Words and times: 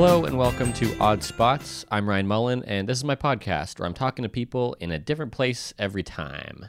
Hello 0.00 0.24
and 0.26 0.38
welcome 0.38 0.72
to 0.74 0.96
Odd 1.00 1.24
Spots. 1.24 1.84
I'm 1.90 2.08
Ryan 2.08 2.28
Mullen, 2.28 2.62
and 2.68 2.88
this 2.88 2.98
is 2.98 3.02
my 3.02 3.16
podcast 3.16 3.80
where 3.80 3.86
I'm 3.88 3.94
talking 3.94 4.22
to 4.22 4.28
people 4.28 4.76
in 4.78 4.92
a 4.92 4.98
different 5.00 5.32
place 5.32 5.74
every 5.76 6.04
time. 6.04 6.68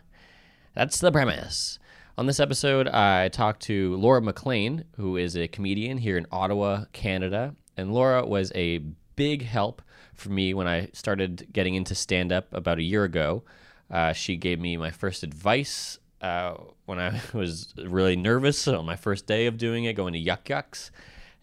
That's 0.74 1.00
the 1.00 1.12
premise. 1.12 1.78
On 2.18 2.26
this 2.26 2.40
episode, 2.40 2.88
I 2.88 3.28
talked 3.28 3.62
to 3.66 3.96
Laura 3.98 4.20
McLean, 4.20 4.84
who 4.98 5.16
is 5.16 5.38
a 5.38 5.48
comedian 5.48 6.00
here 6.00 6.18
in 6.18 6.26
Ottawa, 6.32 6.86
Canada. 6.92 7.54
And 7.78 7.94
Laura 7.94 8.26
was 8.26 8.52
a 8.56 8.80
big 9.16 9.44
help 9.44 9.84
for 10.16 10.32
me 10.32 10.56
when 10.56 10.68
I 10.68 10.90
started 10.94 11.50
getting 11.54 11.76
into 11.76 11.94
stand 11.94 12.32
up 12.32 12.52
about 12.52 12.80
a 12.80 12.84
year 12.84 13.04
ago. 13.04 13.44
Uh, 13.92 14.12
she 14.12 14.38
gave 14.38 14.60
me 14.60 14.76
my 14.76 14.90
first 14.90 15.22
advice 15.22 16.00
uh, 16.20 16.56
when 16.88 17.00
I 17.00 17.22
was 17.34 17.76
really 17.78 18.16
nervous 18.16 18.68
on 18.68 18.88
my 18.88 18.96
first 18.96 19.28
day 19.28 19.46
of 19.46 19.60
doing 19.60 19.84
it, 19.84 19.94
going 19.94 20.14
to 20.14 20.20
Yuk 20.20 20.50
Yuk's. 20.50 20.90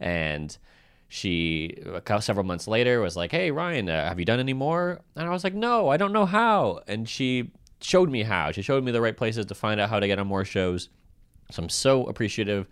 And 0.00 0.58
she 1.08 1.76
several 2.20 2.44
months 2.44 2.66
later 2.66 3.00
was 3.00 3.16
like 3.16 3.30
hey 3.30 3.50
ryan 3.50 3.88
uh, 3.88 4.08
have 4.08 4.18
you 4.18 4.24
done 4.24 4.40
any 4.40 4.52
more? 4.52 5.00
And 5.14 5.26
i 5.26 5.30
was 5.30 5.44
like 5.44 5.54
no 5.54 5.88
i 5.88 5.96
don't 5.96 6.12
know 6.12 6.26
how. 6.26 6.80
And 6.86 7.08
she 7.08 7.50
showed 7.80 8.10
me 8.10 8.22
how. 8.22 8.52
She 8.52 8.62
showed 8.62 8.82
me 8.82 8.90
the 8.92 9.00
right 9.00 9.16
places 9.16 9.46
to 9.46 9.54
find 9.54 9.80
out 9.80 9.90
how 9.90 10.00
to 10.00 10.06
get 10.06 10.18
on 10.18 10.26
more 10.26 10.44
shows. 10.44 10.88
So 11.50 11.62
i'm 11.62 11.68
so 11.68 12.04
appreciative 12.06 12.66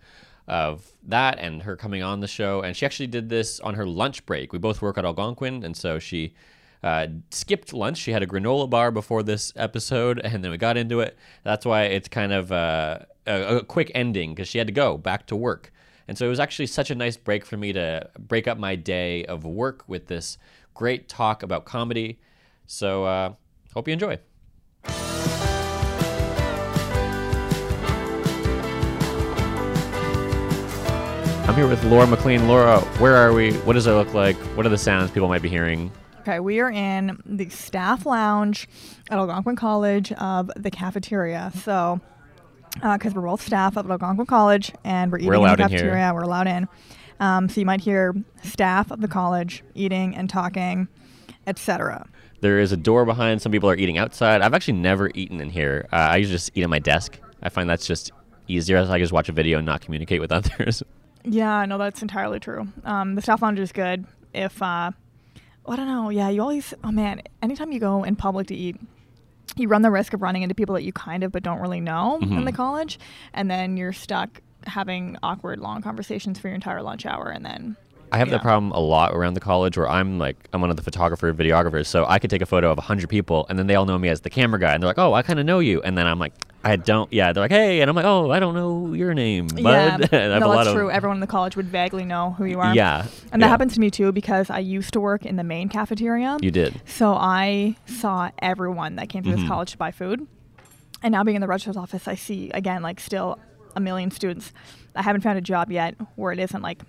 of 0.47 0.91
that 1.03 1.39
and 1.39 1.63
her 1.63 1.75
coming 1.75 2.03
on 2.03 2.19
the 2.19 2.27
show. 2.27 2.61
And 2.61 2.75
she 2.75 2.85
actually 2.85 3.07
did 3.07 3.29
this 3.29 3.59
on 3.61 3.75
her 3.75 3.85
lunch 3.85 4.25
break. 4.25 4.53
We 4.53 4.59
both 4.59 4.81
work 4.81 4.97
at 4.97 5.05
algonquin 5.05 5.63
and 5.63 5.75
so 5.75 5.97
she 5.97 6.33
uh, 6.83 7.07
skipped 7.31 7.73
lunch. 7.73 7.97
She 7.97 8.11
had 8.11 8.21
a 8.21 8.27
granola 8.27 8.69
bar 8.69 8.91
before 8.91 9.23
this 9.23 9.53
episode 9.55 10.19
and 10.19 10.43
then 10.43 10.51
we 10.51 10.57
got 10.57 10.77
into 10.77 10.99
it. 10.99 11.17
That's 11.43 11.65
why 11.65 11.83
it's 11.83 12.07
kind 12.07 12.31
of 12.31 12.51
uh, 12.51 12.99
a, 13.25 13.57
a 13.57 13.63
quick 13.63 13.91
ending 13.95 14.35
because 14.35 14.47
she 14.47 14.57
had 14.57 14.67
to 14.67 14.73
go 14.73 14.97
back 14.97 15.25
to 15.27 15.35
work 15.35 15.71
and 16.07 16.17
so 16.17 16.25
it 16.25 16.29
was 16.29 16.39
actually 16.39 16.67
such 16.67 16.91
a 16.91 16.95
nice 16.95 17.17
break 17.17 17.45
for 17.45 17.57
me 17.57 17.73
to 17.73 18.09
break 18.19 18.47
up 18.47 18.57
my 18.57 18.75
day 18.75 19.25
of 19.25 19.45
work 19.45 19.83
with 19.87 20.07
this 20.07 20.37
great 20.73 21.09
talk 21.09 21.43
about 21.43 21.65
comedy. 21.65 22.19
So 22.65 23.05
uh, 23.05 23.33
hope 23.73 23.87
you 23.87 23.93
enjoy. 23.93 24.19
I'm 31.47 31.53
here 31.53 31.67
with 31.67 31.83
Laura 31.85 32.07
McLean. 32.07 32.47
Laura, 32.47 32.79
where 32.99 33.15
are 33.15 33.31
we? 33.31 33.53
What 33.59 33.73
does 33.73 33.85
it 33.85 33.91
look 33.91 34.13
like? 34.15 34.35
What 34.57 34.65
are 34.65 34.69
the 34.69 34.79
sounds 34.79 35.11
people 35.11 35.27
might 35.27 35.43
be 35.43 35.49
hearing? 35.49 35.91
Okay, 36.21 36.39
we 36.39 36.59
are 36.59 36.71
in 36.71 37.21
the 37.23 37.49
staff 37.49 38.07
lounge 38.07 38.67
at 39.11 39.19
Algonquin 39.19 39.55
College 39.55 40.11
of 40.13 40.49
the 40.55 40.71
cafeteria. 40.71 41.51
So 41.63 42.01
because 42.75 43.13
uh, 43.13 43.15
we're 43.15 43.27
both 43.27 43.41
staff 43.41 43.77
at 43.77 43.89
Algonquin 43.89 44.25
College 44.25 44.71
and 44.83 45.11
we're 45.11 45.19
eating 45.19 45.29
we're 45.29 45.35
in 45.35 45.43
the 45.43 45.55
cafeteria. 45.55 46.09
In 46.09 46.15
we're 46.15 46.23
allowed 46.23 46.47
in. 46.47 46.67
Um, 47.19 47.49
so 47.49 47.59
you 47.59 47.65
might 47.65 47.81
hear 47.81 48.13
staff 48.43 48.91
of 48.91 49.01
the 49.01 49.07
college 49.07 49.63
eating 49.73 50.15
and 50.15 50.29
talking, 50.29 50.87
etc. 51.47 52.07
There 52.41 52.59
is 52.59 52.71
a 52.71 52.77
door 52.77 53.05
behind. 53.05 53.41
Some 53.41 53.51
people 53.51 53.69
are 53.69 53.75
eating 53.75 53.97
outside. 53.97 54.41
I've 54.41 54.53
actually 54.53 54.79
never 54.79 55.09
eaten 55.15 55.39
in 55.39 55.49
here. 55.49 55.87
Uh, 55.91 55.95
I 55.95 56.17
usually 56.17 56.35
just 56.35 56.51
eat 56.55 56.63
at 56.63 56.69
my 56.69 56.79
desk. 56.79 57.17
I 57.41 57.49
find 57.49 57.69
that's 57.69 57.87
just 57.87 58.11
easier. 58.47 58.77
I 58.77 58.99
just 58.99 59.13
watch 59.13 59.29
a 59.29 59.31
video 59.31 59.57
and 59.57 59.65
not 59.65 59.81
communicate 59.81 60.19
with 60.19 60.31
others. 60.33 60.83
Yeah, 61.23 61.65
no, 61.65 61.77
that's 61.77 62.01
entirely 62.01 62.39
true. 62.39 62.67
Um, 62.83 63.15
the 63.15 63.21
staff 63.21 63.41
lounge 63.41 63.59
is 63.59 63.71
good. 63.71 64.05
If 64.33 64.61
uh, 64.61 64.91
I 65.67 65.75
don't 65.75 65.87
know, 65.87 66.09
yeah, 66.09 66.29
you 66.29 66.41
always. 66.41 66.73
Oh 66.83 66.91
man, 66.91 67.21
anytime 67.41 67.71
you 67.71 67.79
go 67.79 68.03
in 68.03 68.15
public 68.15 68.47
to 68.47 68.55
eat, 68.55 68.77
you 69.59 69.67
run 69.67 69.81
the 69.81 69.91
risk 69.91 70.13
of 70.13 70.21
running 70.21 70.43
into 70.43 70.55
people 70.55 70.75
that 70.75 70.83
you 70.83 70.91
kind 70.93 71.23
of 71.23 71.31
but 71.31 71.43
don't 71.43 71.59
really 71.59 71.81
know 71.81 72.19
mm-hmm. 72.21 72.37
in 72.37 72.45
the 72.45 72.51
college, 72.51 72.99
and 73.33 73.49
then 73.49 73.77
you're 73.77 73.93
stuck 73.93 74.41
having 74.67 75.17
awkward 75.21 75.59
long 75.59 75.81
conversations 75.81 76.39
for 76.39 76.47
your 76.47 76.55
entire 76.55 76.81
lunch 76.81 77.05
hour, 77.05 77.29
and 77.29 77.45
then 77.45 77.75
I 78.11 78.17
have 78.17 78.27
yeah. 78.27 78.35
that 78.35 78.41
problem 78.41 78.71
a 78.71 78.79
lot 78.79 79.13
around 79.13 79.33
the 79.33 79.39
college 79.39 79.77
where 79.77 79.89
I'm 79.89 80.19
like, 80.19 80.37
I'm 80.53 80.61
one 80.61 80.69
of 80.69 80.75
the 80.75 80.83
photographer, 80.83 81.33
videographers. 81.33 81.87
So 81.87 82.05
I 82.05 82.19
could 82.19 82.29
take 82.29 82.41
a 82.41 82.45
photo 82.45 82.71
of 82.71 82.77
100 82.77 83.09
people 83.09 83.45
and 83.49 83.59
then 83.59 83.67
they 83.67 83.75
all 83.75 83.85
know 83.85 83.97
me 83.97 84.09
as 84.09 84.21
the 84.21 84.29
camera 84.29 84.59
guy. 84.59 84.73
And 84.73 84.81
they're 84.81 84.87
like, 84.87 84.99
oh, 84.99 85.13
I 85.13 85.21
kind 85.21 85.39
of 85.39 85.45
know 85.45 85.59
you. 85.59 85.81
And 85.81 85.97
then 85.97 86.07
I'm 86.07 86.19
like, 86.19 86.33
I 86.63 86.77
don't, 86.77 87.11
yeah. 87.13 87.31
They're 87.31 87.43
like, 87.43 87.51
hey. 87.51 87.81
And 87.81 87.89
I'm 87.89 87.95
like, 87.95 88.05
oh, 88.05 88.31
I 88.31 88.39
don't 88.39 88.55
know 88.55 88.93
your 88.93 89.13
name. 89.13 89.47
Bud. 89.47 90.09
Yeah. 90.11 90.39
no, 90.39 90.51
that's 90.51 90.71
true. 90.71 90.89
Everyone 90.89 91.17
in 91.17 91.21
the 91.21 91.27
college 91.27 91.55
would 91.55 91.67
vaguely 91.67 92.05
know 92.05 92.31
who 92.31 92.45
you 92.45 92.59
are. 92.59 92.73
Yeah. 92.73 93.05
And 93.31 93.41
that 93.41 93.47
yeah. 93.47 93.49
happens 93.49 93.73
to 93.75 93.79
me 93.79 93.91
too 93.91 94.11
because 94.11 94.49
I 94.49 94.59
used 94.59 94.93
to 94.93 94.99
work 94.99 95.25
in 95.25 95.35
the 95.35 95.43
main 95.43 95.69
cafeteria. 95.69 96.37
You 96.41 96.51
did. 96.51 96.81
So 96.85 97.13
I 97.13 97.75
saw 97.85 98.31
everyone 98.39 98.95
that 98.95 99.09
came 99.09 99.23
to 99.23 99.29
mm-hmm. 99.29 99.41
this 99.41 99.47
college 99.47 99.71
to 99.71 99.77
buy 99.77 99.91
food. 99.91 100.25
And 101.03 101.11
now 101.11 101.23
being 101.23 101.35
in 101.35 101.41
the 101.41 101.47
registrar's 101.47 101.77
office, 101.77 102.07
I 102.07 102.15
see, 102.15 102.49
again, 102.51 102.81
like 102.81 102.99
still 102.99 103.37
a 103.75 103.79
million 103.79 104.09
students. 104.09 104.53
I 104.95 105.01
haven't 105.01 105.21
found 105.21 105.37
a 105.37 105.41
job 105.41 105.71
yet 105.71 105.95
where 106.15 106.31
it 106.31 106.39
isn't 106.39 106.61
like 106.61 106.81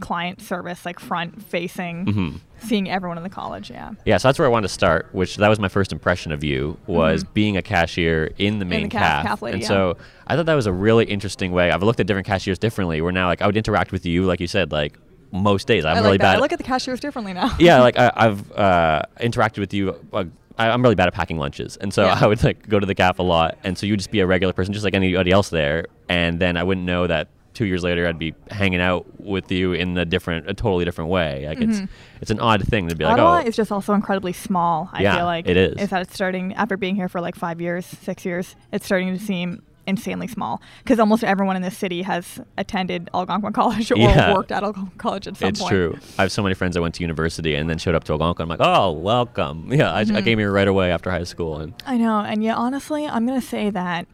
client 0.00 0.40
service, 0.40 0.84
like 0.84 1.00
front 1.00 1.42
facing, 1.42 2.06
mm-hmm. 2.06 2.36
seeing 2.58 2.90
everyone 2.90 3.16
in 3.16 3.24
the 3.24 3.30
college. 3.30 3.70
Yeah. 3.70 3.92
Yeah. 4.04 4.16
So 4.18 4.28
that's 4.28 4.38
where 4.38 4.46
I 4.46 4.50
wanted 4.50 4.68
to 4.68 4.74
start. 4.74 5.08
Which 5.12 5.36
that 5.36 5.48
was 5.48 5.58
my 5.58 5.68
first 5.68 5.92
impression 5.92 6.32
of 6.32 6.44
you 6.44 6.78
was 6.86 7.24
mm-hmm. 7.24 7.32
being 7.32 7.56
a 7.56 7.62
cashier 7.62 8.30
in 8.38 8.58
the 8.58 8.64
main 8.64 8.84
in 8.84 8.88
the 8.88 8.96
calf. 8.96 9.26
calf 9.26 9.42
lady, 9.42 9.54
and 9.54 9.62
yeah. 9.62 9.68
so 9.68 9.96
I 10.26 10.36
thought 10.36 10.46
that 10.46 10.54
was 10.54 10.66
a 10.66 10.72
really 10.72 11.04
interesting 11.04 11.52
way. 11.52 11.70
I've 11.70 11.82
looked 11.82 12.00
at 12.00 12.06
different 12.06 12.26
cashiers 12.26 12.58
differently. 12.58 13.00
Where 13.00 13.12
now, 13.12 13.26
like, 13.26 13.42
I 13.42 13.46
would 13.46 13.56
interact 13.56 13.92
with 13.92 14.06
you, 14.06 14.24
like 14.24 14.40
you 14.40 14.46
said, 14.46 14.72
like 14.72 14.98
most 15.32 15.66
days. 15.66 15.84
I'm 15.84 15.96
I 15.96 16.00
like 16.00 16.04
really 16.04 16.18
that. 16.18 16.22
bad. 16.22 16.36
I 16.36 16.40
look 16.40 16.52
at 16.52 16.58
the 16.58 16.64
cashiers 16.64 17.00
differently 17.00 17.32
now. 17.32 17.54
yeah, 17.58 17.80
like 17.80 17.98
I, 17.98 18.12
have 18.16 18.52
uh, 18.52 19.02
interacted 19.20 19.58
with 19.58 19.74
you. 19.74 19.98
Uh, 20.12 20.24
I, 20.56 20.68
am 20.68 20.82
really 20.82 20.94
bad 20.94 21.08
at 21.08 21.14
packing 21.14 21.38
lunches, 21.38 21.76
and 21.76 21.92
so 21.92 22.04
yeah. 22.04 22.18
I 22.20 22.26
would 22.26 22.42
like 22.42 22.68
go 22.68 22.80
to 22.80 22.86
the 22.86 22.94
calf 22.94 23.18
a 23.18 23.22
lot, 23.22 23.58
and 23.64 23.76
so 23.76 23.86
you'd 23.86 23.98
just 23.98 24.10
be 24.10 24.20
a 24.20 24.26
regular 24.26 24.52
person, 24.52 24.72
just 24.72 24.84
like 24.84 24.94
anybody 24.94 25.30
else 25.30 25.50
there, 25.50 25.86
and 26.08 26.40
then 26.40 26.56
I 26.56 26.62
wouldn't 26.62 26.86
know 26.86 27.06
that 27.06 27.28
two 27.58 27.66
years 27.66 27.82
later 27.82 28.06
I'd 28.06 28.20
be 28.20 28.34
hanging 28.52 28.80
out 28.80 29.20
with 29.20 29.50
you 29.50 29.72
in 29.72 29.98
a 29.98 30.04
different, 30.04 30.48
a 30.48 30.54
totally 30.54 30.84
different 30.84 31.10
way. 31.10 31.44
Like 31.48 31.58
mm-hmm. 31.58 31.70
it's 31.82 31.92
it's 32.20 32.30
an 32.30 32.38
odd 32.38 32.62
thing 32.62 32.88
to 32.88 32.94
be 32.94 33.04
Ottawa 33.04 33.32
like, 33.32 33.44
oh, 33.44 33.48
it's 33.48 33.56
just 33.56 33.72
also 33.72 33.94
incredibly 33.94 34.32
small. 34.32 34.88
I 34.92 35.02
yeah, 35.02 35.16
feel 35.16 35.24
like 35.24 35.48
it 35.48 35.56
is. 35.56 35.82
Is 35.82 35.90
that 35.90 36.02
it's 36.02 36.14
starting 36.14 36.54
after 36.54 36.76
being 36.76 36.94
here 36.94 37.08
for 37.08 37.20
like 37.20 37.34
five 37.34 37.60
years, 37.60 37.84
six 37.84 38.24
years, 38.24 38.54
it's 38.72 38.86
starting 38.86 39.12
to 39.12 39.22
seem 39.22 39.62
insanely 39.88 40.28
small 40.28 40.60
because 40.84 41.00
almost 41.00 41.24
everyone 41.24 41.56
in 41.56 41.62
this 41.62 41.76
city 41.76 42.02
has 42.02 42.40
attended 42.56 43.10
Algonquin 43.12 43.52
College 43.60 43.90
or 43.90 43.96
yeah. 43.96 44.32
worked 44.34 44.52
at 44.52 44.62
Algonquin 44.62 44.98
College 44.98 45.26
at 45.26 45.36
some 45.36 45.48
it's 45.48 45.60
point. 45.60 45.72
It's 45.72 46.04
true. 46.04 46.14
I 46.16 46.22
have 46.22 46.30
so 46.30 46.44
many 46.44 46.54
friends 46.54 46.74
that 46.74 46.82
went 46.82 46.94
to 46.96 47.00
university 47.00 47.56
and 47.56 47.68
then 47.68 47.78
showed 47.78 47.96
up 47.96 48.04
to 48.04 48.12
Algonquin. 48.12 48.44
I'm 48.44 48.48
like, 48.48 48.60
oh, 48.62 48.92
welcome. 48.92 49.72
Yeah, 49.72 49.86
mm-hmm. 49.86 50.14
I, 50.14 50.18
I 50.20 50.22
came 50.22 50.38
here 50.38 50.52
right 50.52 50.68
away 50.68 50.92
after 50.92 51.10
high 51.10 51.24
school. 51.24 51.58
And 51.58 51.74
I 51.86 51.96
know, 51.96 52.20
and 52.20 52.44
yeah, 52.44 52.54
honestly, 52.54 53.08
I'm 53.08 53.26
gonna 53.26 53.40
say 53.40 53.70
that 53.70 54.06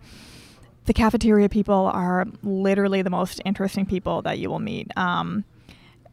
the 0.87 0.93
cafeteria 0.93 1.49
people 1.49 1.87
are 1.87 2.27
literally 2.43 3.03
the 3.03 3.11
most 3.11 3.41
interesting 3.45 3.87
people 3.87 4.23
that 4.23 4.39
you 4.39 4.51
will 4.51 4.61
meet. 4.61 4.91
Um, 4.97 5.45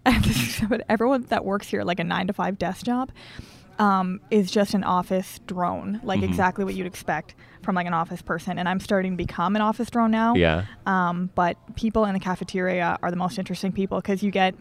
everyone 0.89 1.23
that 1.23 1.45
works 1.45 1.67
here, 1.67 1.83
like 1.83 1.99
a 1.99 2.03
nine 2.03 2.27
to 2.27 2.33
five 2.33 2.57
desk 2.57 2.85
job, 2.85 3.11
um, 3.79 4.21
is 4.29 4.51
just 4.51 4.73
an 4.73 4.83
office 4.83 5.39
drone, 5.45 5.99
like 6.03 6.21
mm-hmm. 6.21 6.29
exactly 6.29 6.63
what 6.63 6.75
you'd 6.75 6.87
expect 6.87 7.35
from 7.63 7.75
like 7.75 7.87
an 7.87 7.93
office 7.93 8.21
person. 8.21 8.57
And 8.57 8.67
I'm 8.67 8.79
starting 8.79 9.13
to 9.13 9.17
become 9.17 9.55
an 9.55 9.61
office 9.61 9.89
drone 9.89 10.11
now. 10.11 10.35
Yeah. 10.35 10.65
Um, 10.85 11.29
but 11.35 11.57
people 11.75 12.05
in 12.05 12.13
the 12.13 12.19
cafeteria 12.19 12.97
are 13.01 13.11
the 13.11 13.17
most 13.17 13.37
interesting 13.37 13.71
people 13.71 13.99
because 13.99 14.23
you 14.23 14.31
get 14.31 14.55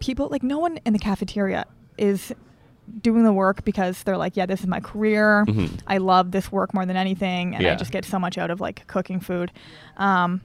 people 0.00 0.28
like 0.28 0.42
no 0.42 0.58
one 0.58 0.78
in 0.84 0.92
the 0.92 0.98
cafeteria 0.98 1.66
is 1.98 2.32
doing 3.00 3.24
the 3.24 3.32
work 3.32 3.64
because 3.64 4.02
they're 4.02 4.16
like, 4.16 4.36
yeah, 4.36 4.46
this 4.46 4.60
is 4.60 4.66
my 4.66 4.80
career. 4.80 5.44
Mm-hmm. 5.46 5.76
I 5.86 5.98
love 5.98 6.30
this 6.30 6.50
work 6.50 6.74
more 6.74 6.86
than 6.86 6.96
anything, 6.96 7.54
and 7.54 7.64
yeah. 7.64 7.72
I 7.72 7.76
just 7.76 7.92
get 7.92 8.04
so 8.04 8.18
much 8.18 8.38
out 8.38 8.50
of 8.50 8.60
like 8.60 8.86
cooking 8.86 9.20
food. 9.20 9.52
Um, 9.96 10.40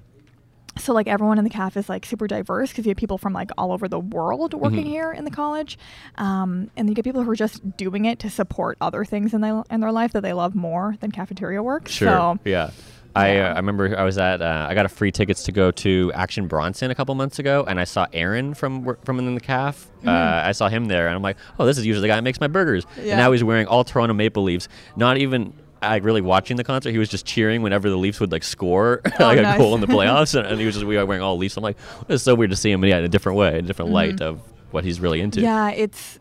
so 0.80 0.94
like 0.94 1.08
everyone 1.08 1.38
in 1.38 1.44
the 1.44 1.50
cafe 1.50 1.80
is 1.80 1.90
like 1.90 2.06
super 2.06 2.28
diverse 2.28 2.70
because 2.70 2.86
you 2.86 2.92
have 2.92 2.98
people 2.98 3.18
from 3.18 3.34
like 3.34 3.50
all 3.58 3.72
over 3.72 3.88
the 3.88 4.00
world 4.00 4.54
working 4.54 4.80
mm-hmm. 4.80 4.90
here 4.90 5.12
in 5.12 5.26
the 5.26 5.32
college, 5.32 5.78
um, 6.18 6.70
and 6.78 6.88
you 6.90 6.96
get 6.96 7.04
people 7.04 7.24
who 7.24 7.32
are 7.32 7.36
just 7.36 7.78
doing 7.78 8.06
it 8.06 8.20
to 8.20 8.30
support 8.30 8.78
other 8.82 9.04
things 9.04 9.34
in 9.34 9.42
their 9.42 9.64
in 9.70 9.80
their 9.80 9.92
life 9.92 10.14
that 10.14 10.22
they 10.22 10.34
love 10.34 10.56
more 10.56 10.96
than 11.00 11.12
cafeteria 11.12 11.62
work. 11.64 11.88
Sure. 11.88 12.08
So, 12.08 12.40
yeah. 12.46 12.72
I, 13.18 13.38
uh, 13.38 13.54
I 13.54 13.58
remember 13.58 13.98
I 13.98 14.04
was 14.04 14.18
at 14.18 14.42
uh, 14.42 14.68
I 14.70 14.74
got 14.74 14.86
a 14.86 14.90
free 14.90 15.12
tickets 15.12 15.44
to 15.44 15.52
go 15.52 15.72
to 15.72 16.12
Action 16.14 16.48
Bronson 16.48 16.92
a 16.92 16.96
couple 16.96 17.14
months 17.16 17.40
ago, 17.40 17.66
and 17.68 17.80
I 17.80 17.84
saw 17.84 18.08
Aaron 18.14 18.54
from 18.54 18.96
from 19.04 19.20
in 19.20 19.36
the 19.36 19.42
calf. 19.42 19.88
Mm-hmm. 20.00 20.10
Uh, 20.10 20.42
I 20.46 20.52
saw 20.52 20.70
him 20.70 20.86
there, 20.86 21.08
and 21.08 21.16
I'm 21.16 21.22
like, 21.22 21.38
oh, 21.60 21.66
this 21.66 21.78
is 21.78 21.86
usually 21.86 22.02
the 22.02 22.08
guy 22.08 22.16
that 22.16 22.24
makes 22.24 22.40
my 22.40 22.48
burgers. 22.48 22.86
Yeah. 22.98 23.14
And 23.14 23.18
now 23.20 23.32
he's 23.32 23.44
wearing 23.44 23.68
all 23.68 23.84
Toronto 23.84 24.14
Maple 24.14 24.44
Leafs. 24.44 24.68
Not 24.96 25.18
even 25.18 25.54
like 25.82 26.04
really 26.04 26.22
watching 26.22 26.58
the 26.58 26.64
concert. 26.64 26.92
He 26.92 26.98
was 26.98 27.10
just 27.10 27.26
cheering 27.26 27.62
whenever 27.62 27.90
the 27.90 27.98
Leafs 27.98 28.20
would 28.20 28.32
like 28.32 28.44
score 28.44 29.02
oh, 29.06 29.10
like 29.20 29.42
nice. 29.42 29.56
a 29.56 29.58
goal 29.58 29.76
in 29.76 29.82
the 29.82 29.88
playoffs, 29.98 30.36
and, 30.36 30.48
and, 30.48 30.60
he 30.60 30.66
was 30.66 30.76
just 30.76 30.86
we 30.86 31.02
wearing 31.04 31.22
all 31.22 31.38
Leafs. 31.38 31.58
I'm 31.58 31.64
like, 31.64 31.78
it's 32.10 32.24
so 32.24 32.36
weird 32.36 32.52
to 32.52 32.56
see 32.58 32.72
him 32.72 32.84
yeah, 32.84 33.00
in 33.00 33.04
a 33.04 33.10
different 33.10 33.38
way, 33.38 33.60
in 33.60 33.66
a 33.66 33.68
different 33.68 33.90
mm-hmm. 33.90 34.18
light 34.18 34.22
of 34.22 34.42
what 34.72 34.84
he's 34.84 35.00
really 35.00 35.22
into. 35.22 35.42
Yeah, 35.42 35.70
it's 35.72 36.20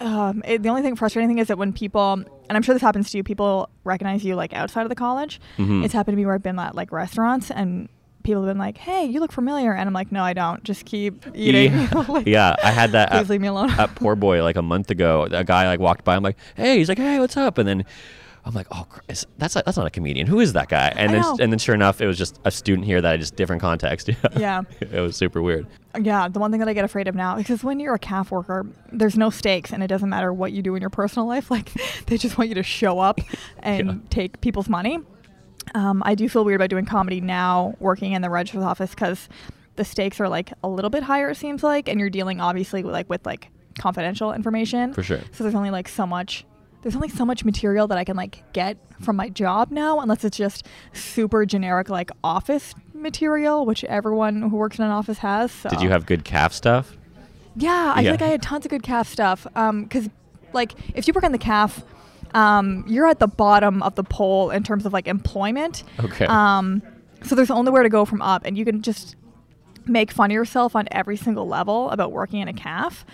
um, 0.00 0.42
it, 0.46 0.62
the 0.62 0.68
only 0.68 0.82
thing 0.82 0.96
frustrating 0.96 1.28
thing 1.28 1.38
is 1.38 1.48
that 1.48 1.58
when 1.58 1.72
people, 1.72 2.12
and 2.12 2.26
I'm 2.50 2.62
sure 2.62 2.74
this 2.74 2.82
happens 2.82 3.10
to 3.10 3.16
you, 3.16 3.24
people 3.24 3.68
recognize 3.84 4.24
you 4.24 4.34
like 4.36 4.52
outside 4.52 4.82
of 4.82 4.88
the 4.88 4.94
college. 4.94 5.40
Mm-hmm. 5.56 5.84
It's 5.84 5.94
happened 5.94 6.14
to 6.14 6.16
me 6.16 6.26
where 6.26 6.34
I've 6.34 6.42
been 6.42 6.58
at 6.58 6.74
like 6.74 6.92
restaurants 6.92 7.50
and 7.50 7.88
people 8.22 8.42
have 8.42 8.50
been 8.50 8.58
like, 8.58 8.78
"Hey, 8.78 9.04
you 9.04 9.20
look 9.20 9.32
familiar," 9.32 9.72
and 9.72 9.88
I'm 9.88 9.94
like, 9.94 10.12
"No, 10.12 10.22
I 10.22 10.32
don't. 10.32 10.62
Just 10.62 10.84
keep 10.84 11.26
eating." 11.34 11.72
Yeah, 11.72 12.04
like, 12.08 12.26
yeah 12.26 12.54
I 12.62 12.70
had 12.70 12.92
that. 12.92 13.10
Please 13.10 13.20
at, 13.20 13.30
leave 13.30 13.40
me 13.40 13.48
alone. 13.48 13.70
at 13.70 13.94
Pour 13.94 14.16
Boy 14.16 14.42
like 14.42 14.56
a 14.56 14.62
month 14.62 14.90
ago, 14.90 15.26
a 15.30 15.44
guy 15.44 15.66
like 15.66 15.80
walked 15.80 16.04
by. 16.04 16.14
I'm 16.14 16.22
like, 16.22 16.36
"Hey," 16.54 16.78
he's 16.78 16.88
like, 16.88 16.98
"Hey, 16.98 17.18
what's 17.18 17.36
up?" 17.36 17.58
And 17.58 17.68
then 17.68 17.84
I'm 18.48 18.54
like, 18.54 18.66
oh, 18.70 18.86
is, 19.08 19.26
that's 19.36 19.56
a, 19.56 19.62
that's 19.66 19.76
not 19.76 19.86
a 19.86 19.90
comedian. 19.90 20.26
Who 20.26 20.40
is 20.40 20.54
that 20.54 20.68
guy? 20.70 20.88
And 20.96 21.10
I 21.10 21.12
then 21.12 21.20
know. 21.20 21.36
and 21.38 21.52
then 21.52 21.58
sure 21.58 21.74
enough, 21.74 22.00
it 22.00 22.06
was 22.06 22.16
just 22.16 22.40
a 22.46 22.50
student 22.50 22.86
here 22.86 22.98
that 23.02 23.12
I 23.12 23.16
just 23.18 23.36
different 23.36 23.60
context. 23.60 24.08
Yeah. 24.38 24.62
it 24.80 25.00
was 25.00 25.16
super 25.16 25.42
weird. 25.42 25.66
Yeah, 26.00 26.28
the 26.28 26.38
one 26.38 26.50
thing 26.50 26.60
that 26.60 26.68
I 26.68 26.72
get 26.72 26.84
afraid 26.84 27.08
of 27.08 27.14
now 27.14 27.36
because 27.36 27.62
when 27.62 27.78
you're 27.78 27.92
a 27.94 27.98
calf 27.98 28.30
worker, 28.30 28.66
there's 28.90 29.18
no 29.18 29.28
stakes, 29.28 29.70
and 29.72 29.82
it 29.82 29.88
doesn't 29.88 30.08
matter 30.08 30.32
what 30.32 30.52
you 30.52 30.62
do 30.62 30.74
in 30.76 30.80
your 30.80 30.88
personal 30.90 31.28
life. 31.28 31.50
Like 31.58 31.70
they 32.06 32.16
just 32.16 32.38
want 32.38 32.48
you 32.48 32.54
to 32.54 32.62
show 32.62 32.98
up 33.00 33.20
and 33.62 33.86
Yeah. 33.86 33.94
take 34.08 34.40
people's 34.40 34.68
money. 34.70 34.98
Um, 35.74 36.02
I 36.06 36.14
do 36.14 36.26
feel 36.30 36.42
weird 36.44 36.58
about 36.60 36.70
doing 36.70 36.86
comedy 36.86 37.20
now, 37.20 37.74
working 37.80 38.12
in 38.12 38.22
the 38.22 38.30
registrar's 38.30 38.64
office, 38.64 38.90
because 38.90 39.28
the 39.76 39.84
stakes 39.84 40.20
are 40.20 40.28
like 40.28 40.52
a 40.64 40.68
little 40.68 40.88
bit 40.90 41.02
higher. 41.02 41.28
It 41.28 41.36
seems 41.36 41.62
like, 41.62 41.86
and 41.88 42.00
you're 42.00 42.08
dealing 42.08 42.40
obviously 42.40 42.82
with 42.82 42.94
like 42.94 43.10
with 43.10 43.26
like 43.26 43.50
confidential 43.78 44.32
information. 44.32 44.94
For 44.94 45.02
sure. 45.02 45.20
So 45.32 45.44
there's 45.44 45.54
only 45.54 45.70
like 45.70 45.88
so 45.88 46.06
much. 46.06 46.46
There's 46.82 46.94
only 46.94 47.08
so 47.08 47.24
much 47.24 47.44
material 47.44 47.86
that 47.88 47.98
I 47.98 48.04
can 48.04 48.16
like 48.16 48.52
get 48.52 48.76
from 49.00 49.16
my 49.16 49.28
job 49.28 49.70
now, 49.70 50.00
unless 50.00 50.24
it's 50.24 50.36
just 50.36 50.66
super 50.92 51.44
generic 51.44 51.88
like 51.88 52.10
office 52.22 52.74
material, 52.94 53.66
which 53.66 53.84
everyone 53.84 54.42
who 54.42 54.56
works 54.56 54.78
in 54.78 54.84
an 54.84 54.90
office 54.90 55.18
has. 55.18 55.50
So. 55.50 55.68
Did 55.70 55.80
you 55.80 55.90
have 55.90 56.06
good 56.06 56.24
calf 56.24 56.52
stuff? 56.52 56.96
Yeah, 57.56 57.92
I 57.96 58.00
Yeah. 58.00 58.02
feel 58.02 58.10
like 58.12 58.22
I 58.22 58.26
had 58.28 58.42
tons 58.42 58.64
of 58.64 58.70
good 58.70 58.82
calf 58.84 59.08
stuff. 59.08 59.46
Um, 59.56 59.82
because 59.84 60.08
like 60.52 60.74
if 60.94 61.06
you 61.08 61.14
work 61.14 61.24
on 61.24 61.32
the 61.32 61.38
calf, 61.38 61.82
um, 62.34 62.84
you're 62.86 63.06
at 63.06 63.18
the 63.18 63.26
bottom 63.28 63.82
of 63.82 63.94
the 63.96 64.04
pole 64.04 64.50
in 64.50 64.62
terms 64.62 64.86
of 64.86 64.92
like 64.92 65.08
employment. 65.08 65.82
Okay. 65.98 66.26
Um, 66.26 66.82
so 67.24 67.34
there's 67.34 67.50
only 67.50 67.72
where 67.72 67.82
to 67.82 67.88
go 67.88 68.04
from 68.04 68.22
up, 68.22 68.44
and 68.44 68.56
you 68.56 68.64
can 68.64 68.82
just 68.82 69.16
make 69.86 70.12
fun 70.12 70.30
of 70.30 70.34
yourself 70.34 70.76
on 70.76 70.86
every 70.92 71.16
single 71.16 71.48
level 71.48 71.90
about 71.90 72.12
working 72.12 72.40
in 72.40 72.46
a 72.48 72.52
calf. 72.52 73.04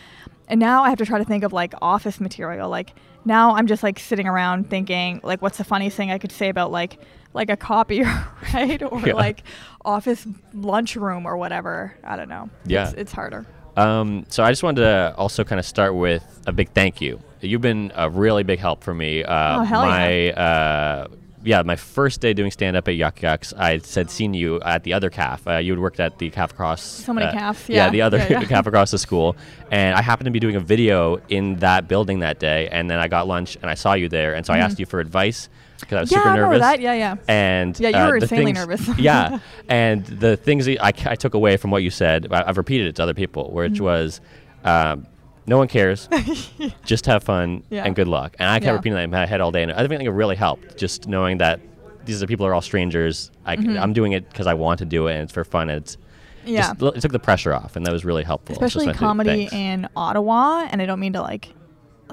And 0.49 0.61
now 0.61 0.83
I 0.85 0.91
have 0.91 0.99
to 0.99 1.07
try 1.07 1.19
to 1.19 1.25
think 1.25 1.43
of 1.45 1.53
like 1.53 1.75
office 1.81 2.21
material. 2.21 2.69
Like 2.69 2.95
now 3.25 3.55
I'm 3.55 3.67
just 3.67 3.83
like 3.83 3.99
sitting 3.99 4.27
around 4.29 4.69
thinking 4.71 5.21
like 5.23 5.41
what's 5.43 5.59
the 5.59 5.65
funniest 5.65 5.97
thing 5.97 6.11
I 6.11 6.19
could 6.19 6.33
say 6.33 6.49
about 6.49 6.71
like 6.71 6.99
like 7.33 7.51
a 7.51 7.57
copier, 7.57 8.05
right? 8.55 8.83
Or 8.83 9.01
Yeah. 9.01 9.15
like 9.15 9.43
office 9.85 10.27
lunchroom 10.53 11.27
or 11.27 11.37
whatever. 11.37 11.95
I 12.05 12.17
don't 12.17 12.29
know. 12.29 12.49
Yeah. 12.65 12.85
It's, 12.85 12.93
it's 12.95 13.13
harder. 13.13 13.47
Um, 13.77 14.25
so 14.29 14.45
I 14.45 14.53
just 14.53 14.63
wanted 14.63 14.83
to 14.83 15.15
also 15.17 15.43
kind 15.43 15.59
of 15.59 15.67
start 15.67 15.95
with 15.97 16.23
a 16.47 16.53
big 16.53 16.71
thank 16.71 17.01
you. 17.01 17.21
You've 17.41 17.61
been 17.61 17.91
a 17.97 18.09
really 18.09 18.43
big 18.45 18.61
help 18.61 18.85
for 18.85 18.95
me. 18.95 19.25
Uh, 19.25 19.61
Oh, 19.61 19.65
hell 19.65 19.83
my, 19.85 20.31
uh, 20.33 21.09
yeah, 21.45 21.63
my 21.63 21.77
first 21.77 22.21
day 22.21 22.33
doing 22.33 22.51
stand 22.51 22.77
up 22.77 22.89
at 22.89 22.95
Yuk 22.97 23.23
Yuk's, 23.23 23.53
I 23.53 23.79
said 23.79 24.11
seen 24.11 24.35
you 24.35 24.61
at 24.63 24.83
the 24.83 24.93
other 24.95 25.11
calf. 25.11 25.47
Uh, 25.47 25.57
you 25.59 25.73
had 25.73 25.79
worked 25.79 26.01
at 26.01 26.19
the 26.19 26.31
calf 26.31 26.53
across. 26.53 26.83
So 26.83 27.13
many 27.13 27.27
uh, 27.27 27.33
calves, 27.33 27.69
Yeah, 27.69 27.85
yeah. 27.85 27.91
the 27.91 28.03
other 28.03 28.19
Yeah, 28.19 28.41
yeah. 28.41 28.45
calf 28.55 28.67
across 28.67 28.91
the 28.91 28.99
school, 28.99 29.37
and 29.71 29.95
I 29.95 30.03
happened 30.03 30.25
to 30.27 30.31
be 30.31 30.41
doing 30.41 30.57
a 30.57 30.61
video 30.61 31.17
in 31.29 31.57
that 31.57 31.87
building 31.89 32.21
that 32.21 32.39
day, 32.41 32.69
and 32.71 32.89
then 32.91 32.99
I 32.99 33.09
got 33.09 33.27
lunch 33.29 33.57
and 33.61 33.71
I 33.71 33.75
saw 33.75 33.93
you 33.95 34.09
there, 34.09 34.35
and 34.35 34.45
so 34.47 34.53
I 34.53 34.59
asked 34.59 34.79
you 34.79 34.87
for 34.87 35.01
advice 35.01 35.49
because 35.81 35.97
I 35.97 36.01
was 36.01 36.11
Mm-hmm. 36.11 36.15
Yeah, 36.17 36.23
super 36.23 36.29
I 36.29 36.33
remember 36.37 36.55
nervous. 36.59 36.67
that. 36.67 36.81
Yeah, 36.81 36.95
yeah. 36.95 37.17
And 37.29 37.79
Yeah, 37.81 37.89
you 37.91 37.97
uh, 37.97 38.09
were 38.09 38.17
insanely 38.17 38.53
things- 38.55 38.67
nervous. 38.67 38.89
yeah, 38.99 39.39
and 39.69 40.05
the 40.07 40.37
things 40.37 40.67
that 40.67 40.83
I, 40.83 40.93
I 41.11 41.15
took 41.17 41.35
away 41.35 41.57
from 41.59 41.71
what 41.71 41.83
you 41.83 41.91
said, 41.91 42.29
I- 42.33 42.45
I've 42.49 42.57
repeated 42.57 42.87
it 42.87 42.97
to 42.97 43.03
other 43.03 43.15
people, 43.15 43.51
which 43.53 43.75
Mm-hmm. 43.75 43.85
was, 43.85 44.21
um, 44.65 45.07
no 45.47 45.59
one 45.59 45.69
cares, 45.69 46.09
just 46.85 47.07
have 47.07 47.23
fun 47.23 47.63
Yeah. 47.71 47.85
and 47.85 47.95
good 47.95 48.09
luck. 48.09 48.37
And 48.39 48.49
I 48.49 48.55
kept 48.57 48.65
Yeah. 48.67 48.73
repeating 48.73 48.95
that 48.97 49.05
in 49.05 49.11
my 49.11 49.27
head 49.27 49.41
all 49.41 49.51
day, 49.53 49.63
and 49.63 49.73
I 49.73 49.87
think 49.87 50.03
it 50.03 50.11
really 50.11 50.37
helped, 50.37 50.77
just 50.79 51.09
knowing 51.09 51.39
that 51.39 51.61
these 52.05 52.23
are 52.23 52.27
people 52.27 52.47
are 52.47 52.55
all 52.55 52.61
strangers. 52.63 53.31
I, 53.47 53.57
Mm-hmm. 53.57 53.79
I'm 53.79 53.93
doing 53.93 54.13
it 54.13 54.29
because 54.29 54.47
I 54.47 54.55
want 54.55 54.79
to 54.81 54.85
do 54.85 55.07
it, 55.09 55.15
and 55.15 55.23
it's 55.23 55.33
for 55.33 55.45
fun. 55.45 55.71
It's 55.71 55.97
Yeah. 56.45 56.75
just, 56.79 56.97
it 56.97 57.01
took 57.01 57.13
the 57.13 57.19
pressure 57.19 57.55
off, 57.55 57.77
and 57.77 57.87
that 57.87 57.93
was 57.93 58.05
really 58.05 58.25
helpful. 58.25 58.53
Especially 58.55 58.93
comedy 58.93 59.49
in 59.53 59.89
Ottawa, 59.97 60.67
and 60.71 60.83
I 60.83 60.87
don't 60.87 61.01
mean 61.01 61.15
to 61.15 61.23
like, 61.23 61.49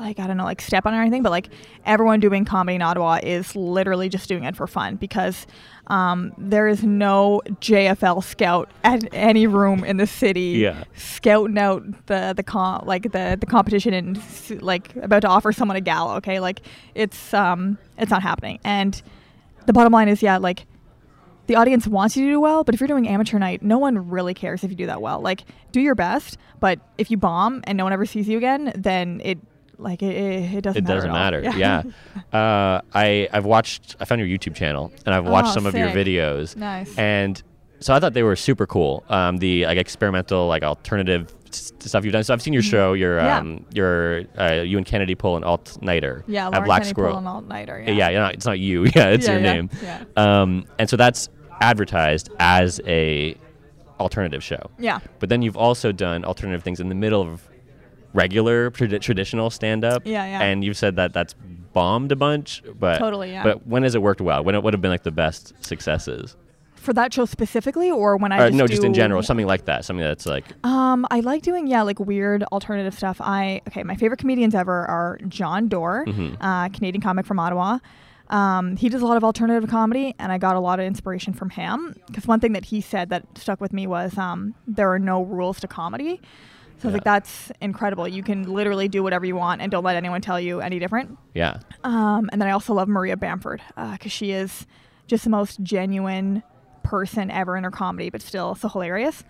like 0.02 0.20
I 0.20 0.28
don't 0.28 0.38
know, 0.38 0.44
like 0.44 0.62
step 0.62 0.86
on 0.86 0.94
or 0.94 1.02
anything, 1.02 1.24
but 1.24 1.30
like 1.32 1.50
everyone 1.86 2.20
doing 2.20 2.44
comedy 2.46 2.76
in 2.76 2.82
Ottawa 2.82 3.20
is 3.24 3.56
literally 3.56 4.10
just 4.10 4.28
doing 4.28 4.44
it 4.44 4.56
for 4.56 4.68
fun 4.68 4.96
because 4.98 5.48
um, 5.88 6.34
there 6.38 6.68
is 6.68 6.84
no 6.84 7.42
JFL 7.60 8.24
scout 8.24 8.70
at 8.84 9.04
any 9.14 9.48
room 9.48 9.84
in 9.84 9.98
the 9.98 10.08
city 10.08 10.60
Yeah. 10.62 10.84
scouting 10.96 11.58
out 11.58 11.84
the 12.08 12.34
the 12.36 12.44
com- 12.44 12.84
like 12.86 13.12
the 13.12 13.38
the 13.40 13.46
competition 13.46 13.94
and 13.94 14.20
like 14.62 14.96
about 14.98 15.22
to 15.22 15.28
offer 15.28 15.52
someone 15.52 15.78
a 15.78 15.82
gala. 15.82 16.16
Okay, 16.18 16.40
like 16.40 16.62
it's 16.96 17.34
um 17.34 17.78
it's 17.98 18.12
not 18.12 18.22
happening, 18.22 18.60
and 18.64 19.02
the 19.66 19.74
bottom 19.74 19.94
line 19.94 20.08
is 20.10 20.22
yeah 20.22 20.38
like 20.38 20.66
the 21.48 21.56
audience 21.56 21.86
wants 21.88 22.16
you 22.16 22.26
to 22.28 22.32
do 22.34 22.40
well, 22.40 22.64
but 22.64 22.74
if 22.76 22.80
you're 22.80 22.88
doing 22.88 23.08
amateur 23.08 23.38
night, 23.38 23.62
no 23.62 23.78
one 23.78 24.10
really 24.10 24.34
cares 24.34 24.64
if 24.64 24.70
you 24.70 24.78
do 24.78 24.86
that 24.86 25.02
well. 25.02 25.20
Like, 25.20 25.42
do 25.74 25.82
your 25.82 25.96
best, 25.96 26.38
but 26.62 26.80
if 26.98 27.12
you 27.12 27.18
bomb 27.18 27.62
and 27.66 27.78
no 27.78 27.84
one 27.84 27.92
ever 27.92 28.06
sees 28.06 28.30
you 28.30 28.38
again, 28.38 28.72
then 28.76 29.22
it 29.26 29.38
like 29.82 30.02
it, 30.02 30.16
it, 30.16 30.54
it 30.56 30.62
doesn't 30.62 30.86
it 30.86 30.88
matter. 30.88 31.42
doesn't 31.42 31.52
at 31.52 31.58
matter. 31.58 31.58
Yeah. 31.58 31.84
uh, 32.40 32.82
I 32.94 33.28
I've 33.34 33.46
watched. 33.46 33.96
I 34.00 34.06
found 34.06 34.20
your 34.22 34.28
YouTube 34.30 34.56
channel, 34.56 34.92
and 35.06 35.14
I've 35.14 35.26
watched 35.26 35.50
Oh, 35.50 35.54
some 35.54 35.66
of 35.66 35.76
your 35.76 35.90
videos. 35.90 36.56
Nice. 36.56 36.98
And 36.98 37.42
so 37.80 37.94
I 37.94 38.00
thought 38.00 38.14
they 38.14 38.24
were 38.24 38.36
super 38.36 38.66
cool. 38.68 39.04
Um, 39.10 39.38
the 39.38 39.66
like 39.66 39.78
experimental, 39.78 40.48
like 40.48 40.64
alternative 40.64 41.34
stuff 41.50 42.06
you've 42.06 42.14
done. 42.14 42.24
So 42.24 42.34
I've 42.34 42.42
seen 42.42 42.54
your 42.54 42.62
show. 42.64 42.94
Your 42.94 43.18
Mm-hmm. 43.18 43.26
Yeah. 43.26 43.38
um, 43.40 43.66
your 43.74 44.24
uh, 44.40 44.62
you 44.62 44.78
and 44.78 44.86
Kennedy 44.86 45.16
pull 45.16 45.36
an 45.36 45.44
alt 45.44 45.78
nighter. 45.82 46.24
yeah, 46.28 46.48
at 46.54 46.64
Black 46.64 46.82
Kenny 46.84 46.90
Squirrel. 46.92 47.12
pulling 47.14 47.28
all 47.28 47.42
nighter. 47.42 47.84
yeah, 47.86 48.10
Yeah, 48.10 48.20
not, 48.20 48.34
it's 48.36 48.46
not 48.46 48.60
you. 48.60 48.84
Yeah, 48.96 49.08
it's 49.10 49.26
Yeah, 49.28 49.34
your 49.34 49.42
yeah, 49.42 49.54
name. 49.54 49.70
yeah. 49.84 50.04
Um, 50.16 50.66
and 50.80 50.90
so 50.90 50.96
that's 50.96 51.28
advertised 51.60 52.30
as 52.40 52.80
a 52.86 53.36
alternative 54.00 54.44
show. 54.44 54.72
yeah. 54.80 55.00
But 55.20 55.30
then 55.30 55.42
you've 55.42 55.58
also 55.58 55.92
done 55.92 56.24
alternative 56.26 56.64
things 56.64 56.80
in 56.80 56.90
the 56.90 56.96
middle 56.96 57.22
of 57.22 57.48
regular 58.14 58.72
trad- 58.72 59.02
traditional 59.02 59.50
stand 59.50 59.84
up. 59.84 60.04
Yeah, 60.06 60.26
yeah. 60.26 60.42
And 60.42 60.64
you've 60.64 60.78
said 60.78 60.96
that 60.98 61.14
that's 61.14 61.34
bombed 61.74 62.12
a 62.12 62.16
bunch, 62.16 62.62
but 62.80 62.98
Totally, 62.98 63.32
yeah. 63.32 63.44
But 63.44 63.66
when 63.68 63.84
has 63.84 63.96
it 63.96 64.02
worked 64.02 64.22
well? 64.22 64.44
When 64.44 64.56
it 64.56 64.64
would 64.64 64.74
have 64.74 64.82
been 64.82 64.92
like 64.92 65.04
the 65.04 65.12
best 65.12 65.54
successes? 65.64 66.36
For 66.76 66.94
that 66.94 67.14
show 67.14 67.26
specifically, 67.26 67.92
or 67.92 68.18
when 68.18 68.32
I 68.32 68.42
or 68.42 68.48
just 68.50 68.58
no, 68.58 68.66
just 68.68 68.84
in 68.84 68.94
general, 68.96 69.22
something 69.22 69.46
like 69.46 69.66
that. 69.66 69.86
Something 69.86 70.04
that's 70.04 70.26
like 70.26 70.46
Um, 70.66 71.06
I 71.12 71.20
like 71.20 71.44
doing 71.44 71.68
yeah, 71.68 71.84
like 71.84 72.00
weird 72.00 72.42
alternative 72.46 72.96
stuff. 72.96 73.22
I 73.22 73.62
okay, 73.68 73.84
my 73.84 73.96
favorite 73.96 74.18
comedians 74.18 74.56
ever 74.56 74.86
are 74.88 75.20
Jon 75.28 75.68
Dore, 75.68 76.06
Mm-hmm. 76.08 76.42
uh, 76.44 76.70
Canadian 76.70 77.02
comic 77.02 77.26
from 77.28 77.38
Ottawa. 77.40 77.78
Um, 78.30 78.78
he 78.78 78.88
does 78.90 79.02
a 79.02 79.06
lot 79.06 79.18
of 79.18 79.24
alternative 79.24 79.70
comedy, 79.70 80.16
and 80.18 80.32
I 80.32 80.38
got 80.38 80.56
a 80.56 80.60
lot 80.60 80.80
of 80.80 80.86
inspiration 80.86 81.34
from 81.34 81.50
him. 81.52 81.96
Because 82.08 82.26
one 82.28 82.40
thing 82.40 82.54
that 82.54 82.66
he 82.66 82.80
said 82.82 83.10
that 83.10 83.26
stuck 83.38 83.60
with 83.62 83.74
me 83.74 83.86
was 83.88 84.18
um, 84.18 84.56
there 84.66 84.92
are 84.92 85.00
no 85.00 85.22
rules 85.24 85.60
to 85.60 85.68
comedy. 85.68 86.20
So 86.82 86.88
I 86.88 86.92
was 86.92 86.94
like, 86.94 87.04
that's 87.04 87.52
incredible. 87.62 88.08
You 88.08 88.24
can 88.24 88.52
literally 88.52 88.88
do 88.88 89.04
whatever 89.04 89.24
you 89.24 89.36
want, 89.36 89.62
and 89.62 89.72
don't 89.72 89.84
let 89.84 89.96
anyone 89.96 90.20
tell 90.22 90.40
you 90.40 90.62
any 90.62 90.80
different. 90.80 91.18
yeah. 91.36 91.60
Um, 91.84 92.30
and 92.32 92.42
then 92.42 92.48
I 92.48 92.52
also 92.52 92.74
love 92.74 92.88
Maria 92.88 93.16
Bamford 93.18 93.62
because 93.92 94.12
she 94.12 94.32
is 94.32 94.66
just 95.08 95.24
the 95.24 95.30
most 95.30 95.62
genuine 95.62 96.42
person 96.84 97.30
ever 97.30 97.56
in 97.56 97.64
her 97.64 97.72
comedy, 97.72 98.10
but 98.10 98.22
still 98.22 98.56
so 98.56 98.68
hilarious. 98.68 99.24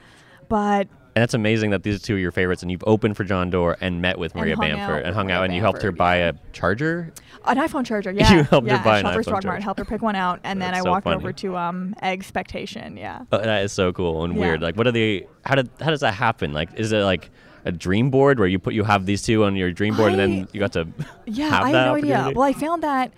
But 0.48 0.88
And 1.16 1.24
it's 1.24 1.34
amazing 1.34 1.72
that 1.72 1.84
these 1.84 2.02
two 2.02 2.16
are 2.16 2.20
your 2.20 2.32
favorites, 2.32 2.62
and 2.62 2.72
you've 2.72 2.84
opened 2.88 3.18
for 3.18 3.26
Jon 3.26 3.50
Dore 3.50 3.76
and 3.82 4.02
met 4.02 4.18
with 4.18 4.34
Maria 4.34 4.56
Bamford 4.56 5.04
and 5.04 5.14
hung 5.14 5.28
Maria 5.28 5.40
out, 5.40 5.46
and 5.46 5.54
you 5.54 5.60
helped 5.60 5.82
her 5.82 5.92
buy 5.92 6.20
yeah. 6.20 6.30
a 6.30 6.34
charger. 6.54 7.12
An 7.46 7.58
iPhone 7.58 7.86
charger, 7.86 8.12
yeah. 8.16 8.34
You 8.34 8.44
helped 8.44 8.70
her 8.70 8.82
buy 8.82 9.00
an 9.00 9.06
iPhone 9.06 9.26
charger. 9.26 9.50
Mart, 9.50 9.62
helped 9.62 9.80
her 9.80 9.86
pick 9.86 10.02
one 10.02 10.16
out, 10.16 10.40
and 10.46 10.62
then 10.62 10.74
I 10.74 10.80
so 10.80 10.90
walked 10.90 11.04
funny. 11.04 11.18
over 11.18 11.34
to 11.34 11.58
um, 11.58 11.96
Expectation, 12.02 12.96
yeah. 12.96 13.24
Oh, 13.32 13.40
that 13.40 13.64
is 13.64 13.74
so 13.74 13.92
cool 13.92 14.24
and 14.24 14.36
Yeah. 14.36 14.40
weird. 14.40 14.62
Like, 14.62 14.78
what 14.78 14.88
are 14.88 14.92
they? 14.92 15.28
How 15.44 15.56
did 15.56 15.70
how 15.82 15.90
does 15.90 16.00
that 16.00 16.14
happen? 16.14 16.54
Like, 16.54 16.80
is 16.80 16.94
it 16.94 17.04
like 17.04 17.30
a 17.66 17.72
dream 17.72 18.10
board 18.10 18.40
where 18.40 18.48
you 18.48 18.58
put 18.58 18.74
you 18.74 18.84
have 18.84 19.06
these 19.06 19.22
two 19.22 19.44
on 19.44 19.56
your 19.58 19.72
dream 19.72 19.98
board, 19.98 20.14
and 20.14 20.20
then 20.20 20.48
you 20.54 20.60
got 20.62 20.72
to 20.74 20.88
Yeah, 21.26 21.60
I 21.62 21.72
have 21.72 21.88
no 21.88 21.96
idea. 21.96 22.32
Well, 22.34 22.46
I 22.46 22.54
found 22.54 22.84
that 22.84 23.12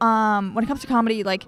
um, 0.00 0.54
when 0.54 0.62
it 0.62 0.68
comes 0.68 0.82
to 0.82 0.86
comedy, 0.86 1.24
like 1.24 1.46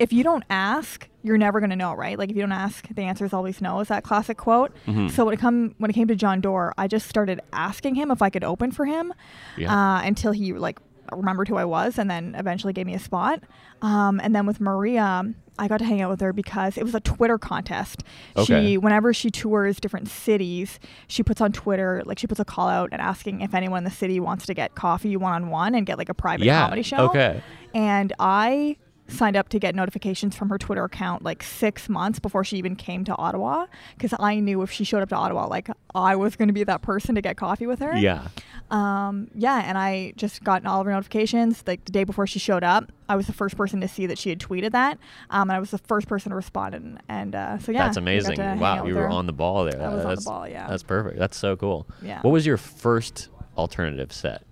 if 0.00 0.12
you 0.12 0.24
don't 0.24 0.42
ask, 0.50 1.08
you're 1.22 1.38
never 1.38 1.60
gonna 1.60 1.76
know, 1.76 1.92
right? 1.94 2.18
Like 2.18 2.30
if 2.30 2.36
you 2.36 2.42
don't 2.42 2.50
ask, 2.52 2.88
the 2.88 3.02
answer 3.02 3.24
is 3.24 3.32
always 3.32 3.60
no. 3.60 3.78
Is 3.80 3.88
that 3.88 4.02
classic 4.02 4.36
quote? 4.38 4.74
Mm-hmm. 4.86 5.08
So 5.08 5.24
when 5.26 5.34
it 5.34 5.38
come 5.40 5.74
when 5.78 5.90
it 5.90 5.94
came 5.94 6.08
to 6.08 6.16
Jon 6.16 6.40
Dore, 6.40 6.74
I 6.78 6.88
just 6.88 7.08
started 7.08 7.40
asking 7.52 7.94
him 7.94 8.10
if 8.10 8.22
I 8.22 8.30
could 8.30 8.42
open 8.42 8.72
for 8.72 8.86
him 8.86 9.12
Yeah. 9.56 9.72
uh, 9.72 10.00
until 10.02 10.32
he 10.32 10.52
like 10.54 10.78
remembered 11.12 11.48
who 11.48 11.56
I 11.56 11.64
was, 11.64 11.98
and 11.98 12.10
then 12.10 12.34
eventually 12.36 12.72
gave 12.72 12.86
me 12.86 12.94
a 12.94 12.98
spot. 12.98 13.42
Um, 13.82 14.20
and 14.22 14.34
then 14.34 14.46
with 14.46 14.60
Maria, 14.60 15.24
I 15.58 15.66
got 15.68 15.78
to 15.78 15.84
hang 15.84 16.00
out 16.00 16.08
with 16.08 16.20
her 16.20 16.32
because 16.32 16.78
it 16.78 16.84
was 16.84 16.94
a 16.94 17.00
Twitter 17.00 17.36
contest. 17.36 18.04
Okay. 18.36 18.44
She 18.70 18.78
whenever 18.78 19.12
she 19.12 19.30
tours 19.30 19.80
different 19.80 20.08
cities, 20.08 20.78
she 21.08 21.22
puts 21.22 21.40
on 21.40 21.52
Twitter 21.52 22.02
like 22.06 22.18
she 22.18 22.26
puts 22.26 22.40
a 22.40 22.44
call 22.44 22.68
out 22.68 22.88
and 22.92 23.02
asking 23.02 23.40
if 23.42 23.54
anyone 23.54 23.78
in 23.78 23.84
the 23.84 23.90
city 23.90 24.18
wants 24.20 24.46
to 24.46 24.54
get 24.54 24.74
coffee 24.76 25.16
one 25.16 25.32
on 25.32 25.50
one 25.50 25.74
and 25.74 25.84
get 25.84 25.98
like 25.98 26.08
a 26.08 26.14
private 26.14 26.44
Yeah, 26.46 26.62
comedy 26.62 26.82
show. 26.82 27.08
okay. 27.08 27.42
And 27.74 28.12
I 28.18 28.76
signed 29.12 29.36
up 29.36 29.48
to 29.50 29.58
get 29.58 29.74
notifications 29.74 30.34
from 30.36 30.48
her 30.48 30.58
Twitter 30.58 30.84
account 30.84 31.22
like 31.22 31.42
six 31.42 31.88
months 31.88 32.18
before 32.18 32.44
she 32.44 32.56
even 32.56 32.76
came 32.76 33.04
to 33.04 33.14
Ottawa 33.16 33.66
because 33.96 34.14
I 34.18 34.40
knew 34.40 34.62
if 34.62 34.70
she 34.70 34.84
showed 34.84 35.02
up 35.02 35.08
to 35.10 35.16
Ottawa, 35.16 35.46
like 35.46 35.68
I 35.94 36.16
was 36.16 36.36
going 36.36 36.48
to 36.48 36.54
be 36.54 36.64
that 36.64 36.82
person 36.82 37.14
to 37.14 37.20
get 37.20 37.36
coffee 37.36 37.66
with 37.66 37.80
her. 37.80 37.96
yeah. 37.96 38.28
Um, 38.70 39.28
yeah, 39.34 39.62
and 39.66 39.76
I 39.76 40.12
just 40.16 40.44
got 40.44 40.64
all 40.64 40.80
of 40.80 40.86
her 40.86 40.92
notifications 40.92 41.64
like 41.66 41.84
the 41.86 41.90
day 41.92 42.04
before 42.04 42.28
she 42.28 42.38
showed 42.38 42.62
up. 42.62 42.92
I 43.08 43.16
was 43.16 43.26
the 43.26 43.32
first 43.32 43.56
person 43.56 43.80
to 43.80 43.88
see 43.88 44.06
that 44.06 44.16
she 44.16 44.30
had 44.30 44.38
tweeted 44.38 44.70
that, 44.70 44.96
um, 45.30 45.50
and 45.50 45.56
I 45.56 45.58
was 45.58 45.72
the 45.72 45.78
first 45.78 46.06
person 46.06 46.30
to 46.30 46.36
respond. 46.36 46.76
And, 46.76 47.00
and 47.08 47.34
uh, 47.34 47.58
so 47.58 47.72
yeah, 47.72 47.86
That's 47.86 47.96
amazing. 47.96 48.38
Wow, 48.60 48.86
you 48.86 48.94
were 48.94 49.02
her. 49.02 49.08
on 49.08 49.26
the 49.26 49.32
ball 49.32 49.64
there. 49.64 49.82
I 49.82 49.92
was 49.92 50.04
on 50.04 50.14
the 50.14 50.20
ball, 50.22 50.48
yeah. 50.48 50.68
That's 50.68 50.84
perfect. 50.84 51.18
That's 51.18 51.36
so 51.36 51.56
cool. 51.56 51.88
Yeah. 52.00 52.20
What 52.22 52.30
was 52.30 52.46
your 52.46 52.56
first 52.58 53.28
alternative 53.56 54.12
set? 54.12 54.44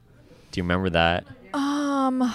Do 0.50 0.58
you 0.58 0.64
remember 0.64 0.90
that? 0.90 1.24
Um, 1.54 2.34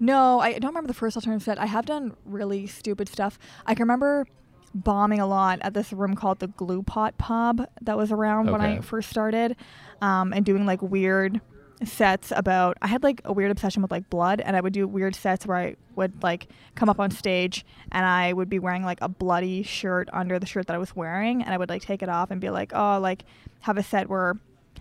No, 0.00 0.40
I 0.40 0.52
don't 0.52 0.70
remember 0.70 0.88
the 0.88 0.94
first 0.94 1.16
alternative 1.16 1.42
set. 1.42 1.58
I 1.58 1.66
have 1.66 1.86
done 1.86 2.16
really 2.24 2.66
stupid 2.66 3.08
stuff. 3.08 3.38
I 3.66 3.74
can 3.74 3.82
remember 3.82 4.26
bombing 4.74 5.18
a 5.18 5.26
lot 5.26 5.58
at 5.62 5.74
this 5.74 5.92
room 5.92 6.14
called 6.14 6.38
the 6.38 6.48
Glue 6.48 6.82
Pot 6.82 7.16
Pub 7.18 7.66
that 7.80 7.96
was 7.96 8.12
around 8.12 8.50
when 8.50 8.60
I 8.60 8.80
first 8.80 9.10
started, 9.10 9.56
um, 10.00 10.32
and 10.32 10.44
doing 10.44 10.66
like 10.66 10.82
weird 10.82 11.40
sets 11.84 12.32
about. 12.36 12.76
I 12.82 12.86
had 12.86 13.02
like 13.02 13.20
a 13.24 13.32
weird 13.32 13.50
obsession 13.50 13.82
with 13.82 13.90
like 13.90 14.08
blood, 14.10 14.40
and 14.40 14.56
I 14.56 14.60
would 14.60 14.72
do 14.72 14.86
weird 14.86 15.14
sets 15.16 15.46
where 15.46 15.56
I 15.56 15.76
would 15.96 16.22
like 16.22 16.48
come 16.74 16.88
up 16.88 17.00
on 17.00 17.10
stage 17.10 17.64
and 17.90 18.04
I 18.04 18.32
would 18.32 18.48
be 18.48 18.58
wearing 18.58 18.84
like 18.84 18.98
a 19.00 19.08
bloody 19.08 19.62
shirt 19.62 20.08
under 20.12 20.38
the 20.38 20.46
shirt 20.46 20.66
that 20.66 20.74
I 20.74 20.78
was 20.78 20.94
wearing, 20.94 21.42
and 21.42 21.52
I 21.52 21.56
would 21.56 21.68
like 21.68 21.82
take 21.82 22.02
it 22.02 22.08
off 22.08 22.30
and 22.30 22.40
be 22.40 22.50
like, 22.50 22.72
oh, 22.74 22.98
like 23.00 23.24
have 23.60 23.78
a 23.78 23.82
set 23.82 24.08
where. 24.08 24.34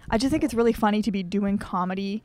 I 0.10 0.18
just 0.18 0.32
think 0.32 0.46
it's 0.46 0.54
really 0.54 0.72
funny 0.72 1.02
to 1.02 1.12
be 1.12 1.22
doing 1.22 1.58
comedy 1.58 2.24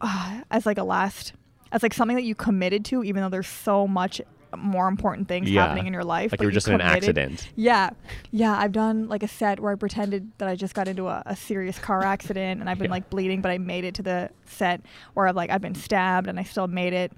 uh, 0.00 0.42
as 0.52 0.66
like 0.66 0.78
a 0.78 0.84
last 0.84 1.32
as 1.74 1.82
like 1.82 1.92
something 1.92 2.16
that 2.16 2.24
you 2.24 2.34
committed 2.34 2.84
to 2.86 3.04
even 3.04 3.22
though 3.22 3.28
there's 3.28 3.46
so 3.48 3.86
much 3.86 4.20
more 4.56 4.86
important 4.86 5.26
things 5.26 5.50
Yeah. 5.50 5.62
happening 5.66 5.86
in 5.88 5.92
your 5.92 6.04
life 6.04 6.30
Like 6.32 6.38
but 6.38 6.40
you 6.42 6.46
were 6.46 6.52
just 6.52 6.68
in 6.68 6.74
an 6.74 6.80
accident. 6.80 7.50
yeah 7.56 7.90
yeah 8.30 8.56
i've 8.56 8.70
done 8.72 9.08
like 9.08 9.22
a 9.24 9.28
set 9.28 9.58
where 9.60 9.72
i 9.72 9.74
pretended 9.74 10.30
that 10.38 10.48
i 10.48 10.54
just 10.54 10.74
got 10.74 10.86
into 10.86 11.08
a, 11.08 11.22
a 11.26 11.34
serious 11.34 11.76
car 11.78 12.04
accident 12.14 12.60
and 12.60 12.70
i've 12.70 12.78
been 12.78 12.86
Yeah. 12.86 12.92
like 12.92 13.10
bleeding 13.10 13.40
but 13.42 13.50
i 13.50 13.58
made 13.58 13.84
it 13.84 13.94
to 13.96 14.02
the 14.02 14.30
set 14.46 14.80
where 15.14 15.26
i've 15.26 15.34
like 15.36 15.50
i've 15.50 15.60
been 15.60 15.74
stabbed 15.74 16.28
and 16.28 16.38
i 16.38 16.44
still 16.44 16.68
made 16.68 16.92
it 16.92 17.12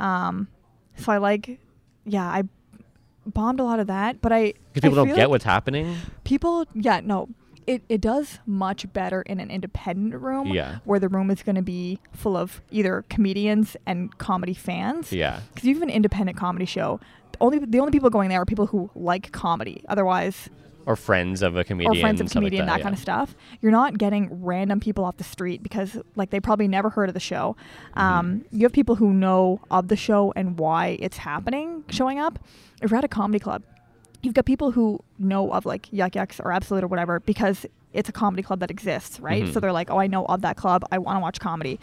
um 0.00 0.48
so 0.96 1.12
i 1.12 1.18
like 1.18 1.60
yeah 2.04 2.26
i 2.28 2.42
bombed 3.26 3.60
a 3.60 3.64
lot 3.64 3.78
of 3.78 3.86
that 3.86 4.20
but 4.20 4.32
i 4.32 4.52
Because 4.72 4.88
people 4.88 4.98
I 4.98 5.04
don't 5.06 5.14
get 5.14 5.18
like 5.18 5.28
what's 5.28 5.44
happening. 5.44 5.96
people 6.24 6.66
yeah 6.74 7.00
no 7.04 7.28
it, 7.66 7.82
it 7.88 8.00
does 8.00 8.38
much 8.46 8.90
better 8.92 9.22
in 9.22 9.38
an 9.40 9.50
independent 9.50 10.20
room 10.20 10.48
Yeah. 10.48 10.78
where 10.84 10.98
the 10.98 11.08
room 11.08 11.30
is 11.30 11.42
going 11.42 11.56
to 11.56 11.62
be 11.62 11.98
full 12.12 12.36
of 12.36 12.60
either 12.70 13.04
comedians 13.08 13.76
and 13.86 14.16
comedy 14.18 14.54
fans 14.54 15.12
Yeah. 15.12 15.40
because 15.54 15.66
you 15.68 15.74
have 15.74 15.82
an 15.82 15.90
independent 15.90 16.36
comedy 16.38 16.64
show 16.64 17.00
only 17.40 17.58
the 17.58 17.78
only 17.80 17.92
people 17.92 18.10
going 18.10 18.28
there 18.28 18.40
are 18.40 18.44
people 18.46 18.66
who 18.66 18.90
like 18.94 19.32
comedy 19.32 19.82
otherwise 19.88 20.50
Or 20.86 20.96
friends 20.96 21.42
of 21.42 21.56
a 21.56 21.64
comedian. 21.64 21.96
or 21.96 22.00
friends 22.00 22.20
of 22.20 22.28
stuff 22.28 22.42
like 22.42 22.50
comedian 22.50 22.66
that, 22.66 22.78
yeah. 22.78 22.82
kind 22.82 22.94
of 22.94 23.00
stuff 23.00 23.34
you're 23.60 23.72
not 23.72 23.96
getting 23.98 24.42
random 24.44 24.80
people 24.80 25.04
off 25.04 25.16
the 25.16 25.24
street 25.24 25.62
because 25.62 25.96
like 26.16 26.30
they 26.30 26.40
probably 26.40 26.68
never 26.68 26.90
heard 26.90 27.08
of 27.08 27.14
the 27.14 27.20
show 27.20 27.56
Mm-hmm. 27.96 28.00
um, 28.00 28.44
you 28.50 28.62
have 28.64 28.72
people 28.72 28.94
who 28.96 29.12
know 29.12 29.60
of 29.70 29.88
the 29.88 29.96
show 29.96 30.32
and 30.36 30.58
why 30.58 30.96
it's 31.00 31.16
happening 31.18 31.84
showing 31.88 32.18
up 32.18 32.38
if 32.82 32.90
you're 32.90 32.98
at 32.98 33.04
a 33.04 33.08
comedy 33.08 33.38
club 33.38 33.62
you've 34.22 34.34
got 34.34 34.44
people 34.44 34.70
who 34.70 35.00
know 35.18 35.50
of 35.52 35.64
like 35.66 35.88
Yuk 35.92 36.14
Yuk's 36.14 36.40
or 36.40 36.52
Absolute 36.52 36.84
or 36.84 36.88
whatever 36.88 37.20
because 37.20 37.66
it's 37.92 38.08
a 38.08 38.12
comedy 38.12 38.42
club 38.42 38.60
that 38.60 38.70
exists, 38.70 39.18
right? 39.20 39.44
Mhm. 39.44 39.52
So 39.52 39.60
they're 39.60 39.72
like, 39.72 39.90
oh, 39.90 39.98
I 39.98 40.06
know 40.06 40.24
of 40.26 40.42
that 40.42 40.56
club. 40.56 40.84
I 40.92 40.98
want 40.98 41.16
to 41.16 41.20
watch 41.20 41.40
comedy. 41.40 41.80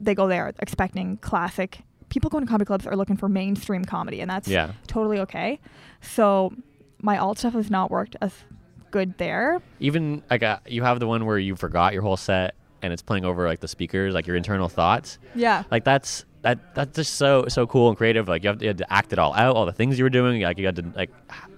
They 0.00 0.14
go 0.14 0.26
there 0.28 0.52
expecting 0.58 1.18
classic. 1.18 1.80
People 2.08 2.30
going 2.30 2.44
to 2.44 2.48
comedy 2.48 2.64
clubs 2.66 2.86
are 2.86 2.96
looking 2.96 3.16
for 3.16 3.28
mainstream 3.28 3.84
comedy, 3.84 4.20
and 4.20 4.30
that's 4.30 4.48
Yeah. 4.48 4.72
totally 4.86 5.18
okay. 5.20 5.58
So 6.00 6.52
my 7.02 7.18
alt 7.18 7.38
stuff 7.38 7.52
has 7.54 7.70
not 7.70 7.90
worked 7.90 8.16
as 8.20 8.32
good 8.90 9.18
there. 9.18 9.60
Even 9.80 10.22
like 10.30 10.42
uh, 10.42 10.58
you 10.66 10.82
have 10.82 11.00
the 11.00 11.06
one 11.06 11.26
where 11.26 11.38
you 11.38 11.56
forgot 11.56 11.92
your 11.92 12.02
whole 12.02 12.16
set 12.16 12.54
and 12.82 12.92
it's 12.92 13.02
playing 13.02 13.24
over 13.24 13.46
like 13.46 13.60
the 13.60 13.68
speakers, 13.68 14.14
like 14.14 14.26
your 14.26 14.36
internal 14.36 14.68
thoughts. 14.68 15.18
Yeah. 15.34 15.64
Like 15.70 15.84
that's 15.84 16.24
that 16.42 16.74
that's 16.74 16.94
just 16.96 17.14
so 17.14 17.46
so 17.48 17.66
cool 17.66 17.88
and 17.88 17.96
creative. 17.96 18.28
Like 18.28 18.44
you 18.44 18.48
have 18.50 18.62
you 18.62 18.68
had 18.68 18.78
to 18.78 18.92
act 18.92 19.12
it 19.12 19.18
all 19.18 19.34
out, 19.34 19.56
all 19.56 19.66
the 19.66 19.72
things 19.72 19.98
you 19.98 20.04
were 20.04 20.10
doing. 20.10 20.40
Like 20.42 20.58
you 20.58 20.66
had 20.66 20.76
to 20.76 20.84
like. 20.94 21.10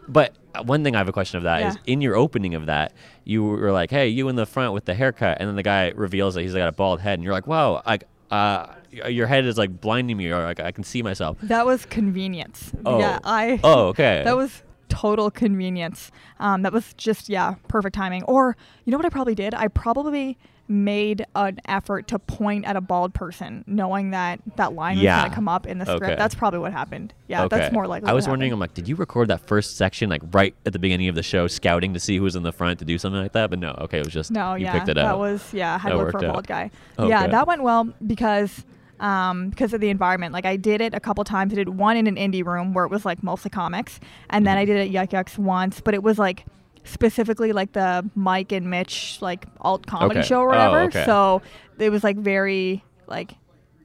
But 0.09 0.35
one 0.65 0.85
thing 0.85 0.95
I 0.95 0.99
have 0.99 1.09
a 1.09 1.13
question 1.13 1.37
of 1.39 1.43
that 1.45 1.63
is 1.63 1.75
Yeah. 1.75 1.93
in 1.93 2.01
your 2.01 2.17
opening 2.17 2.55
of 2.55 2.67
that, 2.67 2.93
you 3.25 3.45
were 3.45 3.73
like, 3.73 3.91
"Hey, 3.91 4.09
you 4.09 4.29
in 4.29 4.37
the 4.37 4.47
front 4.47 4.73
with 4.73 4.85
the 4.85 4.95
haircut," 4.95 5.39
and 5.41 5.49
then 5.49 5.57
the 5.57 5.63
guy 5.63 5.93
reveals 5.95 6.35
that 6.35 6.43
he's 6.43 6.55
got 6.55 6.69
a 6.69 6.73
bald 6.73 7.01
head, 7.01 7.15
and 7.15 7.23
you're 7.25 7.33
like, 7.33 7.47
"Wow, 7.47 7.83
like 7.87 8.05
uh, 8.31 8.67
your 9.09 9.27
head 9.27 9.45
is 9.45 9.59
like 9.59 9.81
blinding 9.81 10.17
me, 10.17 10.31
or 10.31 10.43
like 10.45 10.61
I 10.61 10.73
can 10.73 10.85
see 10.85 11.03
myself." 11.03 11.37
That 11.43 11.67
was 11.67 11.85
convenience. 11.87 12.73
Oh. 12.85 12.99
Yeah, 12.99 13.19
I. 13.25 13.61
Oh, 13.65 13.89
okay. 13.89 14.23
That 14.25 14.37
was 14.37 14.63
total 14.89 15.31
convenience. 15.31 16.11
Um, 16.39 16.63
that 16.63 16.73
was 16.73 16.95
just 16.95 17.29
yeah, 17.29 17.57
perfect 17.69 17.95
timing. 17.97 18.23
Or 18.25 18.57
you 18.85 18.93
know 18.93 18.97
what 18.97 19.05
I 19.07 19.11
probably 19.11 19.35
did? 19.35 19.53
I 19.55 19.69
probably 19.69 20.39
made 20.69 21.25
an 21.37 21.61
effort 21.67 22.09
to 22.09 22.19
point 22.19 22.65
at 22.65 22.77
a 22.77 22.81
bald 22.81 23.15
person, 23.15 23.65
knowing 23.67 24.11
that 24.11 24.41
that 24.57 24.73
line 24.75 24.97
was 24.97 25.05
going 25.05 25.29
to 25.29 25.35
come 25.35 25.49
up 25.49 25.67
in 25.67 25.79
the 25.79 25.85
script. 25.85 26.03
Okay. 26.05 26.15
That's 26.17 26.35
probably 26.35 26.59
what 26.59 26.73
happened. 26.73 27.15
Yeah, 27.29 27.45
okay. 27.45 27.57
that's 27.59 27.73
more 27.73 27.87
likely. 27.87 28.09
I 28.09 28.13
was 28.13 28.27
wondering, 28.29 28.53
I'm 28.53 28.59
like, 28.59 28.75
did 28.75 28.89
you 28.89 28.97
record 28.97 29.29
that 29.29 29.41
first 29.47 29.77
section 29.77 30.11
like 30.11 30.23
right 30.33 30.55
at 30.67 30.73
the 30.73 30.79
beginning 30.79 31.09
of 31.09 31.15
the 31.15 31.23
show, 31.23 31.47
scouting 31.47 31.95
to 31.95 32.01
see 32.01 32.17
who 32.17 32.23
was 32.25 32.37
in 32.37 32.43
the 32.43 32.53
front 32.53 32.79
to 32.81 32.85
do 32.85 32.99
something 32.99 33.21
like 33.23 33.33
that? 33.33 33.51
But 33.51 33.59
no, 33.61 33.77
okay, 33.83 33.99
it 33.99 34.05
was 34.05 34.13
just 34.15 34.31
No, 34.31 34.55
you 34.55 34.65
yeah, 34.65 34.73
picked 34.73 34.89
it 34.89 34.99
up. 34.99 35.05
that 35.05 35.11
out. 35.13 35.19
was 35.19 35.53
yeah. 35.55 35.75
I 35.75 35.79
had 35.79 35.91
to 35.91 35.97
look 35.99 36.11
for 36.11 36.19
a 36.19 36.27
out. 36.29 36.33
bald 36.33 36.47
guy. 36.47 36.71
Okay. 36.99 37.09
Yeah, 37.09 37.27
that 37.29 37.47
went 37.47 37.63
well 37.63 37.85
because 38.07 38.65
um 38.99 39.51
because 39.51 39.75
of 39.75 39.81
the 39.81 39.91
environment. 39.91 40.33
Like 40.33 40.47
I 40.47 40.57
did 40.57 40.81
it 40.81 40.95
a 40.95 41.01
couple 41.01 41.23
times. 41.25 41.53
I 41.53 41.57
did 41.57 41.69
one 41.69 41.97
in 41.97 42.07
an 42.07 42.17
indie 42.17 42.45
room 42.45 42.73
where 42.73 42.85
it 42.87 42.91
was 42.91 43.05
like 43.05 43.23
mostly 43.23 43.51
comics, 43.51 44.01
and 44.31 44.47
then 44.47 44.57
I 44.57 44.63
Mm-hmm. 44.63 44.73
did 44.73 44.77
it 44.79 44.81
at 44.81 44.91
Yuk 44.91 45.13
Yuk's 45.13 45.39
once, 45.39 45.81
but 45.81 45.93
it 45.95 46.03
was 46.03 46.19
like 46.19 46.45
specifically 46.87 47.53
like 47.53 47.73
the 47.73 48.09
Mike 48.15 48.53
and 48.53 48.71
Mitch 48.71 49.19
like 49.21 49.47
alt 49.61 49.87
comedy 49.87 50.21
Okay. 50.21 50.29
show 50.29 50.41
or 50.41 50.55
Oh, 50.55 50.59
whatever. 50.59 50.81
okay. 50.85 51.05
So 51.05 51.43
it 51.79 51.91
was 51.91 52.03
like 52.05 52.17
very 52.17 52.85
like 53.07 53.35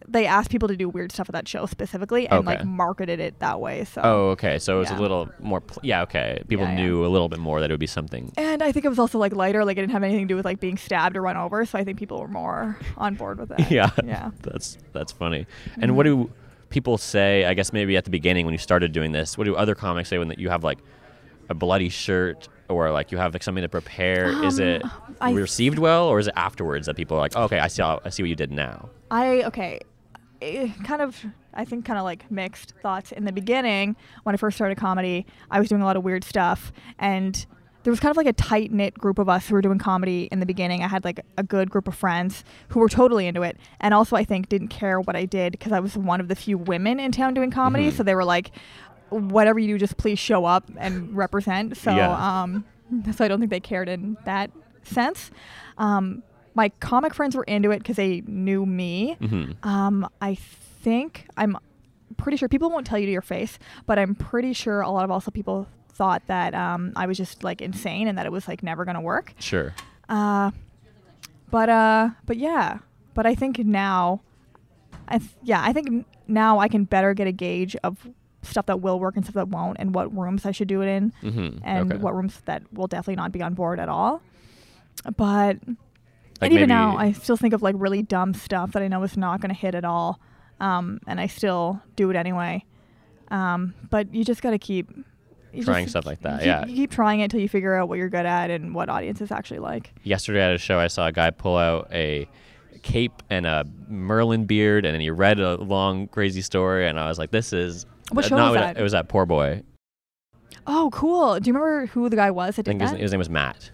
they 0.08 0.25
asked 0.25 0.50
people 0.50 0.67
to 0.67 0.75
do 0.75 0.89
weird 0.89 1.12
stuff 1.12 1.29
at 1.29 1.34
that 1.34 1.48
show 1.48 1.65
specifically 1.65 2.27
and 2.27 2.46
like 2.46 2.60
Okay. 2.60 2.67
marketed 2.67 3.20
it 3.22 3.39
that 3.39 3.62
way. 3.62 3.86
So 3.86 4.01
Oh, 4.03 4.29
okay. 4.31 4.60
So 4.60 4.75
it 4.77 4.79
was 4.79 4.89
Yeah. 4.91 5.00
a 5.00 5.01
little 5.01 5.29
more. 5.39 5.62
Pl- 5.62 5.79
yeah, 5.84 6.01
okay. 6.01 6.41
People 6.50 6.65
Yeah, 6.65 6.72
yeah. 6.75 6.84
knew 6.84 7.05
a 7.05 7.08
little 7.08 7.29
bit 7.29 7.39
more 7.39 7.62
that 7.62 7.70
it 7.70 7.74
would 7.74 7.79
be 7.79 7.88
something. 7.88 8.31
And 8.36 8.62
I 8.62 8.72
think 8.74 8.84
it 8.84 8.89
was 8.89 9.00
also 9.00 9.20
like 9.20 9.34
lighter, 9.36 9.63
like 9.63 9.77
it 9.77 9.81
didn't 9.81 9.93
have 9.93 10.03
anything 10.03 10.27
to 10.27 10.31
do 10.31 10.36
with 10.36 10.43
like 10.43 10.60
being 10.60 10.75
stabbed 10.77 11.15
or 11.15 11.22
run 11.22 11.38
over. 11.38 11.65
So 11.65 11.77
I 11.79 11.84
think 11.86 11.98
people 11.98 12.20
were 12.20 12.27
more 12.27 12.77
on 12.98 13.15
board 13.15 13.39
with 13.39 13.50
that. 13.50 13.72
yeah, 13.72 13.89
Yeah. 14.03 14.31
That's 14.41 14.77
that's 14.91 15.12
funny. 15.13 15.46
And 15.75 15.84
mm-hmm. 15.84 15.96
what 15.96 16.03
do 16.03 16.29
people 16.70 16.98
say? 16.98 17.46
I 17.46 17.53
guess 17.53 17.72
maybe 17.72 17.96
at 17.96 18.03
the 18.03 18.12
beginning 18.12 18.46
when 18.46 18.53
you 18.53 18.58
started 18.60 18.91
doing 18.91 19.13
this, 19.13 19.38
what 19.38 19.46
do 19.46 19.55
other 19.55 19.75
comics 19.75 20.10
say 20.10 20.17
when 20.17 20.27
that 20.27 20.39
you 20.39 20.50
have 20.50 20.63
like 20.63 20.79
a 21.50 21.53
bloody 21.53 21.89
shirt 21.89 22.50
or 22.71 22.91
like 22.91 23.11
you 23.11 23.17
have 23.17 23.33
like 23.33 23.43
something 23.43 23.61
to 23.61 23.69
prepare? 23.69 24.29
is 24.45 24.59
it 24.59 24.83
Um, 24.83 24.91
I- 25.21 25.31
received 25.33 25.77
well, 25.79 26.07
or 26.07 26.19
is 26.19 26.27
it 26.27 26.33
afterwards 26.35 26.87
that 26.87 26.95
people 26.95 27.17
are 27.17 27.19
like, 27.19 27.33
oh, 27.35 27.43
okay, 27.43 27.59
I 27.59 27.67
see, 27.67 27.83
I 27.83 28.09
see 28.09 28.23
what 28.23 28.29
you 28.29 28.35
did 28.35 28.51
now? 28.51 28.89
I 29.11 29.43
okay, 29.43 29.79
eh, 30.41 30.69
kind 30.83 31.01
of. 31.01 31.23
I 31.53 31.65
think 31.65 31.83
kind 31.83 31.99
of 31.99 32.05
like 32.05 32.31
mixed 32.31 32.75
thoughts 32.81 33.11
in 33.11 33.25
the 33.25 33.33
beginning 33.33 33.97
when 34.23 34.33
I 34.33 34.37
first 34.37 34.55
started 34.55 34.77
comedy. 34.77 35.25
I 35.51 35.59
was 35.59 35.67
doing 35.67 35.81
a 35.81 35.85
lot 35.85 35.97
of 35.97 36.03
weird 36.05 36.23
stuff, 36.23 36.71
and 36.97 37.45
there 37.83 37.91
was 37.91 37.99
kind 37.99 38.09
of 38.11 38.15
like 38.15 38.25
a 38.27 38.31
tight 38.31 38.71
knit 38.71 38.93
group 38.93 39.19
of 39.19 39.27
us 39.27 39.47
who 39.49 39.55
were 39.55 39.61
doing 39.61 39.77
comedy 39.77 40.29
in 40.31 40.39
the 40.39 40.45
beginning. 40.45 40.81
I 40.81 40.87
had 40.87 41.03
like 41.03 41.19
a 41.37 41.43
good 41.43 41.69
group 41.69 41.89
of 41.89 41.95
friends 41.95 42.45
who 42.69 42.79
were 42.79 42.87
totally 42.87 43.27
into 43.27 43.41
it, 43.41 43.57
and 43.81 43.93
also 43.93 44.15
I 44.15 44.23
think 44.23 44.47
didn't 44.47 44.69
care 44.69 45.01
what 45.01 45.17
I 45.17 45.25
did 45.25 45.51
because 45.51 45.73
I 45.73 45.81
was 45.81 45.97
one 45.97 46.21
of 46.21 46.29
the 46.29 46.35
few 46.35 46.57
women 46.57 47.01
in 47.01 47.11
town 47.11 47.33
doing 47.33 47.51
comedy. 47.51 47.91
Mhm. 47.91 47.97
So 47.97 48.03
they 48.03 48.15
were 48.15 48.23
like, 48.23 48.51
"Whatever 49.11 49.59
you 49.59 49.67
do, 49.67 49.77
just 49.77 49.97
please 49.97 50.17
show 50.19 50.45
up 50.45 50.65
and 50.77 51.15
represent." 51.15 51.77
So 51.77 51.91
Yeah. 51.95 52.41
um, 52.41 52.65
so 53.15 53.23
I 53.23 53.27
don't 53.27 53.39
think 53.39 53.51
they 53.51 53.59
cared 53.59 53.87
in 53.89 54.17
that 54.25 54.51
sense. 54.83 55.31
Um, 55.77 56.23
my 56.53 56.69
comic 56.79 57.13
friends 57.13 57.35
were 57.35 57.43
into 57.45 57.71
it 57.71 57.77
because 57.79 57.95
they 57.95 58.21
knew 58.25 58.65
me. 58.65 59.15
hmm 59.19 59.51
Um, 59.63 60.09
I 60.21 60.35
think 60.35 61.27
I'm 61.37 61.57
pretty 62.17 62.37
sure 62.37 62.49
people 62.49 62.69
won't 62.69 62.85
tell 62.85 62.99
you 62.99 63.05
to 63.05 63.11
your 63.11 63.21
face, 63.21 63.57
but 63.85 63.97
I'm 63.97 64.15
pretty 64.15 64.51
sure 64.53 64.81
a 64.81 64.89
lot 64.89 65.05
of 65.05 65.11
also 65.11 65.31
people 65.31 65.67
thought 65.93 66.23
that 66.27 66.53
um, 66.53 66.91
I 66.95 67.05
was 67.05 67.17
just 67.17 67.43
like 67.43 67.61
insane 67.61 68.07
and 68.07 68.17
that 68.17 68.25
it 68.25 68.31
was 68.31 68.47
like 68.47 68.63
never 68.63 68.83
gonna 68.85 69.01
work. 69.01 69.33
Sure. 69.39 69.73
Uh, 70.09 70.51
but 71.49 71.69
uh, 71.69 72.09
but 72.25 72.35
yeah, 72.37 72.79
but 73.13 73.25
I 73.25 73.35
think 73.35 73.59
now, 73.59 74.21
I 75.07 75.19
th- 75.19 75.31
yeah, 75.43 75.61
I 75.63 75.71
think 75.73 76.05
now 76.27 76.59
I 76.59 76.67
can 76.67 76.83
better 76.85 77.13
get 77.13 77.27
a 77.27 77.31
gauge 77.31 77.75
of 77.83 78.09
stuff 78.43 78.65
that 78.67 78.81
will 78.81 79.00
work 79.00 79.15
and 79.15 79.25
stuff 79.25 79.36
that 79.36 79.50
won't, 79.50 79.77
and 79.79 79.93
what 79.93 80.15
rooms 80.17 80.45
I 80.45 80.51
should 80.51 80.67
do 80.67 80.81
it 80.81 80.88
in, 80.88 81.13
hmm 81.21 81.50
and 81.63 81.91
okay. 81.93 82.01
what 82.01 82.15
rooms 82.15 82.41
that 82.45 82.63
will 82.74 82.88
definitely 82.88 83.15
not 83.17 83.31
be 83.31 83.41
on 83.41 83.53
board 83.53 83.79
at 83.79 83.89
all. 83.89 84.21
But 85.17 85.57
Like 85.67 86.41
and 86.41 86.53
even 86.53 86.69
now, 86.69 86.98
I 86.98 87.12
still 87.12 87.38
think 87.38 87.53
of 87.53 87.62
like 87.62 87.75
really 87.77 88.01
dumb 88.01 88.33
stuff 88.33 88.71
that 88.74 88.81
I 88.83 88.88
know 88.88 89.03
is 89.03 89.15
not 89.17 89.41
going 89.41 89.53
to 89.53 89.60
hit 89.60 89.75
at 89.75 89.86
all, 89.86 90.19
um, 90.60 91.00
and 91.07 91.19
I 91.19 91.27
still 91.27 91.81
do 91.95 92.10
it 92.10 92.15
anyway. 92.15 92.65
Um, 93.29 93.74
but 93.89 94.13
you 94.13 94.24
just 94.25 94.41
got 94.41 94.51
to 94.51 94.60
keep 94.60 94.89
Trying 95.63 95.88
stuff 95.89 96.05
like 96.05 96.21
that, 96.21 96.39
keep- 96.39 96.48
yeah. 96.48 96.65
You 96.65 96.75
keep 96.75 96.91
trying 96.91 97.19
it 97.19 97.24
until 97.25 97.41
you 97.41 97.50
figure 97.50 97.75
out 97.75 97.89
what 97.89 97.98
you're 97.98 98.10
good 98.10 98.25
at 98.25 98.50
and 98.50 98.74
what 98.74 98.88
audiences 98.89 99.31
actually 99.31 99.60
like. 99.60 99.91
yesterday 100.03 100.41
at 100.41 100.53
a 100.53 100.57
show, 100.57 100.79
I 100.79 100.88
saw 100.88 101.07
a 101.07 101.12
guy 101.12 101.29
pull 101.31 101.57
out 101.57 101.89
a 101.91 102.27
cape 102.83 103.21
and 103.29 103.45
a 103.45 103.65
Merlin 103.89 104.45
beard, 104.45 104.86
and 104.86 104.93
then 104.93 105.01
he 105.01 105.10
read 105.10 105.39
a 105.41 105.55
long, 105.55 106.07
crazy 106.07 106.41
story, 106.41 106.88
and 106.88 106.98
I 106.98 107.07
was 107.10 107.19
like, 107.19 107.31
"This 107.31 107.51
is 107.53 107.86
What 108.11 108.25
show 108.25 108.35
was 108.35 108.53
that? 108.55 108.77
It 108.77 108.83
was 108.83 108.91
that 108.91 109.07
Pour 109.07 109.25
Boy. 109.25 109.63
Oh, 110.67 110.89
cool. 110.93 111.39
Do 111.39 111.49
you 111.49 111.53
remember 111.53 111.87
who 111.87 112.09
the 112.09 112.15
guy 112.15 112.31
was 112.31 112.55
that 112.55 112.67
I 112.67 112.71
did 112.71 112.79
think 112.79 112.81
his, 112.81 112.91
that? 112.91 112.99
his 112.99 113.11
name 113.11 113.19
was 113.19 113.29
Matt 113.29 113.71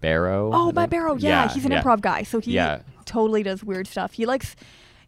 Barrow. 0.00 0.50
oh, 0.52 0.72
think. 0.72 0.90
Barrow. 0.90 1.14
Yeah, 1.16 1.48
he's 1.48 1.64
an 1.64 1.72
yeah. 1.72 1.82
improv 1.82 2.00
guy, 2.00 2.22
so 2.22 2.40
he 2.40 2.52
Yeah. 2.52 2.80
totally 3.04 3.42
does 3.42 3.64
weird 3.64 3.86
stuff. 3.86 4.12
He 4.12 4.26
likes. 4.26 4.54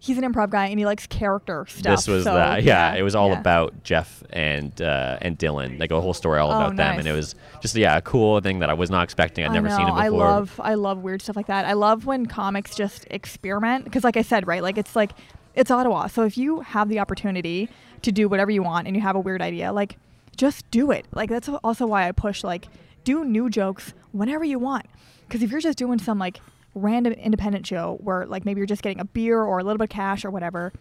He's 0.02 0.16
an 0.16 0.24
improv 0.24 0.48
guy 0.48 0.68
and 0.68 0.78
he 0.78 0.86
likes 0.86 1.06
character 1.06 1.66
stuff. 1.68 1.98
This 1.98 2.08
was 2.08 2.24
so, 2.24 2.32
that. 2.32 2.62
Yeah, 2.62 2.94
it 2.94 3.02
was 3.02 3.14
all 3.14 3.28
yeah. 3.32 3.40
about 3.40 3.82
Jeff 3.84 4.22
and 4.30 4.80
uh, 4.80 5.18
and 5.20 5.38
Dylan, 5.38 5.78
like 5.78 5.90
a 5.90 6.00
whole 6.00 6.14
story 6.14 6.38
all 6.40 6.50
Oh, 6.50 6.56
about 6.56 6.76
them, 6.76 6.98
and 6.98 7.06
it 7.06 7.12
was 7.12 7.34
just 7.60 7.76
yeah, 7.76 7.98
a 7.98 8.00
cool 8.00 8.40
thing 8.40 8.60
that 8.60 8.70
I 8.70 8.72
was 8.72 8.88
not 8.88 9.04
expecting. 9.04 9.44
I'd 9.44 9.50
I 9.50 9.54
never 9.54 9.68
seen 9.68 9.82
it 9.82 9.90
before. 9.90 10.00
I 10.02 10.08
love 10.08 10.58
I 10.64 10.72
love 10.74 10.98
weird 11.02 11.20
stuff 11.20 11.36
like 11.36 11.48
that. 11.48 11.66
I 11.66 11.74
love 11.74 12.06
when 12.06 12.24
comics 12.24 12.74
just 12.74 13.06
experiment 13.10 13.84
because, 13.84 14.02
like 14.02 14.16
I 14.16 14.22
said, 14.22 14.46
right, 14.46 14.62
like 14.62 14.78
it's 14.78 14.96
like 14.96 15.10
it's 15.54 15.70
Ottawa. 15.70 16.06
So 16.06 16.22
if 16.22 16.38
you 16.38 16.60
have 16.60 16.88
the 16.88 16.98
opportunity 16.98 17.68
to 18.02 18.12
do 18.12 18.28
whatever 18.28 18.50
you 18.50 18.62
want 18.62 18.86
and 18.86 18.96
you 18.96 19.02
have 19.02 19.16
a 19.16 19.20
weird 19.20 19.42
idea, 19.42 19.72
like 19.72 19.96
just 20.36 20.70
do 20.70 20.90
it. 20.90 21.06
Like 21.12 21.28
that's 21.30 21.48
also 21.48 21.86
why 21.86 22.08
I 22.08 22.12
push 22.12 22.42
like 22.44 22.66
do 23.04 23.24
new 23.24 23.48
jokes 23.50 23.92
whenever 24.12 24.44
you 24.44 24.58
want. 24.58 24.86
Because 25.26 25.42
if 25.42 25.50
you're 25.50 25.60
just 25.60 25.78
doing 25.78 25.98
some 25.98 26.18
like 26.18 26.40
random 26.74 27.12
independent 27.14 27.66
show 27.66 27.98
where 28.02 28.26
like 28.26 28.44
maybe 28.44 28.58
you're 28.58 28.66
just 28.66 28.82
getting 28.82 29.00
a 29.00 29.04
beer 29.04 29.42
or 29.42 29.58
a 29.58 29.64
little 29.64 29.78
bit 29.78 29.84
of 29.84 29.90
cash 29.90 30.24
or 30.24 30.30
whatever, 30.30 30.72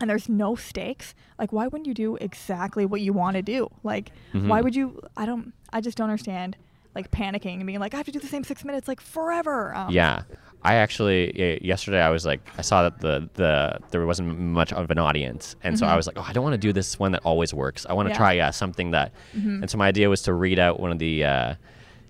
and 0.00 0.10
there's 0.10 0.28
no 0.28 0.54
stakes, 0.56 1.14
like 1.38 1.52
why 1.52 1.66
wouldn't 1.66 1.86
you 1.86 1.94
do 1.94 2.16
exactly 2.16 2.84
what 2.84 3.00
you 3.00 3.12
want 3.12 3.36
to 3.36 3.42
do? 3.42 3.68
Like 3.82 4.10
Mm-hmm. 4.32 4.48
why 4.48 4.60
would 4.60 4.74
you? 4.74 5.00
I 5.16 5.26
don't. 5.26 5.52
I 5.72 5.80
just 5.80 5.96
don't 5.96 6.10
understand. 6.10 6.56
Like 6.94 7.10
panicking 7.10 7.56
and 7.56 7.66
being 7.66 7.80
like, 7.80 7.92
I 7.94 7.96
have 7.96 8.06
to 8.06 8.12
do 8.12 8.20
the 8.20 8.26
same 8.28 8.44
six 8.44 8.64
minutes 8.64 8.86
like 8.86 9.00
forever. 9.00 9.74
Um, 9.74 9.90
Yeah. 9.90 10.22
I 10.64 10.76
actually 10.76 11.58
yesterday 11.62 12.00
I 12.00 12.08
was 12.10 12.24
like 12.24 12.40
I 12.56 12.62
saw 12.62 12.82
that 12.84 13.00
the 13.00 13.28
the 13.34 13.78
there 13.90 14.04
wasn't 14.06 14.38
much 14.38 14.72
of 14.72 14.90
an 14.90 14.98
audience 14.98 15.56
and 15.62 15.78
so 15.78 15.84
I 15.86 15.94
was 15.96 16.06
like 16.06 16.16
oh 16.18 16.24
I 16.26 16.32
don't 16.32 16.42
want 16.42 16.54
to 16.54 16.58
do 16.68 16.72
this 16.72 16.98
one 16.98 17.12
that 17.12 17.22
always 17.24 17.52
works 17.52 17.84
I 17.88 17.92
want 17.92 18.08
to 18.08 18.14
Mm-hmm. 18.14 18.22
Yeah. 18.22 18.28
Mm-hmm. 18.28 18.38
try 18.38 18.48
uh, 18.48 18.52
something 18.52 18.90
that 18.92 19.12
and 19.34 19.68
so 19.70 19.76
my 19.78 19.88
idea 19.88 20.08
was 20.08 20.22
to 20.22 20.32
read 20.32 20.58
out 20.58 20.80
one 20.80 20.90
of 20.90 20.98
the 20.98 21.24
uh, 21.24 21.54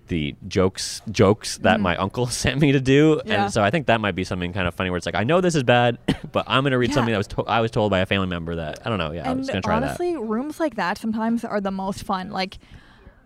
the 0.07 0.35
jokes 0.47 1.01
jokes 1.11 1.57
that 1.59 1.79
my 1.79 1.97
uncle 1.97 2.27
sent 2.43 2.61
me 2.61 2.71
to 2.71 2.79
do 2.79 3.15
Mm-hmm. 3.15 3.27
Yeah. 3.27 3.43
and 3.45 3.53
so 3.53 3.63
I 3.63 3.71
think 3.71 3.87
that 3.87 3.99
might 3.99 4.15
be 4.15 4.23
something 4.23 4.53
kind 4.53 4.67
of 4.67 4.73
funny 4.75 4.89
where 4.89 4.97
it's 4.97 5.05
like 5.05 5.15
I 5.15 5.23
know 5.25 5.41
this 5.41 5.55
is 5.55 5.63
bad 5.63 5.97
but 6.31 6.45
I'm 6.47 6.63
gonna 6.63 6.77
read 6.77 6.91
Yeah. 6.91 6.95
something 6.95 7.11
that 7.11 7.17
was 7.17 7.27
to- 7.27 7.43
I 7.43 7.59
was 7.61 7.71
told 7.71 7.89
by 7.91 7.99
a 7.99 8.05
family 8.05 8.27
member 8.27 8.55
that 8.55 8.79
I 8.85 8.89
don't 8.89 8.99
know 8.99 9.11
yeah 9.11 9.29
I 9.29 9.33
was 9.33 9.47
gonna 9.47 9.61
try 9.61 9.79
that 9.79 9.85
honestly, 9.87 10.15
rooms 10.15 10.59
like 10.59 10.75
that 10.75 10.97
sometimes 10.97 11.43
are 11.43 11.59
the 11.59 11.71
most 11.71 12.03
fun. 12.03 12.29
Like, 12.29 12.57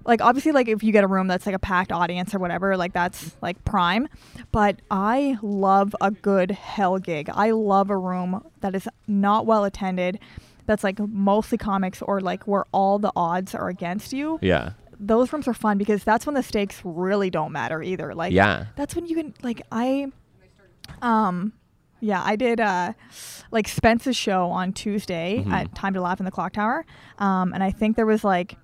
like 0.09 0.21
obviously, 0.21 0.51
like 0.51 0.67
if 0.67 0.83
you 0.83 0.91
get 0.91 1.03
a 1.03 1.07
room 1.07 1.27
that's 1.27 1.45
like 1.45 1.55
a 1.55 1.59
packed 1.59 1.91
audience 1.93 2.35
or 2.35 2.39
whatever, 2.39 2.75
like 2.75 2.91
that's 2.93 3.35
like 3.41 3.63
prime. 3.63 4.07
But 4.51 4.81
I 4.91 5.37
love 5.41 5.95
a 6.01 6.11
good 6.11 6.51
hell 6.51 6.97
gig. 6.97 7.29
I 7.33 7.51
love 7.51 7.89
a 7.89 7.97
room 7.97 8.43
that 8.59 8.75
is 8.75 8.87
not 9.07 9.45
well 9.45 9.63
attended. 9.63 10.19
That's 10.65 10.83
like 10.83 10.99
mostly 10.99 11.57
comics 11.57 12.01
or 12.01 12.19
like 12.21 12.43
where 12.43 12.65
all 12.73 12.99
the 12.99 13.11
odds 13.15 13.55
are 13.55 13.69
against 13.69 14.11
you. 14.13 14.37
yeah 14.41 14.73
Those 14.99 15.31
rooms 15.33 15.47
are 15.47 15.53
fun 15.53 15.77
because 15.77 16.03
that's 16.03 16.25
when 16.25 16.35
the 16.35 16.43
stakes 16.43 16.81
really 16.83 17.29
don't 17.29 17.51
matter 17.51 17.81
either. 17.81 18.13
Like, 18.13 18.33
yeah 18.33 18.65
that's 18.75 18.93
when 18.95 19.05
you 19.07 19.15
can 19.15 19.33
like 19.41 19.61
I 19.71 20.11
um 21.01 21.53
yeah, 22.01 22.21
I 22.23 22.35
did 22.37 22.59
uh 22.61 22.93
like 23.51 23.67
Spence's 23.67 24.15
show 24.15 24.49
on 24.51 24.71
Tuesday 24.73 25.43
Mhm. 25.45 25.51
at 25.51 25.75
Time 25.75 25.93
to 25.95 26.01
Laugh 26.01 26.19
in 26.19 26.25
the 26.25 26.31
Clock 26.31 26.53
Tower. 26.53 26.85
Um 27.17 27.53
and 27.53 27.63
I 27.63 27.71
think 27.71 27.95
there 27.95 28.05
was 28.05 28.23
like 28.23 28.55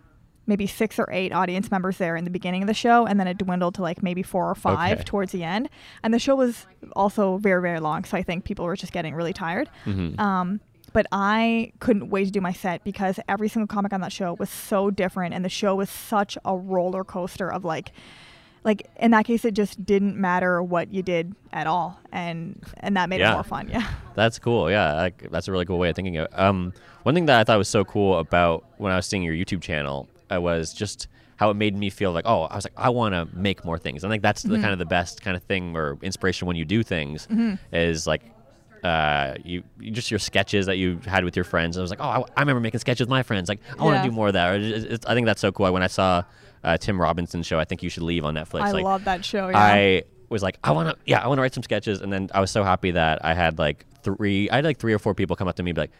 maybe 0.47 0.67
six 0.67 0.99
or 0.99 1.07
eight 1.11 1.31
audience 1.33 1.71
members 1.71 1.97
there 1.97 2.15
in 2.15 2.23
the 2.23 2.29
beginning 2.29 2.61
of 2.61 2.67
the 2.67 2.73
show 2.73 3.05
and 3.05 3.19
then 3.19 3.27
it 3.27 3.37
dwindled 3.37 3.75
to 3.75 3.81
like 3.81 4.03
maybe 4.03 4.21
four 4.23 4.49
or 4.49 4.55
five 4.55 4.97
Okay. 4.99 5.03
towards 5.03 5.31
the 5.31 5.43
end. 5.43 5.69
And 6.03 6.13
the 6.13 6.19
show 6.19 6.35
was 6.35 6.67
also 6.95 7.37
very, 7.37 7.61
very 7.61 7.79
long, 7.79 8.03
so 8.03 8.15
I 8.17 8.23
think 8.23 8.45
people 8.45 8.65
were 8.65 8.75
just 8.75 8.91
getting 8.93 9.15
really 9.15 9.33
tired. 9.33 9.69
Mhm. 9.85 10.19
Um 10.19 10.59
but 10.93 11.07
I 11.11 11.73
couldn't 11.79 12.09
wait 12.09 12.23
to 12.25 12.31
do 12.31 12.39
my 12.39 12.53
set 12.53 12.83
because 12.85 13.19
every 13.27 13.49
single 13.49 13.67
comic 13.67 13.91
on 13.91 13.99
that 13.99 14.13
show 14.13 14.33
was 14.39 14.49
so 14.49 14.89
different 14.89 15.33
and 15.33 15.43
the 15.43 15.49
show 15.49 15.75
was 15.75 15.89
such 15.89 16.37
a 16.45 16.55
roller 16.55 17.03
coaster 17.03 17.51
of 17.51 17.65
like 17.65 17.91
like 18.63 18.87
in 18.99 19.11
that 19.11 19.25
case 19.25 19.43
it 19.45 19.53
just 19.53 19.85
didn't 19.85 20.15
matter 20.15 20.63
what 20.63 20.93
you 20.93 21.03
did 21.03 21.35
at 21.51 21.67
all 21.67 21.99
and 22.13 22.63
and 22.79 22.95
that 22.95 23.09
made 23.09 23.19
Yeah. 23.19 23.31
it 23.31 23.33
more 23.33 23.43
fun 23.43 23.67
yeah 23.69 23.85
That's 24.15 24.39
cool. 24.39 24.71
Yeah, 24.71 24.93
like, 24.93 25.29
that's 25.29 25.49
a 25.49 25.51
really 25.51 25.65
cool 25.65 25.77
way 25.77 25.89
of 25.89 25.95
thinking 25.97 26.15
of 26.15 26.27
it. 26.31 26.39
Um, 26.39 26.71
one 27.03 27.13
thing 27.15 27.25
that 27.25 27.37
I 27.37 27.43
thought 27.43 27.57
was 27.57 27.67
so 27.67 27.83
cool 27.83 28.17
about 28.17 28.63
when 28.77 28.93
I 28.93 28.95
was 28.95 29.05
seeing 29.05 29.23
your 29.23 29.33
YouTube 29.33 29.61
channel 29.61 30.07
uh, 30.33 30.39
was 30.41 30.73
just 30.73 31.07
how 31.37 31.49
it 31.49 31.55
made 31.55 31.75
me 31.75 31.89
feel 31.89 32.11
like, 32.13 32.25
oh, 32.27 32.43
I 32.43 32.55
was 32.55 32.65
like, 32.65 32.73
I 32.77 32.89
want 32.89 33.13
to 33.13 33.27
make 33.37 33.65
more 33.65 33.77
things. 33.77 34.03
I 34.05 34.09
think 34.09 34.23
that's 34.23 34.43
Mm-hmm. 34.43 34.53
the 34.53 34.59
kind 34.59 34.71
of 34.73 34.79
the 34.79 34.85
best 34.85 35.21
kind 35.21 35.35
of 35.35 35.43
thing 35.43 35.75
or 35.75 35.97
inspiration 36.01 36.47
when 36.47 36.55
you 36.55 36.65
do 36.65 36.83
things 36.83 37.27
is 37.71 38.07
like. 38.07 38.21
Uh, 38.83 39.33
you, 39.43 39.63
you 39.79 39.89
just 39.89 40.11
your 40.11 40.19
sketches 40.19 40.67
that 40.67 40.77
you 40.77 40.99
had 41.07 41.23
with 41.23 41.35
your 41.35 41.43
friends. 41.45 41.75
I 41.75 41.81
was 41.81 41.89
like, 41.89 41.99
oh, 41.99 42.03
I, 42.07 42.17
I 42.37 42.41
remember 42.41 42.59
making 42.59 42.79
sketches 42.81 42.99
with 43.01 43.09
my 43.09 43.23
friends. 43.23 43.49
Like, 43.49 43.59
I 43.79 43.83
want 43.83 43.97
to 44.03 44.07
do 44.07 44.13
more 44.13 44.27
of 44.27 44.33
that. 44.33 44.51
Or 44.51 44.55
it's- 44.59 44.83
it's- 44.83 45.05
I 45.07 45.15
think 45.15 45.25
that's 45.25 45.41
so 45.41 45.51
cool. 45.51 45.73
When 45.73 45.81
I 45.81 45.87
saw 45.87 46.21
uh, 46.63 46.77
Tim 46.77 47.01
Robinson's 47.01 47.47
show, 47.47 47.57
I 47.57 47.65
think 47.65 47.81
you 47.81 47.89
should 47.89 48.03
leave 48.03 48.23
on 48.25 48.35
Netflix. 48.35 48.61
i 48.61 48.71
like, 48.71 48.83
love 48.83 49.03
that 49.05 49.25
show 49.25 49.49
yeah 49.49 49.57
I 49.57 50.03
was 50.29 50.43
like, 50.43 50.59
I 50.63 50.69
want 50.71 50.89
to, 50.89 50.97
yeah, 51.07 51.19
I 51.19 51.27
want 51.27 51.39
to 51.39 51.41
write 51.41 51.55
some 51.55 51.63
sketches, 51.63 52.01
and 52.01 52.13
then 52.13 52.29
I 52.31 52.39
was 52.41 52.51
so 52.51 52.63
happy 52.63 52.91
that 52.91 53.25
I 53.25 53.33
had 53.33 53.57
like 53.57 53.87
three, 54.03 54.51
I 54.51 54.57
had 54.57 54.65
like 54.65 54.77
three 54.77 54.93
or 54.93 54.99
four 54.99 55.15
people 55.15 55.35
come 55.35 55.47
up 55.47 55.55
to 55.55 55.63
me 55.63 55.71
and 55.71 55.75
be 55.75 55.81
like, 55.81 55.91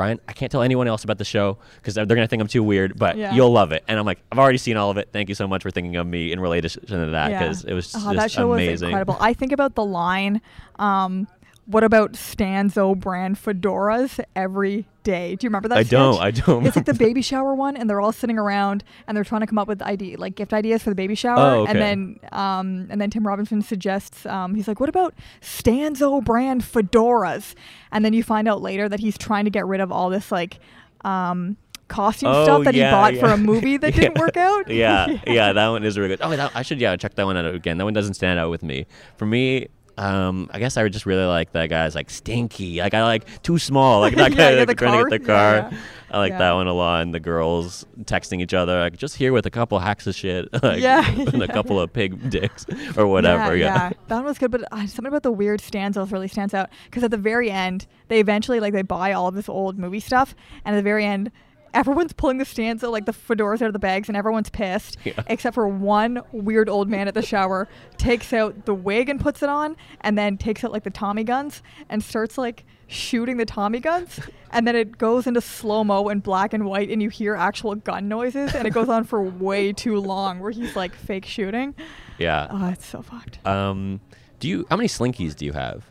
Ryan, 0.00 0.18
I 0.26 0.32
can't 0.32 0.50
tell 0.50 0.62
anyone 0.62 0.88
else 0.88 1.04
about 1.04 1.18
the 1.18 1.24
show 1.24 1.58
because 1.76 1.94
they're 1.94 2.06
gonna 2.06 2.26
think 2.26 2.40
I'm 2.40 2.48
too 2.48 2.62
weird, 2.64 2.98
but 2.98 3.16
Yeah. 3.16 3.34
you'll 3.34 3.52
love 3.52 3.72
it. 3.72 3.84
And 3.86 3.98
I'm 3.98 4.06
like, 4.06 4.18
I've 4.32 4.38
already 4.38 4.58
seen 4.58 4.76
all 4.76 4.90
of 4.90 4.96
it. 4.96 5.10
Thank 5.12 5.28
you 5.28 5.34
so 5.34 5.46
much 5.46 5.62
for 5.62 5.70
thinking 5.70 5.96
of 5.96 6.06
me 6.06 6.32
in 6.32 6.40
relation 6.40 6.84
to 6.86 7.10
that 7.10 7.30
Yeah. 7.30 7.38
because 7.40 7.64
it 7.64 7.74
was 7.74 7.94
oh, 7.94 7.98
just 7.98 8.16
that 8.16 8.30
show 8.30 8.48
was 8.48 8.82
incredible 8.82 9.16
i 9.20 9.32
think 9.32 9.52
about 9.52 9.74
the 9.74 9.84
line 9.84 10.40
um 10.78 11.26
what 11.70 11.84
about 11.84 12.12
Stanzo 12.12 12.98
brand 12.98 13.36
fedoras 13.36 14.18
every 14.34 14.86
day? 15.04 15.36
Do 15.36 15.44
you 15.44 15.48
remember 15.48 15.68
that? 15.68 15.78
I 15.78 15.82
don't. 15.84 16.20
I 16.20 16.30
don't. 16.30 16.66
It's 16.66 16.74
like 16.74 16.86
the 16.86 16.94
baby 16.94 17.22
shower 17.22 17.54
one, 17.54 17.76
and 17.76 17.88
they're 17.88 18.00
all 18.00 18.12
sitting 18.12 18.38
around 18.38 18.82
and 19.06 19.16
they're 19.16 19.24
trying 19.24 19.42
to 19.42 19.46
come 19.46 19.58
up 19.58 19.68
with 19.68 19.80
ID 19.80 20.16
like 20.16 20.34
gift 20.34 20.52
ideas 20.52 20.82
for 20.82 20.90
the 20.90 20.96
baby 20.96 21.14
shower. 21.14 21.38
Oh, 21.38 21.60
okay. 21.62 21.70
And 21.70 21.80
then 21.80 22.20
um, 22.32 22.86
and 22.90 23.00
then 23.00 23.10
Tim 23.10 23.26
Robinson 23.26 23.62
suggests 23.62 24.26
um, 24.26 24.54
he's 24.54 24.66
like, 24.66 24.80
"What 24.80 24.88
about 24.88 25.14
Stanzo 25.40 26.20
brand 26.20 26.62
fedoras?" 26.62 27.54
And 27.92 28.04
then 28.04 28.12
you 28.12 28.22
find 28.22 28.48
out 28.48 28.60
later 28.60 28.88
that 28.88 29.00
he's 29.00 29.16
trying 29.16 29.44
to 29.44 29.50
get 29.50 29.66
rid 29.66 29.80
of 29.80 29.92
all 29.92 30.10
this 30.10 30.32
like 30.32 30.58
um, 31.02 31.56
costume 31.88 32.30
Oh, 32.32 32.44
stuff 32.44 32.64
that 32.64 32.74
yeah, 32.74 32.86
he 32.86 33.18
bought 33.18 33.20
for 33.20 33.32
a 33.32 33.36
movie 33.36 33.76
that 33.76 33.94
didn't 33.94 34.18
work 34.18 34.36
out. 34.36 34.68
yeah, 34.70 35.20
yeah, 35.26 35.52
that 35.52 35.68
one 35.68 35.84
is 35.84 35.98
really 35.98 36.16
good. 36.16 36.20
Oh, 36.22 36.34
that, 36.34 36.52
I 36.54 36.62
should 36.62 36.80
yeah 36.80 36.96
check 36.96 37.14
that 37.14 37.26
one 37.26 37.36
out 37.36 37.54
again. 37.54 37.78
That 37.78 37.84
one 37.84 37.94
doesn't 37.94 38.14
stand 38.14 38.38
out 38.38 38.50
with 38.50 38.62
me. 38.62 38.86
For 39.16 39.26
me, 39.26 39.68
um, 40.00 40.48
I 40.50 40.58
guess 40.58 40.76
I 40.78 40.82
would 40.82 40.92
just 40.92 41.04
really 41.04 41.24
like 41.26 41.52
that 41.52 41.68
guy's 41.68 41.94
like 41.94 42.08
stinky. 42.08 42.78
Like 42.78 42.94
I 42.94 43.02
like 43.02 43.42
too 43.42 43.58
small. 43.58 44.00
Like 44.00 44.14
that 44.16 44.30
Yeah, 44.32 44.36
guy 44.36 44.50
yeah, 44.58 44.64
like, 44.64 44.78
trying 44.78 45.04
to 45.04 45.10
get 45.10 45.20
the 45.20 45.26
car. 45.26 45.60
car. 45.62 45.68
Yeah, 45.72 45.78
I 46.10 46.18
like 46.18 46.30
Yeah. 46.32 46.38
that 46.38 46.52
one 46.52 46.66
a 46.68 46.72
lot. 46.72 47.02
And 47.02 47.12
the 47.14 47.20
girls 47.20 47.84
texting 48.04 48.40
each 48.40 48.54
other 48.54 48.80
like 48.80 48.96
just 48.96 49.16
here 49.16 49.32
with 49.32 49.44
a 49.46 49.50
couple 49.50 49.78
hacks 49.78 50.06
of 50.06 50.14
shit. 50.14 50.48
like, 50.62 50.80
Yeah, 50.80 51.06
and 51.32 51.42
a 51.42 51.48
couple 51.48 51.78
of 51.78 51.92
pig 51.92 52.30
dicks 52.30 52.64
or 52.96 53.06
whatever. 53.06 53.54
Yeah. 53.54 53.90
that 54.08 54.14
one 54.16 54.24
was 54.24 54.38
good, 54.38 54.50
but 54.50 54.62
uh, 54.72 54.78
something 54.86 55.06
about 55.06 55.22
the 55.22 55.32
weird 55.32 55.60
stanzas 55.60 56.10
really 56.10 56.28
stands 56.28 56.54
out 56.54 56.70
because 56.86 57.04
at 57.04 57.10
the 57.10 57.18
very 57.18 57.50
end, 57.50 57.86
they 58.08 58.20
eventually 58.20 58.58
like 58.58 58.72
they 58.72 58.82
buy 58.82 59.12
all 59.12 59.30
this 59.30 59.48
old 59.50 59.78
movie 59.78 60.00
stuff, 60.00 60.34
and 60.64 60.74
at 60.74 60.78
the 60.78 60.82
very 60.82 61.04
end, 61.04 61.30
everyone's 61.74 62.12
pulling 62.12 62.38
the 62.38 62.44
stanza 62.44 62.88
like 62.88 63.06
the 63.06 63.12
fedoras 63.12 63.62
out 63.62 63.68
of 63.68 63.72
the 63.72 63.78
bags, 63.78 64.08
and 64.08 64.16
everyone's 64.16 64.50
pissed, 64.50 64.96
Yeah. 65.04 65.12
except 65.26 65.54
for 65.54 65.66
one 65.68 66.20
weird 66.32 66.68
old 66.68 66.88
man 66.88 67.08
at 67.08 67.14
the 67.14 67.22
shower 67.22 67.68
takes 67.96 68.32
out 68.32 68.66
the 68.66 68.74
wig 68.74 69.08
and 69.08 69.20
puts 69.20 69.42
it 69.42 69.48
on, 69.48 69.76
and 70.00 70.16
then 70.18 70.36
takes 70.36 70.64
out 70.64 70.72
like 70.72 70.84
the 70.84 70.90
Tommy 70.90 71.24
guns 71.24 71.62
and 71.88 72.02
starts 72.02 72.36
like 72.38 72.64
shooting 72.86 73.36
the 73.36 73.44
Tommy 73.46 73.78
guns, 73.78 74.18
and 74.50 74.66
then 74.66 74.74
it 74.74 74.98
goes 74.98 75.26
into 75.26 75.40
slow 75.40 75.84
mo 75.84 76.08
and 76.08 76.22
black 76.22 76.52
and 76.52 76.64
white, 76.64 76.90
and 76.90 77.00
you 77.00 77.08
hear 77.08 77.36
actual 77.36 77.74
gun 77.76 78.08
noises, 78.08 78.54
and 78.54 78.66
it 78.66 78.70
goes 78.70 78.88
on 78.88 79.04
for 79.04 79.22
way 79.22 79.72
too 79.72 79.96
long, 80.00 80.40
where 80.40 80.50
he's 80.50 80.74
like 80.74 80.94
fake 80.94 81.24
shooting. 81.24 81.74
Yeah. 82.18 82.48
Oh, 82.50 82.68
it's 82.68 82.84
so 82.86 83.00
fucked. 83.02 83.44
Um, 83.46 84.00
do 84.40 84.48
you? 84.48 84.66
How 84.68 84.76
many 84.76 84.88
slinkies 84.88 85.36
do 85.36 85.44
you 85.46 85.52
have? 85.52 85.84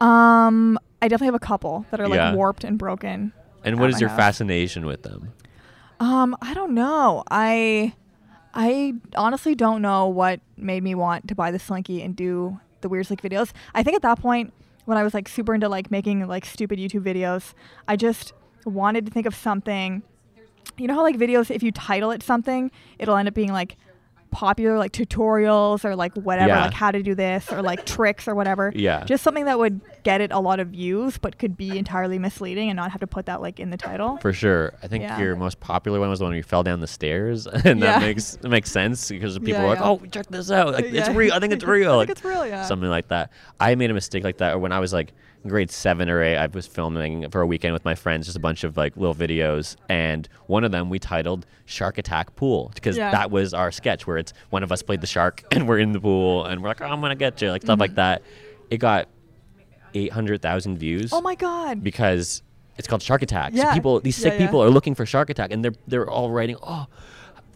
Um, 0.00 0.78
I 1.02 1.08
definitely 1.08 1.26
have 1.26 1.34
a 1.34 1.38
couple 1.40 1.84
that 1.90 2.00
are 2.00 2.08
like 2.08 2.18
Yeah. 2.18 2.34
warped 2.34 2.64
and 2.64 2.78
broken. 2.78 3.32
And 3.64 3.78
what 3.78 3.90
is 3.90 4.00
your 4.00 4.08
house. 4.08 4.18
fascination 4.18 4.86
with 4.86 5.02
them? 5.02 5.32
Um, 5.98 6.36
I 6.40 6.54
don't 6.54 6.74
know. 6.74 7.24
I 7.30 7.94
I 8.54 8.94
honestly 9.16 9.54
don't 9.54 9.82
know 9.82 10.06
what 10.08 10.40
made 10.56 10.82
me 10.82 10.94
want 10.94 11.28
to 11.28 11.34
buy 11.34 11.50
the 11.50 11.58
Slinky 11.58 12.02
and 12.02 12.16
do 12.16 12.58
the 12.80 12.88
weird 12.88 13.06
slick 13.06 13.20
videos. 13.20 13.52
I 13.74 13.82
think 13.82 13.96
at 13.96 14.02
that 14.02 14.20
point 14.20 14.52
when 14.86 14.96
I 14.96 15.02
was 15.02 15.14
like 15.14 15.28
super 15.28 15.54
into 15.54 15.68
like 15.68 15.90
making 15.90 16.26
like 16.26 16.44
stupid 16.44 16.78
YouTube 16.78 17.02
videos, 17.02 17.52
I 17.86 17.96
just 17.96 18.32
wanted 18.64 19.06
to 19.06 19.12
think 19.12 19.26
of 19.26 19.34
something 19.34 20.02
you 20.76 20.86
know 20.86 20.94
how 20.94 21.02
like 21.02 21.16
videos 21.16 21.50
if 21.50 21.62
you 21.62 21.72
title 21.72 22.10
it 22.10 22.22
something, 22.22 22.70
it'll 22.98 23.16
end 23.16 23.28
up 23.28 23.34
being 23.34 23.52
like 23.52 23.76
popular 24.30 24.78
like 24.78 24.92
tutorials 24.92 25.84
or 25.84 25.96
like 25.96 26.14
whatever 26.14 26.48
Yeah. 26.48 26.62
like 26.64 26.72
how 26.74 26.90
to 26.90 27.02
do 27.02 27.14
this 27.14 27.52
or 27.52 27.62
like 27.62 27.84
tricks 27.96 28.26
or 28.28 28.34
whatever. 28.34 28.72
Yeah. 28.74 29.04
Just 29.04 29.22
something 29.24 29.44
that 29.46 29.58
would 29.58 29.80
get 30.02 30.20
it 30.20 30.32
a 30.32 30.38
lot 30.40 30.60
of 30.60 30.68
views 30.68 31.18
but 31.18 31.38
could 31.38 31.56
be 31.56 31.76
entirely 31.78 32.18
misleading 32.18 32.70
and 32.70 32.76
not 32.76 32.90
have 32.90 33.00
to 33.00 33.06
put 33.06 33.26
that 33.26 33.40
like 33.40 33.60
in 33.60 33.70
the 33.70 33.76
title. 33.76 34.16
For 34.18 34.32
sure. 34.32 34.72
I 34.82 34.88
think 34.88 35.02
Yeah. 35.02 35.18
your 35.18 35.36
most 35.36 35.60
popular 35.60 36.00
one 36.00 36.08
was 36.10 36.18
the 36.20 36.24
one 36.24 36.30
where 36.30 36.36
you 36.36 36.42
fell 36.42 36.62
down 36.62 36.80
the 36.80 36.86
stairs, 36.86 37.46
and 37.64 37.80
Yeah. 37.80 37.98
that 37.98 38.02
makes 38.02 38.34
it 38.36 38.48
makes 38.48 38.70
sense 38.70 39.08
because 39.08 39.38
people 39.38 39.62
are 39.62 39.66
like. 39.68 39.80
"Oh, 39.80 40.00
check 40.10 40.26
this 40.28 40.50
out! 40.50 40.72
Like, 40.72 40.84
it's 40.86 41.08
real. 41.10 41.32
I 41.32 41.40
think 41.40 41.52
it's 41.52 41.64
real. 41.64 41.92
I 41.94 41.96
like, 41.96 42.08
think 42.08 42.18
it's 42.18 42.24
real, 42.24 42.46
yeah. 42.46 42.64
Something 42.64 42.90
like 42.90 43.08
that. 43.08 43.32
I 43.58 43.74
made 43.74 43.90
a 43.90 43.94
mistake 43.94 44.24
like 44.24 44.38
that 44.38 44.54
or 44.54 44.58
when 44.58 44.72
I 44.72 44.78
was 44.80 44.92
like 44.92 45.12
grade 45.46 45.70
seven 45.70 46.08
or 46.10 46.22
eight. 46.22 46.36
I 46.36 46.46
was 46.46 46.66
filming 46.66 47.28
for 47.30 47.40
a 47.40 47.46
weekend 47.46 47.72
with 47.72 47.84
my 47.84 47.94
friends, 47.94 48.26
just 48.26 48.36
a 48.36 48.40
bunch 48.40 48.62
of 48.64 48.76
like 48.76 48.96
little 48.96 49.14
videos, 49.14 49.76
and 49.88 50.28
one 50.46 50.64
of 50.64 50.70
them 50.72 50.90
we 50.90 50.98
titled 50.98 51.46
"Shark 51.64 51.98
Attack 51.98 52.36
Pool" 52.36 52.70
because 52.74 52.96
Yeah. 52.96 53.10
that 53.10 53.30
was 53.30 53.54
our 53.54 53.70
sketch 53.72 54.06
where 54.06 54.18
it's 54.18 54.32
one 54.50 54.62
of 54.62 54.70
us 54.72 54.82
played 54.82 55.00
the 55.00 55.06
shark 55.06 55.42
and 55.52 55.66
we're 55.68 55.78
in 55.78 55.92
the 55.92 56.00
pool 56.00 56.44
and 56.44 56.62
we're 56.62 56.68
like, 56.68 56.80
"Oh, 56.82 56.86
I'm 56.86 57.00
gonna 57.00 57.14
get 57.14 57.40
you," 57.42 57.50
like 57.50 57.62
stuff 57.62 57.74
Mm-hmm. 57.74 57.80
like 57.80 57.94
that. 57.96 58.22
It 58.70 58.78
got 58.78 59.08
eight 59.94 60.12
hundred 60.12 60.40
thousand 60.42 60.78
views 60.78 61.12
Oh 61.12 61.20
my 61.20 61.34
god. 61.34 61.82
because 61.82 62.42
it's 62.78 62.86
called 62.86 63.02
Shark 63.02 63.22
Attack. 63.22 63.52
So 63.52 63.58
Yeah. 63.58 63.74
people, 63.74 64.00
these 64.00 64.18
Yeah, 64.18 64.30
sick 64.30 64.40
yeah. 64.40 64.46
people 64.46 64.62
are 64.62 64.70
looking 64.70 64.94
for 64.94 65.04
Shark 65.06 65.30
Attack, 65.30 65.52
and 65.52 65.64
they're 65.64 65.74
they're 65.88 66.08
all 66.08 66.30
writing, 66.30 66.56
oh, 66.62 66.86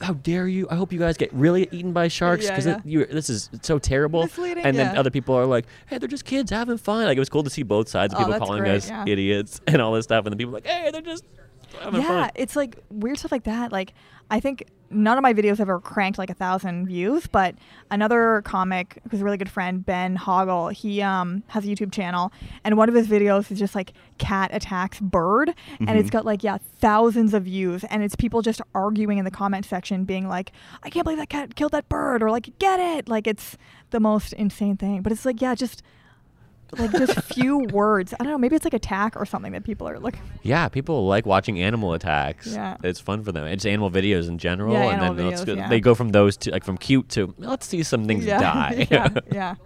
how 0.00 0.14
dare 0.14 0.46
you? 0.48 0.66
I 0.70 0.74
hope 0.74 0.92
you 0.92 0.98
guys 0.98 1.16
get 1.16 1.32
really 1.32 1.68
eaten 1.70 1.92
by 1.92 2.08
sharks 2.08 2.48
because 2.48 2.66
yeah. 2.66 2.80
you 2.84 3.04
this 3.06 3.30
is 3.30 3.50
so 3.62 3.78
terrible. 3.78 4.22
Misleading, 4.22 4.64
and 4.64 4.76
then 4.76 4.94
yeah. 4.94 5.00
other 5.00 5.10
people 5.10 5.34
are 5.34 5.46
like, 5.46 5.66
hey, 5.86 5.98
they're 5.98 6.08
just 6.08 6.24
kids 6.24 6.50
having 6.50 6.78
fun. 6.78 7.04
Like 7.04 7.16
it 7.16 7.20
was 7.20 7.28
cool 7.28 7.44
to 7.44 7.50
see 7.50 7.62
both 7.62 7.88
sides 7.88 8.14
of 8.14 8.20
Oh, 8.20 8.24
people 8.26 8.38
calling 8.38 8.62
great, 8.62 8.76
us 8.76 8.88
yeah. 8.88 9.04
idiots 9.06 9.60
and 9.66 9.80
all 9.80 9.92
this 9.92 10.04
stuff, 10.04 10.26
and 10.26 10.32
then 10.32 10.38
people 10.38 10.52
are 10.52 10.58
like, 10.58 10.66
hey, 10.66 10.90
they're 10.90 11.00
just 11.00 11.24
having 11.82 12.00
yeah, 12.00 12.06
fun. 12.24 12.30
it's 12.34 12.56
like 12.56 12.76
weird 12.90 13.18
stuff 13.18 13.32
like 13.32 13.44
that. 13.44 13.72
Like 13.72 13.94
I 14.30 14.40
think 14.40 14.66
none 14.90 15.18
of 15.18 15.22
my 15.22 15.34
videos 15.34 15.58
have 15.58 15.62
ever 15.62 15.80
cranked 15.80 16.18
like 16.18 16.30
a 16.30 16.34
thousand 16.34 16.86
views, 16.86 17.26
but 17.26 17.54
another 17.90 18.42
comic 18.44 19.00
who's 19.10 19.20
a 19.20 19.24
really 19.24 19.36
good 19.36 19.50
friend, 19.50 19.84
Ben 19.84 20.16
Hoggle, 20.16 20.72
he 20.72 21.02
um 21.02 21.42
has 21.48 21.64
a 21.64 21.68
YouTube 21.68 21.92
channel, 21.92 22.32
and 22.64 22.76
one 22.76 22.88
of 22.88 22.94
his 22.94 23.06
videos 23.08 23.50
is 23.50 23.58
just 23.58 23.74
like 23.74 23.92
cat 24.18 24.50
attacks 24.52 25.00
bird, 25.00 25.54
and 25.78 25.88
Mm-hmm. 25.88 25.98
it's 25.98 26.10
got 26.10 26.24
like 26.24 26.42
yeah 26.44 26.58
thousands 26.78 27.34
of 27.34 27.44
views, 27.44 27.84
and 27.84 28.02
it's 28.02 28.14
people 28.16 28.40
just 28.42 28.60
arguing 28.74 29.18
in 29.18 29.24
the 29.24 29.30
comment 29.30 29.66
section, 29.66 30.04
being 30.04 30.28
like, 30.28 30.52
I 30.82 30.90
can't 30.90 31.04
believe 31.04 31.18
that 31.18 31.28
cat 31.28 31.54
killed 31.56 31.72
that 31.72 31.88
bird, 31.88 32.22
or 32.22 32.30
like 32.30 32.58
get 32.58 32.78
it, 32.80 33.08
like 33.08 33.26
it's 33.26 33.56
the 33.90 34.00
most 34.00 34.32
insane 34.34 34.76
thing. 34.76 35.02
But 35.02 35.12
it's 35.12 35.24
like 35.24 35.42
yeah, 35.42 35.54
just 35.54 35.82
like 36.78 36.90
just 36.92 37.20
few 37.34 37.58
words. 37.58 38.12
I 38.18 38.22
don't 38.24 38.32
know. 38.32 38.38
Maybe 38.38 38.56
it's 38.56 38.64
like 38.64 38.74
attack 38.74 39.16
or 39.16 39.24
something 39.26 39.52
that 39.52 39.64
people 39.64 39.88
are 39.88 39.98
like. 39.98 40.18
Yeah, 40.42 40.68
people 40.68 41.06
like 41.06 41.26
watching 41.26 41.60
animal 41.60 41.92
attacks. 41.94 42.46
Yeah. 42.46 42.76
It's 42.82 43.00
fun 43.00 43.22
for 43.24 43.32
them. 43.32 43.46
It's 43.46 43.64
animal 43.66 43.90
videos 43.90 44.28
in 44.28 44.38
general, 44.38 44.72
Yeah, 44.74 44.90
and 44.90 45.02
then 45.02 45.16
videos, 45.32 45.44
go, 45.44 45.54
yeah. 45.54 45.68
they 45.68 45.80
go 45.80 45.94
from 45.94 46.10
those 46.10 46.36
to 46.38 46.50
like 46.50 46.64
from 46.64 46.76
cute 46.78 47.08
to 47.10 47.34
let's 47.38 47.66
see 47.66 47.82
some 47.82 48.06
things 48.06 48.24
yeah, 48.24 48.40
die. 48.52 48.86
yeah, 48.90 49.08
yeah. 49.32 49.54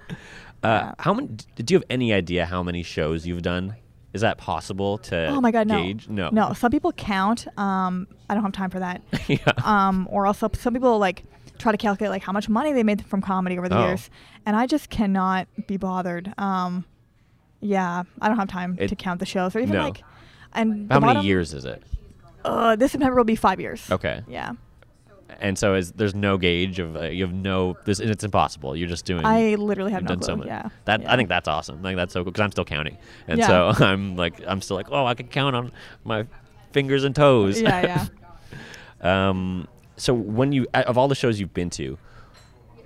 Uh. 0.63 0.93
How 0.99 1.15
many? 1.15 1.29
Do 1.55 1.73
you 1.73 1.79
have 1.79 1.85
any 1.89 2.13
idea 2.13 2.45
how 2.45 2.65
many 2.65 2.83
shows 2.83 3.25
you've 3.27 3.43
done? 3.43 3.77
Is 4.13 4.23
that 4.23 4.39
possible 4.39 4.99
to 4.99 5.27
Oh 5.29 5.41
my 5.41 5.53
god, 5.53 5.69
no. 5.69 5.93
No. 6.09 6.31
No, 6.33 6.53
some 6.53 6.73
people 6.73 6.91
count. 6.93 7.47
Um, 7.59 8.09
I 8.29 8.35
don't 8.35 8.43
have 8.43 8.53
time 8.53 8.71
for 8.71 8.81
that. 8.81 9.03
yeah. 9.29 9.39
Um, 9.63 10.09
or 10.11 10.27
also 10.27 10.51
some 10.55 10.73
people 10.75 10.99
like 10.99 11.23
try 11.59 11.71
to 11.71 11.79
calculate 11.79 12.11
like 12.11 12.23
how 12.25 12.33
much 12.33 12.49
money 12.49 12.73
they 12.73 12.83
made 12.83 13.05
from 13.07 13.21
comedy 13.21 13.57
over 13.59 13.69
the 13.69 13.79
Oh. 13.79 13.87
years, 13.87 14.11
and 14.47 14.57
I 14.57 14.67
just 14.67 14.91
cannot 14.91 15.47
be 15.69 15.77
bothered. 15.77 16.33
Um, 16.39 16.85
yeah, 17.61 18.03
I 18.21 18.29
don't 18.29 18.39
have 18.39 18.49
time 18.49 18.77
It- 18.79 18.89
to 18.89 18.97
count 18.97 19.21
the 19.21 19.27
shows 19.27 19.55
or 19.57 19.61
even 19.61 19.75
No. 19.75 19.85
like. 19.85 20.03
And 20.53 20.91
how 20.91 20.99
the 20.99 21.07
many 21.07 21.15
bottom- 21.19 21.27
years 21.27 21.53
is 21.55 21.65
it? 21.65 21.83
Uh, 22.45 22.77
this 22.77 22.93
September 22.93 23.17
will 23.17 23.25
be 23.25 23.37
five 23.37 23.61
years. 23.61 23.91
Okay. 23.91 24.23
Yeah, 24.29 24.53
And 25.41 25.59
so 25.59 25.75
is 25.75 25.93
there's 25.93 26.15
no 26.15 26.39
gauge 26.39 26.79
of 26.79 26.97
uh, 26.97 27.03
you 27.05 27.23
have 27.25 27.35
no 27.35 27.77
this 27.85 28.01
and 28.01 28.09
it's 28.11 28.25
impossible. 28.25 28.75
You're 28.77 28.89
just 28.89 29.05
doing. 29.05 29.25
I 29.27 29.57
literally 29.57 29.93
have 29.93 30.03
you've 30.03 30.09
no 30.09 30.15
done 30.15 30.21
clue. 30.21 30.27
so 30.27 30.37
much. 30.37 30.47
Yeah, 30.47 30.69
That 30.87 31.03
yeah. 31.03 31.13
I 31.13 31.17
think 31.17 31.29
that's 31.29 31.49
awesome. 31.49 31.83
Like 31.83 31.97
that's 31.97 32.13
so 32.15 32.21
cool 32.25 32.33
because 32.33 32.41
I'm 32.45 32.51
still 32.53 32.65
counting, 32.65 32.97
and 33.27 33.39
Yeah. 33.39 33.47
so 33.73 33.73
I'm 33.85 34.17
like 34.17 34.41
I'm 34.47 34.61
still 34.63 34.77
like 34.77 34.87
oh 34.91 35.05
I 35.05 35.15
can 35.15 35.27
count 35.29 35.55
on 35.57 35.73
my 36.05 36.25
fingers 36.73 37.05
and 37.05 37.15
toes. 37.15 37.61
Yeah, 37.61 37.83
yeah. 37.83 38.07
Um, 39.01 39.69
so 39.97 40.15
when 40.15 40.53
you 40.53 40.67
of 40.75 40.97
all 40.99 41.09
the 41.09 41.15
shows 41.15 41.39
you've 41.39 41.55
been 41.55 41.71
to, 41.71 41.99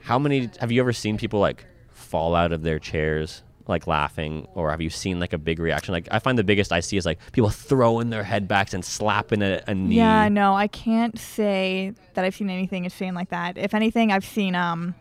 how 0.02 0.18
many 0.18 0.50
have 0.60 0.72
you 0.72 0.80
ever 0.80 0.92
seen 0.92 1.16
people 1.16 1.40
like 1.40 1.64
fall 1.90 2.34
out 2.34 2.52
of 2.52 2.62
their 2.62 2.78
chairs 2.78 3.42
like 3.68 3.86
laughing, 3.86 4.46
or 4.54 4.70
have 4.70 4.80
you 4.80 4.90
seen 4.90 5.20
like 5.20 5.32
a 5.32 5.38
big 5.38 5.58
reaction? 5.58 5.92
Like 5.92 6.08
I 6.10 6.18
find 6.18 6.36
the 6.38 6.44
biggest 6.44 6.72
I 6.72 6.80
see 6.80 6.96
is 6.96 7.06
like 7.06 7.18
people 7.32 7.50
throwing 7.50 8.10
their 8.10 8.24
head 8.24 8.48
backs 8.48 8.74
and 8.74 8.84
slapping 8.84 9.42
a, 9.42 9.62
a 9.66 9.74
knee. 9.74 9.96
Yeah, 9.96 10.28
no, 10.28 10.54
I 10.54 10.66
can't 10.66 11.18
say 11.18 11.92
that 12.14 12.24
I've 12.24 12.34
seen 12.34 12.50
anything 12.50 12.84
insane 12.84 13.14
like 13.14 13.30
that. 13.30 13.56
If 13.58 13.74
anything, 13.74 14.10
I've 14.12 14.24
seen 14.24 14.54
um 14.54 14.94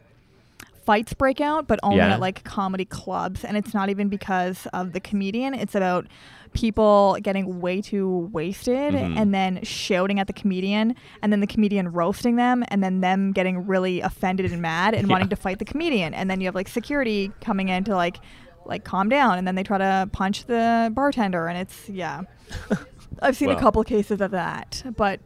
fights 0.86 1.14
break 1.14 1.40
out, 1.40 1.68
but 1.68 1.80
only 1.84 1.98
Yeah. 1.98 2.14
at 2.16 2.20
like 2.20 2.44
comedy 2.44 2.86
clubs, 2.86 3.44
and 3.46 3.56
it's 3.56 3.74
not 3.74 3.90
even 3.90 4.10
because 4.10 4.68
of 4.74 4.94
the 4.94 5.00
comedian. 5.00 5.54
It's 5.54 5.76
about 5.76 6.08
people 6.54 7.18
getting 7.22 7.62
way 7.62 7.82
too 7.82 8.30
wasted 8.34 8.94
Mhm. 8.94 9.18
and 9.18 9.34
then 9.34 9.64
shouting 9.64 10.20
at 10.20 10.28
the 10.28 10.34
comedian 10.34 10.96
and 11.22 11.32
then 11.32 11.40
the 11.40 11.48
comedian 11.48 11.90
roasting 11.94 12.36
them 12.36 12.62
and 12.68 12.84
then 12.84 13.00
them 13.00 13.32
getting 13.32 13.66
really 13.66 14.02
offended 14.02 14.52
and 14.52 14.62
mad 14.62 14.94
and 14.94 15.08
Yeah. 15.08 15.14
wanting 15.14 15.30
to 15.30 15.38
fight 15.38 15.60
the 15.60 15.66
comedian 15.66 16.14
and 16.14 16.30
then 16.30 16.42
you 16.42 16.48
have 16.48 16.56
like 16.56 16.68
security 16.68 17.32
coming 17.40 17.70
in 17.70 17.86
to 17.86 17.96
like 17.96 18.18
like 18.66 18.84
calm 18.84 19.10
down 19.10 19.38
and 19.38 19.48
then 19.48 19.56
they 19.56 19.64
try 19.64 19.78
to 19.78 20.10
punch 20.12 20.46
the 20.46 20.92
bartender 20.94 21.48
and 21.48 21.58
it's 21.58 21.90
yeah 21.90 22.22
i've 23.22 23.36
seen 23.36 23.48
Well. 23.50 23.58
a 23.58 23.60
couple 23.60 23.84
cases 23.84 24.22
of 24.22 24.32
that 24.32 24.84
but 24.96 25.20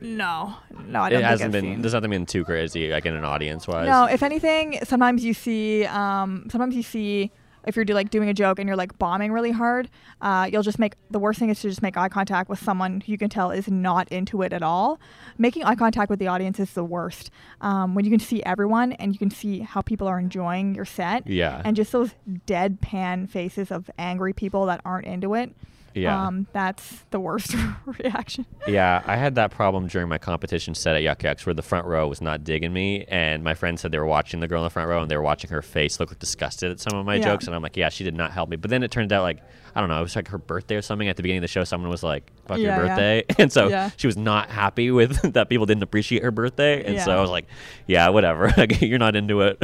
no 0.00 0.54
no 0.86 1.00
i 1.02 1.10
don't 1.10 1.20
it 1.20 1.24
hasn't 1.24 1.46
I've 1.46 1.52
been. 1.52 1.64
seen. 1.74 1.82
There's 1.82 1.94
nothing 1.94 2.10
been 2.10 2.26
too 2.26 2.44
crazy 2.44 2.90
like 2.90 3.04
in 3.06 3.14
an 3.14 3.24
audience 3.24 3.66
wise. 3.66 3.88
no 3.88 4.04
if 4.04 4.22
anything 4.22 4.78
sometimes 4.84 5.24
you 5.24 5.34
see 5.34 5.86
um 5.86 6.46
sometimes 6.50 6.76
you 6.76 6.82
see 6.82 7.32
if 7.66 7.76
you're 7.76 7.84
do, 7.84 7.94
like 7.94 8.10
doing 8.10 8.28
a 8.28 8.34
joke 8.34 8.58
and 8.58 8.66
you're 8.68 8.76
like 8.76 8.98
bombing 8.98 9.32
really 9.32 9.50
hard 9.50 9.88
uh, 10.20 10.48
you'll 10.50 10.62
just 10.62 10.78
make 10.78 10.94
the 11.10 11.18
worst 11.18 11.38
thing 11.38 11.50
is 11.50 11.60
to 11.60 11.68
just 11.68 11.82
make 11.82 11.96
eye 11.96 12.08
contact 12.08 12.48
with 12.48 12.58
someone 12.62 13.00
who 13.00 13.12
you 13.12 13.18
can 13.18 13.28
tell 13.28 13.50
is 13.50 13.68
not 13.68 14.08
into 14.10 14.42
it 14.42 14.52
at 14.52 14.62
all 14.62 14.98
making 15.38 15.64
eye 15.64 15.74
contact 15.74 16.10
with 16.10 16.18
the 16.18 16.26
audience 16.28 16.58
is 16.60 16.72
the 16.74 16.84
worst 16.84 17.30
um, 17.60 17.94
when 17.94 18.04
you 18.04 18.10
can 18.10 18.20
see 18.20 18.42
everyone 18.44 18.92
and 18.92 19.12
you 19.12 19.18
can 19.18 19.30
see 19.30 19.60
how 19.60 19.80
people 19.82 20.06
are 20.06 20.18
enjoying 20.18 20.74
your 20.74 20.84
set 20.84 21.26
Yeah. 21.26 21.62
and 21.64 21.76
just 21.76 21.92
those 21.92 22.10
deadpan 22.46 23.28
faces 23.28 23.70
of 23.70 23.90
angry 23.98 24.32
people 24.32 24.66
that 24.66 24.80
aren't 24.84 25.06
into 25.06 25.34
it 25.34 25.54
Yeah. 26.02 26.26
um, 26.26 26.46
that's 26.52 27.04
the 27.10 27.20
worst 27.20 27.54
reaction 27.86 28.46
Yeah, 28.66 29.02
I 29.06 29.16
had 29.16 29.34
that 29.36 29.50
problem 29.50 29.86
during 29.86 30.08
my 30.08 30.18
competition 30.18 30.74
set 30.74 30.94
at 30.96 31.02
Yuk 31.02 31.22
Yuk's 31.22 31.46
where 31.46 31.54
the 31.54 31.62
front 31.62 31.86
row 31.86 32.06
was 32.08 32.20
not 32.20 32.44
digging 32.44 32.72
me, 32.72 33.04
and 33.08 33.42
my 33.44 33.54
friend 33.54 33.78
said 33.78 33.92
they 33.92 33.98
were 33.98 34.06
watching 34.06 34.40
the 34.40 34.48
girl 34.48 34.60
in 34.62 34.64
the 34.64 34.70
front 34.70 34.88
row 34.88 35.00
and 35.02 35.10
they 35.10 35.16
were 35.16 35.22
watching 35.22 35.50
her 35.50 35.62
face 35.62 35.98
look 36.00 36.10
like 36.10 36.18
disgusted 36.18 36.70
at 36.70 36.80
some 36.80 36.98
of 36.98 37.04
my 37.06 37.16
Yeah. 37.16 37.24
jokes, 37.24 37.46
and 37.46 37.54
I'm 37.54 37.62
like, 37.62 37.76
yeah, 37.76 37.88
she 37.88 38.04
did 38.04 38.14
not 38.14 38.30
help 38.32 38.48
me. 38.48 38.56
But 38.56 38.70
then 38.70 38.82
it 38.82 38.90
turned 38.90 39.12
out 39.12 39.22
like 39.22 39.38
I 39.74 39.80
don't 39.80 39.90
know, 39.90 39.98
it 40.00 40.02
was 40.02 40.16
like 40.16 40.28
her 40.28 40.38
birthday 40.38 40.74
or 40.76 40.82
something. 40.82 41.08
At 41.08 41.16
the 41.16 41.22
beginning 41.22 41.38
of 41.38 41.42
the 41.42 41.48
show, 41.48 41.62
someone 41.62 41.88
was 41.90 42.02
like, 42.02 42.32
"Fuck 42.46 42.58
Yeah, 42.58 42.76
your 42.76 42.86
yeah. 42.86 42.88
birthday," 42.96 43.24
and 43.38 43.52
so 43.52 43.68
Yeah. 43.68 43.90
she 43.96 44.06
was 44.08 44.16
not 44.16 44.50
happy 44.50 44.90
with 44.90 45.20
that 45.34 45.48
people 45.48 45.66
didn't 45.66 45.82
appreciate 45.84 46.22
her 46.24 46.30
birthday, 46.32 46.82
and 46.84 47.00
so 47.00 47.16
I 47.16 47.20
was 47.20 47.30
like, 47.30 47.46
yeah, 47.86 48.08
whatever, 48.08 48.52
you're 48.80 48.98
not 48.98 49.14
into 49.14 49.42
it. 49.42 49.58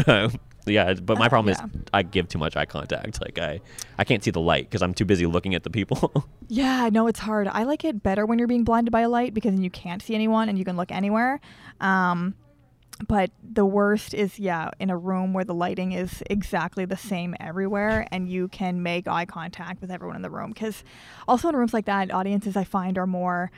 Yeah, 0.72 0.94
but 0.94 1.18
my 1.18 1.26
Uh, 1.26 1.28
problem 1.28 1.54
yeah. 1.54 1.64
is 1.64 1.82
I 1.92 2.02
give 2.02 2.28
too 2.28 2.38
much 2.38 2.56
eye 2.56 2.64
contact. 2.66 3.20
Like 3.20 3.38
I, 3.38 3.60
I 3.98 4.04
can't 4.04 4.22
see 4.24 4.30
the 4.30 4.40
light 4.40 4.64
because 4.70 4.82
I'm 4.82 4.94
too 4.94 5.04
busy 5.04 5.26
looking 5.26 5.54
at 5.54 5.62
the 5.62 5.70
people. 5.70 6.12
Yeah, 6.48 6.90
no, 6.92 7.06
it's 7.06 7.20
hard. 7.20 7.48
I 7.48 7.62
like 7.64 7.84
it 7.84 8.02
better 8.02 8.26
when 8.26 8.38
you're 8.38 8.46
being 8.48 8.64
blinded 8.64 8.92
by 8.92 9.00
a 9.00 9.08
light 9.08 9.32
because 9.32 9.52
then 9.54 9.62
you 9.62 9.70
can't 9.70 10.02
see 10.02 10.14
anyone 10.14 10.50
and 10.50 10.58
you 10.58 10.64
can 10.64 10.76
look 10.76 10.92
anywhere. 10.92 11.40
Um, 11.80 12.34
but 13.08 13.30
the 13.42 13.64
worst 13.64 14.12
is, 14.12 14.38
yeah, 14.38 14.70
in 14.78 14.90
a 14.90 14.96
room 14.96 15.32
where 15.32 15.44
the 15.44 15.54
lighting 15.54 15.92
is 15.92 16.22
exactly 16.28 16.84
the 16.84 16.98
same 16.98 17.34
everywhere 17.40 18.06
and 18.12 18.28
you 18.28 18.48
can 18.48 18.82
make 18.82 19.08
eye 19.08 19.24
contact 19.24 19.80
with 19.80 19.90
everyone 19.90 20.16
in 20.16 20.22
the 20.22 20.28
room. 20.30 20.50
Because 20.52 20.84
also 21.26 21.48
in 21.48 21.56
rooms 21.56 21.72
like 21.72 21.86
that, 21.86 22.12
audiences 22.12 22.56
I 22.56 22.64
find 22.64 22.98
are 22.98 23.06
more 23.06 23.50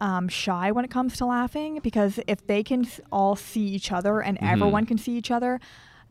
um, 0.00 0.28
shy 0.28 0.72
when 0.72 0.84
it 0.84 0.90
comes 0.90 1.16
to 1.18 1.26
laughing 1.26 1.78
because 1.84 2.18
if 2.26 2.44
they 2.48 2.64
can 2.64 2.84
all 3.12 3.36
see 3.36 3.64
each 3.68 3.92
other 3.92 4.20
and 4.20 4.38
Mhm. 4.40 4.52
everyone 4.52 4.86
can 4.86 4.98
see 4.98 5.16
each 5.16 5.30
other, 5.30 5.60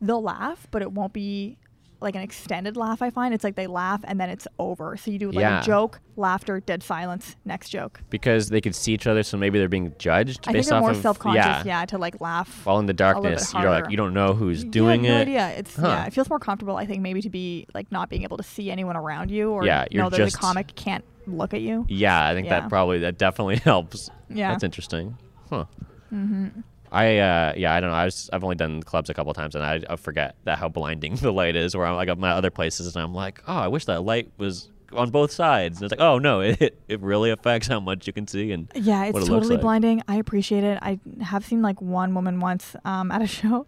they'll 0.00 0.22
laugh, 0.22 0.66
but 0.70 0.82
it 0.82 0.92
won't 0.92 1.12
be 1.12 1.56
like 2.00 2.14
an 2.16 2.20
extended 2.20 2.76
laugh. 2.76 3.00
I 3.00 3.08
find 3.08 3.32
it's 3.32 3.44
like 3.44 3.54
they 3.54 3.66
laugh 3.66 4.02
and 4.04 4.20
then 4.20 4.28
it's 4.28 4.46
over. 4.58 4.94
So 4.98 5.10
you 5.10 5.18
do 5.18 5.30
like 5.30 5.40
Yeah. 5.40 5.60
a 5.62 5.64
joke, 5.64 6.00
laughter, 6.16 6.60
dead 6.60 6.82
silence, 6.82 7.34
next 7.46 7.70
joke. 7.70 8.00
because 8.10 8.50
they 8.50 8.60
could 8.60 8.74
see 8.74 8.92
each 8.92 9.06
other, 9.06 9.22
so 9.22 9.38
maybe 9.38 9.58
they're 9.58 9.68
being 9.68 9.94
judged 9.98 10.46
I 10.46 10.52
think 10.52 10.66
they're 10.66 10.80
more 10.80 10.92
self-conscious, 10.92 11.44
yeah. 11.44 11.62
yeah, 11.64 11.84
to 11.86 11.96
like 11.96 12.20
laugh. 12.20 12.66
While 12.66 12.78
in 12.78 12.84
the 12.86 12.92
darkness, 12.92 13.54
you're 13.54 13.70
like 13.70 13.88
you 13.90 13.96
don't 13.96 14.12
know 14.12 14.34
who's 14.34 14.64
doing 14.64 15.02
no 15.02 15.16
it. 15.16 15.20
idea. 15.22 15.48
It's 15.56 15.76
Huh. 15.76 15.86
yeah, 15.86 16.06
it 16.06 16.12
feels 16.12 16.28
more 16.28 16.38
comfortable. 16.40 16.76
I 16.76 16.84
think 16.84 17.00
maybe 17.00 17.22
to 17.22 17.30
be 17.30 17.66
like 17.72 17.90
not 17.90 18.10
being 18.10 18.22
able 18.24 18.36
to 18.36 18.42
see 18.42 18.70
anyone 18.70 18.96
around 18.96 19.30
you, 19.30 19.50
or 19.52 19.64
Yeah, 19.64 19.86
you're 19.90 20.02
know 20.02 20.10
that 20.10 20.18
just- 20.18 20.32
the 20.36 20.40
comic 20.40 20.74
can't 20.74 21.04
look 21.26 21.54
at 21.54 21.62
you. 21.62 21.86
Yeah, 21.88 22.26
I 22.28 22.34
think 22.34 22.48
Yeah. 22.48 22.60
that 22.60 22.68
probably 22.68 22.98
that 22.98 23.16
definitely 23.16 23.56
helps. 23.64 24.10
Yeah. 24.28 24.50
that's 24.50 24.64
interesting. 24.64 25.16
Huh. 25.48 25.64
Mm-hmm. 26.12 26.60
I 26.94 27.18
uh 27.18 27.54
yeah 27.56 27.74
I 27.74 27.80
don't 27.80 27.90
know 27.90 27.96
I 27.96 28.04
was 28.06 28.30
I've 28.32 28.44
only 28.44 28.56
done 28.56 28.82
clubs 28.82 29.10
a 29.10 29.14
couple 29.14 29.32
times 29.34 29.54
and 29.54 29.64
I, 29.64 29.82
I 29.88 29.96
forget 29.96 30.36
that 30.44 30.58
how 30.58 30.68
blinding 30.68 31.16
the 31.26 31.32
light 31.32 31.56
is 31.56 31.76
where 31.76 31.86
I'm 31.86 31.96
like 31.96 32.08
at 32.08 32.18
my 32.18 32.30
other 32.30 32.50
places 32.50 32.94
and 32.94 33.02
I'm 33.02 33.14
like 33.14 33.42
oh 33.46 33.56
I 33.56 33.68
wish 33.68 33.84
that 33.86 34.02
light 34.02 34.30
was 34.38 34.70
on 34.92 35.10
both 35.10 35.32
sides 35.32 35.78
and 35.80 35.84
it's 35.90 35.98
like 35.98 36.06
oh 36.06 36.18
no 36.18 36.40
it 36.40 36.80
it 36.88 37.00
really 37.00 37.30
affects 37.30 37.66
how 37.68 37.80
much 37.80 38.06
you 38.06 38.12
can 38.12 38.26
see 38.26 38.52
and 38.52 38.70
Yeah, 38.74 39.04
it's 39.06 39.18
it 39.18 39.26
totally 39.26 39.56
like. 39.56 39.60
blinding. 39.62 40.02
I 40.08 40.16
appreciate 40.16 40.64
it. 40.64 40.78
I 40.82 41.00
have 41.22 41.44
seen 41.44 41.62
like 41.62 41.80
one 41.82 42.14
woman 42.14 42.40
once 42.40 42.76
um, 42.84 43.10
at 43.10 43.20
a 43.20 43.26
show 43.38 43.66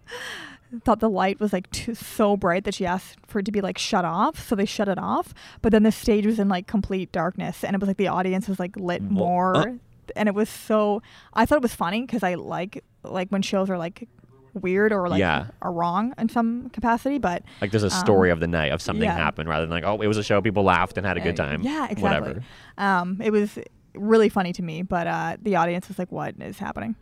thought 0.85 1.01
the 1.01 1.11
light 1.11 1.41
was 1.41 1.53
like 1.53 1.71
too, 1.71 1.95
so 1.95 2.37
bright 2.37 2.65
that 2.65 2.75
she 2.75 2.87
asked 2.87 3.19
for 3.27 3.39
it 3.39 3.45
to 3.47 3.53
be 3.53 3.61
like 3.61 3.79
shut 3.79 4.05
off, 4.05 4.47
so 4.47 4.55
they 4.55 4.65
shut 4.65 4.89
it 4.89 4.99
off. 4.99 5.33
But 5.63 5.73
then 5.73 5.83
the 5.83 5.93
stage 5.93 6.27
was 6.27 6.39
in 6.39 6.49
like 6.49 6.67
complete 6.67 7.13
darkness, 7.13 7.65
and 7.65 7.75
it 7.75 7.81
was 7.81 7.89
like 7.89 7.97
the 7.97 8.09
audience 8.09 8.49
was 8.49 8.59
like 8.59 8.77
lit 8.77 9.03
more, 9.03 9.57
uh. 9.57 9.73
and 10.15 10.29
it 10.29 10.35
was 10.35 10.49
so. 10.49 11.03
I 11.35 11.47
thought 11.47 11.57
it 11.57 11.63
was 11.63 11.75
funny 11.75 12.03
because 12.03 12.23
I 12.23 12.35
like 12.35 12.83
like 13.11 13.29
when 13.31 13.43
shows 13.43 13.71
are 13.71 13.79
like 13.79 14.09
weird 14.55 14.91
or 14.93 15.09
like 15.09 15.21
Yeah. 15.21 15.47
are 15.61 15.73
wrong 15.73 16.15
in 16.19 16.29
some 16.29 16.71
capacity, 16.71 17.19
but 17.19 17.43
like 17.61 17.71
there's 17.71 17.83
a 17.83 17.87
Um, 17.87 17.91
story 17.91 18.31
of 18.31 18.41
the 18.41 18.47
night 18.47 18.73
of 18.73 18.81
something 18.81 19.05
yeah. 19.05 19.15
happened 19.17 19.49
rather 19.49 19.67
than 19.67 19.71
like 19.71 19.85
oh 19.85 20.01
it 20.01 20.07
was 20.07 20.17
a 20.17 20.23
show 20.25 20.41
people 20.41 20.63
laughed 20.63 20.97
and 20.97 21.07
had 21.07 21.17
a 21.17 21.21
good 21.21 21.37
time 21.37 21.63
Yeah, 21.63 21.85
exactly. 21.91 22.03
whatever 22.03 22.43
Um, 22.79 23.21
it 23.23 23.31
was 23.33 23.59
really 23.95 24.29
funny 24.29 24.53
to 24.55 24.63
me, 24.63 24.83
but 24.83 25.07
uh, 25.07 25.37
the 25.43 25.57
audience 25.57 25.89
was 25.89 25.99
like, 25.99 26.11
"What 26.13 26.35
is 26.41 26.59
happening?" 26.59 26.97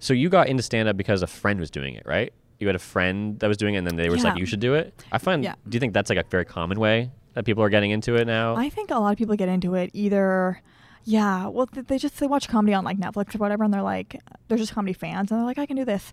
so 0.00 0.12
you 0.14 0.28
got 0.28 0.48
into 0.48 0.62
stand 0.62 0.88
up 0.88 0.96
because 0.96 1.22
a 1.22 1.26
friend 1.26 1.58
was 1.58 1.70
doing 1.70 1.94
it 1.94 2.04
right 2.06 2.32
you 2.60 2.66
had 2.68 2.76
a 2.76 2.78
friend 2.80 3.38
that 3.40 3.48
was 3.48 3.56
doing 3.56 3.74
it 3.74 3.78
and 3.78 3.86
then 3.86 3.96
they 3.96 4.08
were 4.08 4.14
just 4.16 4.24
like 4.24 4.38
you 4.38 4.46
should 4.46 4.60
do 4.60 4.74
it 4.74 4.94
I 5.12 5.18
find 5.18 5.42
Yeah. 5.44 5.54
do 5.68 5.74
you 5.76 5.80
think 5.80 5.92
that's 5.92 6.08
like 6.10 6.18
a 6.18 6.24
very 6.28 6.44
common 6.44 6.78
way 6.78 7.10
that 7.34 7.44
people 7.44 7.62
are 7.64 7.68
getting 7.68 7.90
into 7.90 8.14
it 8.16 8.26
now 8.26 8.54
I 8.56 8.68
think 8.68 8.90
a 8.90 8.98
lot 8.98 9.12
of 9.12 9.18
people 9.18 9.34
get 9.36 9.48
into 9.48 9.74
it 9.74 9.90
either 9.92 10.60
Yeah, 11.04 11.46
well, 11.46 11.68
they 11.72 11.98
just 11.98 12.18
they 12.18 12.26
watch 12.26 12.48
comedy 12.48 12.74
on 12.74 12.84
like 12.84 12.98
Netflix 12.98 13.34
or 13.34 13.38
whatever, 13.38 13.64
and 13.64 13.72
they're 13.72 13.82
like, 13.82 14.20
they're 14.48 14.58
just 14.58 14.72
comedy 14.74 14.92
fans, 14.92 15.30
and 15.30 15.38
they're 15.40 15.46
like, 15.46 15.58
I 15.58 15.66
can 15.66 15.76
do 15.76 15.84
this. 15.84 16.12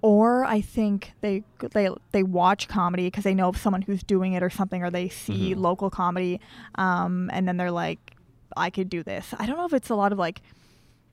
Or 0.00 0.44
I 0.44 0.60
think 0.60 1.12
they 1.20 1.44
they 1.72 1.88
they 2.10 2.22
watch 2.24 2.66
comedy 2.66 3.06
because 3.06 3.22
they 3.24 3.34
know 3.34 3.48
of 3.48 3.56
someone 3.56 3.82
who's 3.82 4.02
doing 4.02 4.32
it 4.32 4.42
or 4.42 4.50
something, 4.50 4.82
or 4.82 4.90
they 4.90 5.08
see 5.08 5.54
Mhm. 5.54 5.60
local 5.60 5.90
comedy, 5.90 6.40
um, 6.74 7.30
and 7.32 7.46
then 7.46 7.56
they're 7.56 7.70
like, 7.70 8.16
I 8.56 8.68
could 8.70 8.88
do 8.88 9.02
this. 9.04 9.32
I 9.38 9.46
don't 9.46 9.56
know 9.56 9.64
if 9.66 9.72
it's 9.72 9.90
a 9.90 9.94
lot 9.94 10.10
of 10.12 10.18
like, 10.18 10.42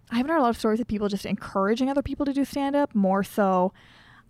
I 0.09 0.15
haven't 0.17 0.31
heard 0.31 0.39
a 0.39 0.41
lot 0.41 0.49
of 0.49 0.57
stories 0.57 0.79
of 0.79 0.87
people 0.87 1.07
just 1.07 1.25
encouraging 1.25 1.87
other 1.89 2.01
people 2.01 2.25
to 2.25 2.33
do 2.33 2.43
stand 2.43 2.75
up. 2.75 2.95
More 2.95 3.23
so, 3.23 3.73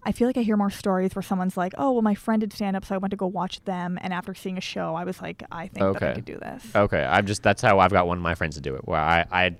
I 0.05 0.11
feel 0.11 0.27
like 0.27 0.37
I 0.37 0.41
hear 0.41 0.55
more 0.57 0.69
stories 0.69 1.13
where 1.15 1.21
someone's 1.23 1.57
like, 1.57 1.73
oh, 1.77 1.91
well, 1.91 2.01
my 2.01 2.15
friend 2.15 2.39
did 2.39 2.53
stand 2.53 2.75
up, 2.75 2.85
so 2.85 2.95
I 2.95 2.97
went 2.99 3.11
to 3.11 3.17
go 3.17 3.27
watch 3.27 3.63
them, 3.65 3.97
and 4.01 4.13
after 4.13 4.33
seeing 4.33 4.57
a 4.57 4.61
show, 4.61 4.95
I 4.95 5.03
was 5.03 5.21
like, 5.21 5.43
I 5.51 5.67
think 5.67 5.79
that 5.79 6.03
I 6.03 6.05
Okay. 6.07 6.13
could 6.15 6.25
do 6.25 6.37
this. 6.37 6.63
Okay, 6.75 7.03
I'm 7.03 7.25
just 7.25 7.43
that's 7.43 7.61
how 7.61 7.79
I've 7.79 7.91
got 7.91 8.07
one 8.07 8.17
of 8.17 8.23
my 8.23 8.35
friends 8.35 8.55
to 8.55 8.61
do 8.61 8.75
it. 8.75 8.87
Where 8.87 8.99
I 8.99 9.25
I 9.31 9.55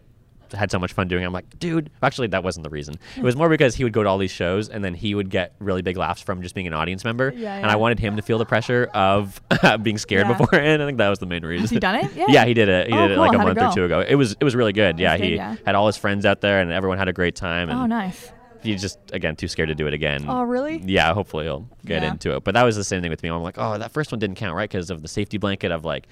had 0.57 0.71
so 0.71 0.79
much 0.79 0.93
fun 0.93 1.07
doing. 1.07 1.21
it. 1.21 1.27
I'm 1.27 1.33
like, 1.33 1.59
dude. 1.59 1.91
Actually, 2.01 2.27
that 2.29 2.43
wasn't 2.43 2.63
the 2.63 2.71
reason. 2.71 2.95
It 3.15 3.21
was 3.21 3.35
more 3.41 3.49
because 3.49 3.75
he 3.75 3.83
would 3.83 3.93
go 3.93 4.01
to 4.01 4.09
all 4.09 4.17
these 4.17 4.31
shows 4.31 4.67
and 4.67 4.83
then 4.83 4.95
he 4.95 5.13
would 5.13 5.29
get 5.29 5.53
really 5.59 5.83
big 5.83 5.95
laughs 5.95 6.21
from 6.23 6.41
just 6.41 6.55
being 6.55 6.65
an 6.65 6.73
audience 6.73 7.03
member. 7.03 7.31
Yeah, 7.35 7.41
yeah. 7.41 7.57
and. 7.57 7.65
I 7.67 7.75
wanted 7.75 7.99
him 7.99 8.15
to 8.15 8.23
feel 8.23 8.39
the 8.39 8.45
pressure 8.47 8.89
of 8.95 9.39
being 9.83 9.99
scared 9.99 10.27
Yeah. 10.27 10.37
beforehand. 10.37 10.81
I 10.81 10.85
think 10.87 10.97
that 10.97 11.09
was 11.09 11.19
the 11.19 11.27
main 11.27 11.45
reason. 11.45 11.61
Has 11.65 11.69
he 11.69 11.77
done 11.79 11.95
it? 11.97 12.11
Yeah. 12.15 12.25
Yeah, 12.29 12.45
he 12.45 12.55
did 12.55 12.67
it. 12.67 12.87
He 12.87 12.93
Oh, 12.93 12.97
did 13.03 13.11
it 13.11 13.15
cool. 13.15 13.25
like 13.25 13.33
a 13.35 13.37
How'd 13.37 13.49
it 13.57 13.59
month 13.61 13.73
or 13.73 13.75
two 13.75 13.83
ago. 13.85 13.99
It 14.07 14.15
was 14.15 14.35
it 14.39 14.43
was 14.43 14.55
really 14.55 14.73
good. 14.73 14.95
Oh, 14.95 15.01
yeah, 15.03 15.17
good, 15.17 15.23
he 15.27 15.37
had 15.37 15.75
all 15.75 15.85
his 15.85 15.97
friends 15.97 16.25
out 16.25 16.41
there 16.41 16.61
and 16.61 16.71
everyone 16.71 16.97
had 16.97 17.09
a 17.09 17.13
great 17.13 17.35
time. 17.35 17.69
Oh, 17.69 17.73
and 17.73 17.81
Oh, 17.81 17.85
nice. 17.85 18.31
He's 18.63 18.81
just 18.81 18.99
again 19.13 19.35
too 19.35 19.47
scared 19.47 19.69
to 19.69 19.75
do 19.75 19.87
it 19.87 19.93
again. 19.93 20.25
Oh, 20.27 20.43
really? 20.43 20.77
Yeah, 20.85 21.13
hopefully 21.13 21.45
he'll 21.45 21.67
get 21.85 22.01
Yeah. 22.03 22.11
into 22.11 22.35
it. 22.35 22.43
But 22.43 22.53
that 22.55 22.63
was 22.63 22.75
the 22.75 22.83
same 22.83 23.01
thing 23.01 23.09
with 23.09 23.23
me. 23.23 23.29
I'm 23.29 23.41
like, 23.43 23.57
oh, 23.57 23.77
that 23.77 23.91
first 23.91 24.11
one 24.11 24.19
didn't 24.19 24.35
count, 24.37 24.55
right? 24.55 24.69
Because 24.69 24.89
of 24.89 25.01
the 25.01 25.07
safety 25.07 25.37
blanket 25.37 25.71
of 25.71 25.85
like, 25.85 26.07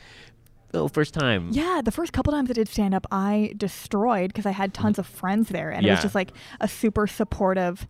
oh, 0.73 0.88
first 0.88 1.13
time. 1.13 1.49
Yeah, 1.51 1.81
the 1.83 1.91
first 1.91 2.13
couple 2.13 2.33
times 2.33 2.49
I 2.49 2.53
did 2.53 2.67
stand 2.67 2.93
up, 2.93 3.05
I 3.12 3.53
destroyed 3.57 4.29
because 4.29 4.45
I 4.45 4.51
had 4.51 4.73
tons 4.73 4.99
of 4.99 5.05
friends 5.07 5.49
there, 5.49 5.69
and 5.71 5.86
it 5.86 5.89
was 5.91 6.01
just 6.01 6.15
like 6.15 6.31
a 6.60 6.67
super 6.67 7.07
supportive 7.07 7.88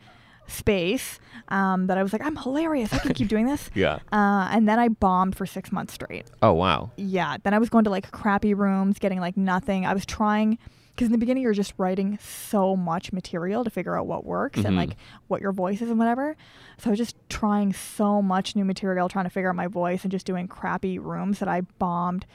space 0.49 1.19
um, 1.49 1.87
that 1.87 1.97
I 1.97 2.03
was 2.03 2.13
like, 2.13 2.21
I'm 2.23 2.37
hilarious. 2.37 2.93
I 2.93 2.99
can 2.99 3.13
keep 3.13 3.27
doing 3.27 3.45
this. 3.47 3.69
Yeah. 3.75 3.95
Uh, 4.13 4.47
and 4.51 4.67
then 4.67 4.79
I 4.79 4.87
bombed 4.87 5.35
for 5.35 5.45
six 5.45 5.71
months 5.73 5.93
straight. 5.93 6.25
Oh 6.41 6.53
wow. 6.53 6.91
Yeah. 6.95 7.35
Then 7.43 7.53
I 7.53 7.57
was 7.59 7.69
going 7.69 7.83
to 7.83 7.89
like 7.89 8.11
crappy 8.11 8.53
rooms, 8.53 8.97
getting 8.97 9.19
like 9.19 9.35
nothing. 9.37 9.85
I 9.85 9.93
was 9.93 10.05
trying 10.05 10.57
because 10.97 11.05
in 11.09 11.11
the 11.11 11.17
beginning 11.19 11.43
you're 11.43 11.53
just 11.53 11.73
writing 11.77 12.17
so 12.19 12.75
much 12.75 13.13
material 13.13 13.63
to 13.63 13.69
figure 13.69 13.95
out 13.95 14.07
what 14.07 14.25
works 14.25 14.57
and 14.57 14.69
Mhm. 14.75 14.77
like 14.77 14.97
what 15.27 15.41
your 15.41 15.51
voice 15.51 15.79
is 15.79 15.89
and 15.91 15.99
whatever. 15.99 16.35
So 16.79 16.89
I 16.89 16.91
was 16.91 16.97
just 16.97 17.15
trying 17.29 17.71
so 17.71 18.19
much 18.19 18.55
new 18.55 18.65
material, 18.65 19.07
trying 19.07 19.25
to 19.25 19.29
figure 19.29 19.49
out 19.51 19.55
my 19.55 19.67
voice 19.67 20.01
and 20.03 20.11
just 20.11 20.25
doing 20.25 20.47
crappy 20.47 20.97
rooms 20.97 21.37
that 21.37 21.47
I 21.47 21.61
bombed 21.77 22.25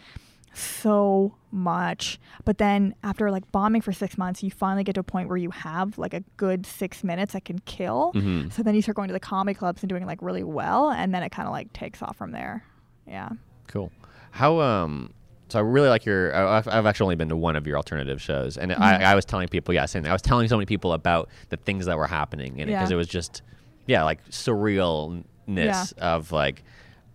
so 0.55 1.35
much. 1.51 2.21
But 2.45 2.59
then 2.59 2.95
after 3.03 3.31
like 3.33 3.51
bombing 3.53 3.81
for 3.81 3.93
six 3.93 4.17
months, 4.17 4.43
you 4.43 4.51
finally 4.51 4.85
get 4.85 4.95
to 4.95 5.01
a 5.01 5.05
point 5.05 5.29
where 5.29 5.37
you 5.39 5.51
have 5.51 5.99
like 5.99 6.15
a 6.15 6.23
good 6.37 6.65
six 6.65 7.03
minutes 7.03 7.33
that 7.33 7.45
can 7.45 7.59
kill. 7.61 8.13
hmm 8.13 8.49
So 8.51 8.63
then 8.63 8.75
you 8.75 8.83
start 8.83 8.97
going 8.97 9.09
to 9.09 9.15
the 9.15 9.21
comedy 9.21 9.55
clubs 9.57 9.83
and 9.83 9.89
doing 9.89 10.07
like 10.07 10.23
really 10.23 10.45
well, 10.45 10.91
and 10.91 11.13
then 11.15 11.23
it 11.23 11.31
kind 11.33 11.49
of 11.49 11.53
like 11.53 11.73
takes 11.73 12.01
off 12.03 12.17
from 12.17 12.31
there. 12.33 12.65
Yeah. 13.09 13.31
Cool. 13.67 13.91
How 14.31 14.61
um. 14.61 15.13
So 15.53 15.59
I 15.59 15.63
really 15.63 15.89
like 15.89 16.05
your. 16.07 16.35
I've, 16.35 16.67
I've 16.67 16.87
actually 16.87 17.05
only 17.05 17.17
been 17.17 17.29
to 17.29 17.37
one 17.37 17.57
of 17.57 17.67
your 17.67 17.77
alternative 17.77 18.21
shows, 18.23 18.57
and 18.57 18.71
Mm-hmm. 18.73 18.83
I, 18.83 19.05
I 19.05 19.15
was 19.15 19.25
telling 19.25 19.49
people, 19.49 19.75
yeah, 19.75 19.85
saying 19.87 20.07
I 20.09 20.13
was 20.13 20.23
telling 20.23 20.49
so 20.49 20.57
many 20.57 20.67
people 20.67 20.93
about 20.95 21.29
the 21.51 21.57
things 21.59 21.87
that 21.87 21.97
were 21.99 22.07
happening 22.07 22.59
in 22.59 22.69
it 22.69 22.73
because 22.73 22.91
it 22.91 22.97
was 22.97 23.07
just, 23.07 23.43
yeah, 23.87 24.03
like 24.03 24.25
surrealness 24.31 25.93
of 25.99 26.33
like, 26.33 26.63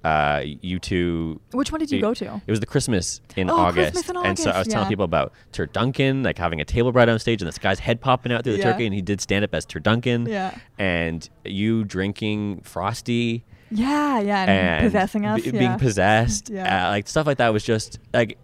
uh, 0.03 0.41
you 0.45 0.79
two. 0.79 1.41
Which 1.51 1.71
one 1.71 1.79
did 1.79 1.91
you 1.91 1.97
It- 1.97 2.01
go 2.01 2.13
to? 2.13 2.41
It 2.45 2.51
was 2.51 2.59
the 2.59 2.65
Christmas 2.65 3.21
in 3.35 3.49
Oh, 3.49 3.57
August, 3.57 3.93
Christmas 3.93 4.09
in 4.09 4.17
August. 4.17 4.27
and 4.29 4.39
so 4.39 4.43
I 4.43 4.47
was 4.47 4.55
August, 4.67 4.71
telling 4.71 4.87
people 4.89 5.05
about 5.05 5.33
Tur 5.51 5.65
Duncan, 5.65 6.23
like 6.23 6.37
having 6.37 6.61
a 6.61 6.65
table 6.65 6.91
right 6.91 7.09
on 7.09 7.17
stage, 7.19 7.41
and 7.41 7.47
this 7.47 7.57
guy's 7.57 7.79
head 7.79 7.99
popping 8.01 8.31
out 8.31 8.43
through 8.43 8.53
the 8.53 8.59
Yeah. 8.59 8.71
turkey, 8.71 8.85
and 8.85 8.93
he 8.93 9.01
did 9.01 9.19
stand 9.19 9.43
up 9.43 9.53
as 9.53 9.65
Tur 9.65 9.79
Duncan, 9.79 10.27
Yeah. 10.27 10.55
and 10.77 11.27
you 11.43 11.83
drinking 11.83 12.61
frosty 12.63 13.43
Yeah, 13.69 14.19
yeah, 14.21 14.41
and, 14.41 14.49
and 14.49 14.85
possessing 14.85 15.25
us. 15.25 15.41
be- 15.41 15.49
yeah. 15.51 15.59
being 15.59 15.77
possessed, 15.79 16.49
Yeah. 16.53 16.87
uh, 16.87 16.89
like 16.91 17.07
stuff 17.07 17.27
like 17.27 17.37
that 17.37 17.49
was 17.53 17.63
just 17.63 17.99
like 18.13 18.37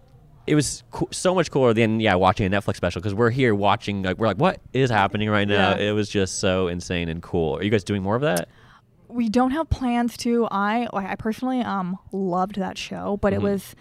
it 0.46 0.54
was 0.54 0.82
co- 0.90 1.08
so 1.10 1.34
much 1.34 1.50
cooler 1.50 1.72
than 1.72 2.00
yeah 2.00 2.14
watching 2.16 2.46
a 2.46 2.50
Netflix 2.54 2.76
special 2.76 3.00
because 3.00 3.14
we're 3.14 3.30
here 3.30 3.54
watching 3.54 4.02
like 4.02 4.18
we're 4.18 4.26
like 4.26 4.36
what 4.38 4.60
is 4.72 4.90
happening 4.90 5.30
right 5.30 5.48
now? 5.48 5.70
Yeah. 5.76 5.88
It 5.88 5.92
was 5.92 6.08
just 6.08 6.38
so 6.40 6.68
insane 6.68 7.08
and 7.08 7.22
cool. 7.22 7.56
Are 7.56 7.62
you 7.62 7.70
guys 7.70 7.84
doing 7.84 8.02
more 8.02 8.16
of 8.16 8.22
that? 8.22 8.48
we 9.06 9.28
don't 9.28 9.52
have 9.52 9.70
plans 9.70 10.16
to. 10.16 10.48
I 10.50 10.88
like, 10.92 11.06
I 11.08 11.14
personally 11.14 11.60
um 11.60 11.96
loved 12.10 12.56
that 12.56 12.76
show, 12.76 13.16
but 13.22 13.32
Mhm. 13.32 13.36
it 13.36 13.42
was 13.42 13.74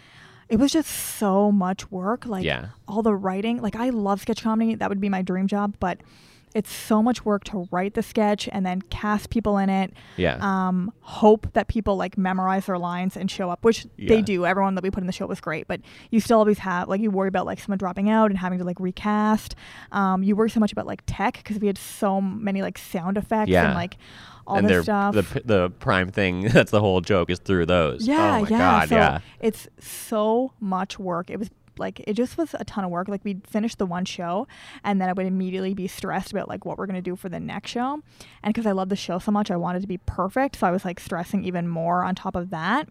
it 0.47 0.57
was 0.59 0.71
just 0.71 0.89
so 0.89 1.51
much 1.51 1.89
work. 1.91 2.25
Like 2.27 2.45
Yeah. 2.45 2.67
all 2.87 3.01
the 3.01 3.15
writing. 3.15 3.59
Like 3.61 3.75
I 3.75 3.89
love 3.89 4.21
sketch 4.21 4.43
comedy. 4.43 4.75
That 4.75 4.89
would 4.89 5.01
be 5.01 5.09
my 5.09 5.21
dream 5.23 5.47
job, 5.47 5.75
but 5.79 5.97
it's 6.53 6.71
so 6.71 7.01
much 7.01 7.25
work 7.25 7.43
to 7.45 7.67
write 7.71 7.93
the 7.95 8.03
sketch 8.03 8.47
and 8.51 8.65
then 8.65 8.81
cast 8.83 9.29
people 9.29 9.57
in 9.57 9.69
it. 9.69 9.93
Yeah. 10.17 10.37
Um, 10.41 10.91
hope 11.01 11.51
that 11.53 11.67
people 11.67 11.95
like 11.97 12.17
memorize 12.17 12.65
their 12.67 12.77
lines 12.77 13.17
and 13.17 13.29
show 13.29 13.49
up, 13.49 13.63
which 13.63 13.85
Yeah. 13.97 14.09
they 14.09 14.21
do. 14.21 14.45
Everyone 14.45 14.75
that 14.75 14.83
we 14.83 14.91
put 14.91 15.01
in 15.01 15.07
the 15.07 15.13
show 15.13 15.25
was 15.25 15.41
great, 15.41 15.67
but 15.67 15.81
you 16.11 16.19
still 16.19 16.39
always 16.39 16.59
have 16.59 16.87
like 16.87 17.01
you 17.01 17.11
worry 17.11 17.27
about 17.27 17.45
like 17.45 17.59
someone 17.59 17.77
dropping 17.77 18.09
out 18.09 18.29
and 18.31 18.37
having 18.37 18.59
to 18.59 18.65
like 18.65 18.79
recast. 18.79 19.55
Um, 19.91 20.23
you 20.23 20.35
worry 20.35 20.49
so 20.49 20.59
much 20.59 20.71
about 20.71 20.85
like 20.85 21.01
tech 21.07 21.33
because 21.37 21.59
we 21.59 21.67
had 21.67 21.77
so 21.77 22.21
many 22.21 22.61
like 22.61 22.77
sound 22.77 23.17
effects 23.17 23.49
Yeah. 23.49 23.65
and 23.65 23.73
like 23.75 23.97
all 24.45 24.57
and 24.57 24.67
this 24.69 24.83
stuff. 24.83 25.15
the 25.15 25.41
the 25.45 25.69
prime 25.79 26.09
thing 26.11 26.41
that's 26.49 26.69
the 26.71 26.81
whole 26.81 26.99
joke 27.01 27.29
is 27.29 27.39
through 27.39 27.65
those. 27.65 28.05
Yeah, 28.07 28.37
oh 28.37 28.41
my 28.43 28.49
yeah. 28.49 28.57
god, 28.57 28.89
so 28.89 28.95
yeah. 28.95 29.19
it's 29.39 29.67
so 29.79 30.53
much 30.59 30.99
work. 30.99 31.29
It 31.29 31.39
was 31.39 31.49
like 31.77 32.01
it 32.07 32.13
just 32.13 32.37
was 32.37 32.53
a 32.59 32.63
ton 32.65 32.83
of 32.83 32.91
work. 32.91 33.07
Like 33.07 33.23
we'd 33.23 33.45
finish 33.47 33.75
the 33.75 33.85
one 33.85 34.05
show, 34.05 34.47
and 34.83 34.99
then 35.01 35.09
I 35.09 35.13
would 35.13 35.25
immediately 35.25 35.73
be 35.73 35.87
stressed 35.87 36.31
about 36.31 36.47
like 36.47 36.65
what 36.65 36.77
we're 36.77 36.85
gonna 36.85 37.01
do 37.01 37.15
for 37.15 37.29
the 37.29 37.39
next 37.39 37.71
show. 37.71 38.01
And 38.43 38.53
because 38.53 38.65
I 38.65 38.71
love 38.71 38.89
the 38.89 38.95
show 38.95 39.19
so 39.19 39.31
much, 39.31 39.49
I 39.51 39.55
wanted 39.55 39.81
to 39.81 39.87
be 39.87 39.97
perfect. 39.97 40.57
So 40.57 40.67
I 40.67 40.71
was 40.71 40.85
like 40.85 40.99
stressing 40.99 41.43
even 41.45 41.67
more 41.67 42.03
on 42.03 42.15
top 42.15 42.35
of 42.35 42.49
that. 42.51 42.87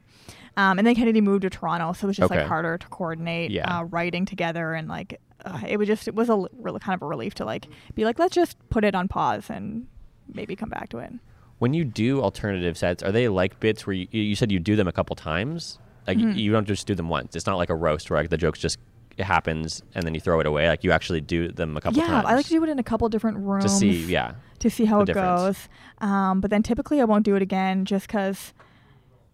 Um, 0.56 0.78
and 0.78 0.86
then 0.86 0.94
Kennedy 0.94 1.20
moved 1.20 1.42
to 1.42 1.50
Toronto, 1.50 1.92
so 1.92 2.06
it 2.06 2.08
was 2.08 2.16
just 2.16 2.30
Okay. 2.30 2.40
like 2.40 2.48
harder 2.48 2.76
to 2.78 2.86
coordinate 2.88 3.50
Yeah. 3.50 3.78
uh, 3.80 3.84
writing 3.84 4.26
together 4.26 4.74
and 4.74 4.88
like 4.88 5.20
uh, 5.44 5.60
it 5.66 5.76
was 5.76 5.88
just 5.88 6.06
it 6.06 6.14
was 6.14 6.28
a 6.28 6.44
really 6.58 6.78
kind 6.78 6.94
of 6.94 7.02
a 7.02 7.06
relief 7.06 7.34
to 7.34 7.44
like 7.44 7.66
be 7.94 8.04
like 8.04 8.18
let's 8.18 8.34
just 8.34 8.56
put 8.70 8.84
it 8.84 8.94
on 8.94 9.08
pause 9.08 9.48
and 9.50 9.86
maybe 10.32 10.54
come 10.54 10.68
back 10.68 10.88
to 10.90 10.98
it. 10.98 11.12
When 11.58 11.74
you 11.74 11.84
do 11.84 12.20
alternative 12.20 12.76
sets, 12.76 13.02
are 13.02 13.12
they 13.12 13.28
like 13.28 13.58
bits 13.60 13.86
where 13.86 13.94
you, 13.94 14.06
you 14.10 14.34
said 14.34 14.50
you 14.52 14.58
do 14.58 14.74
them 14.76 14.88
a 14.88 14.92
couple 14.92 15.14
times? 15.16 15.78
Like 16.06 16.18
Mhm. 16.18 16.36
you 16.36 16.52
don't 16.52 16.66
just 16.66 16.86
do 16.86 16.94
them 16.94 17.08
once. 17.08 17.36
It's 17.36 17.46
not 17.46 17.56
like 17.56 17.70
a 17.70 17.74
roast 17.74 18.10
where 18.10 18.20
like 18.20 18.30
the 18.30 18.36
jokes 18.38 18.58
just 18.58 18.78
it 19.18 19.24
happens 19.24 19.82
and 19.94 20.04
then 20.06 20.14
you 20.14 20.20
throw 20.20 20.40
it 20.40 20.46
away. 20.46 20.66
Like 20.68 20.82
you 20.84 20.90
actually 20.90 21.20
do 21.20 21.48
them 21.48 21.76
a 21.76 21.80
couple 21.80 21.98
yeah, 22.00 22.06
times. 22.08 22.26
I 22.26 22.34
like 22.34 22.46
to 22.46 22.50
do 22.50 22.64
it 22.64 22.68
in 22.70 22.78
a 22.78 22.82
couple 22.82 23.08
different 23.10 23.38
rooms 23.38 23.64
to 23.64 23.68
see. 23.70 24.04
Yeah. 24.06 24.32
to 24.60 24.70
see 24.70 24.84
how 24.86 25.00
it 25.02 25.06
difference. 25.06 25.40
goes. 25.40 25.68
Um, 25.98 26.40
but 26.40 26.50
then 26.50 26.62
typically 26.62 27.00
I 27.00 27.04
won't 27.04 27.24
do 27.24 27.36
it 27.36 27.42
again 27.42 27.84
just 27.84 28.06
because 28.06 28.54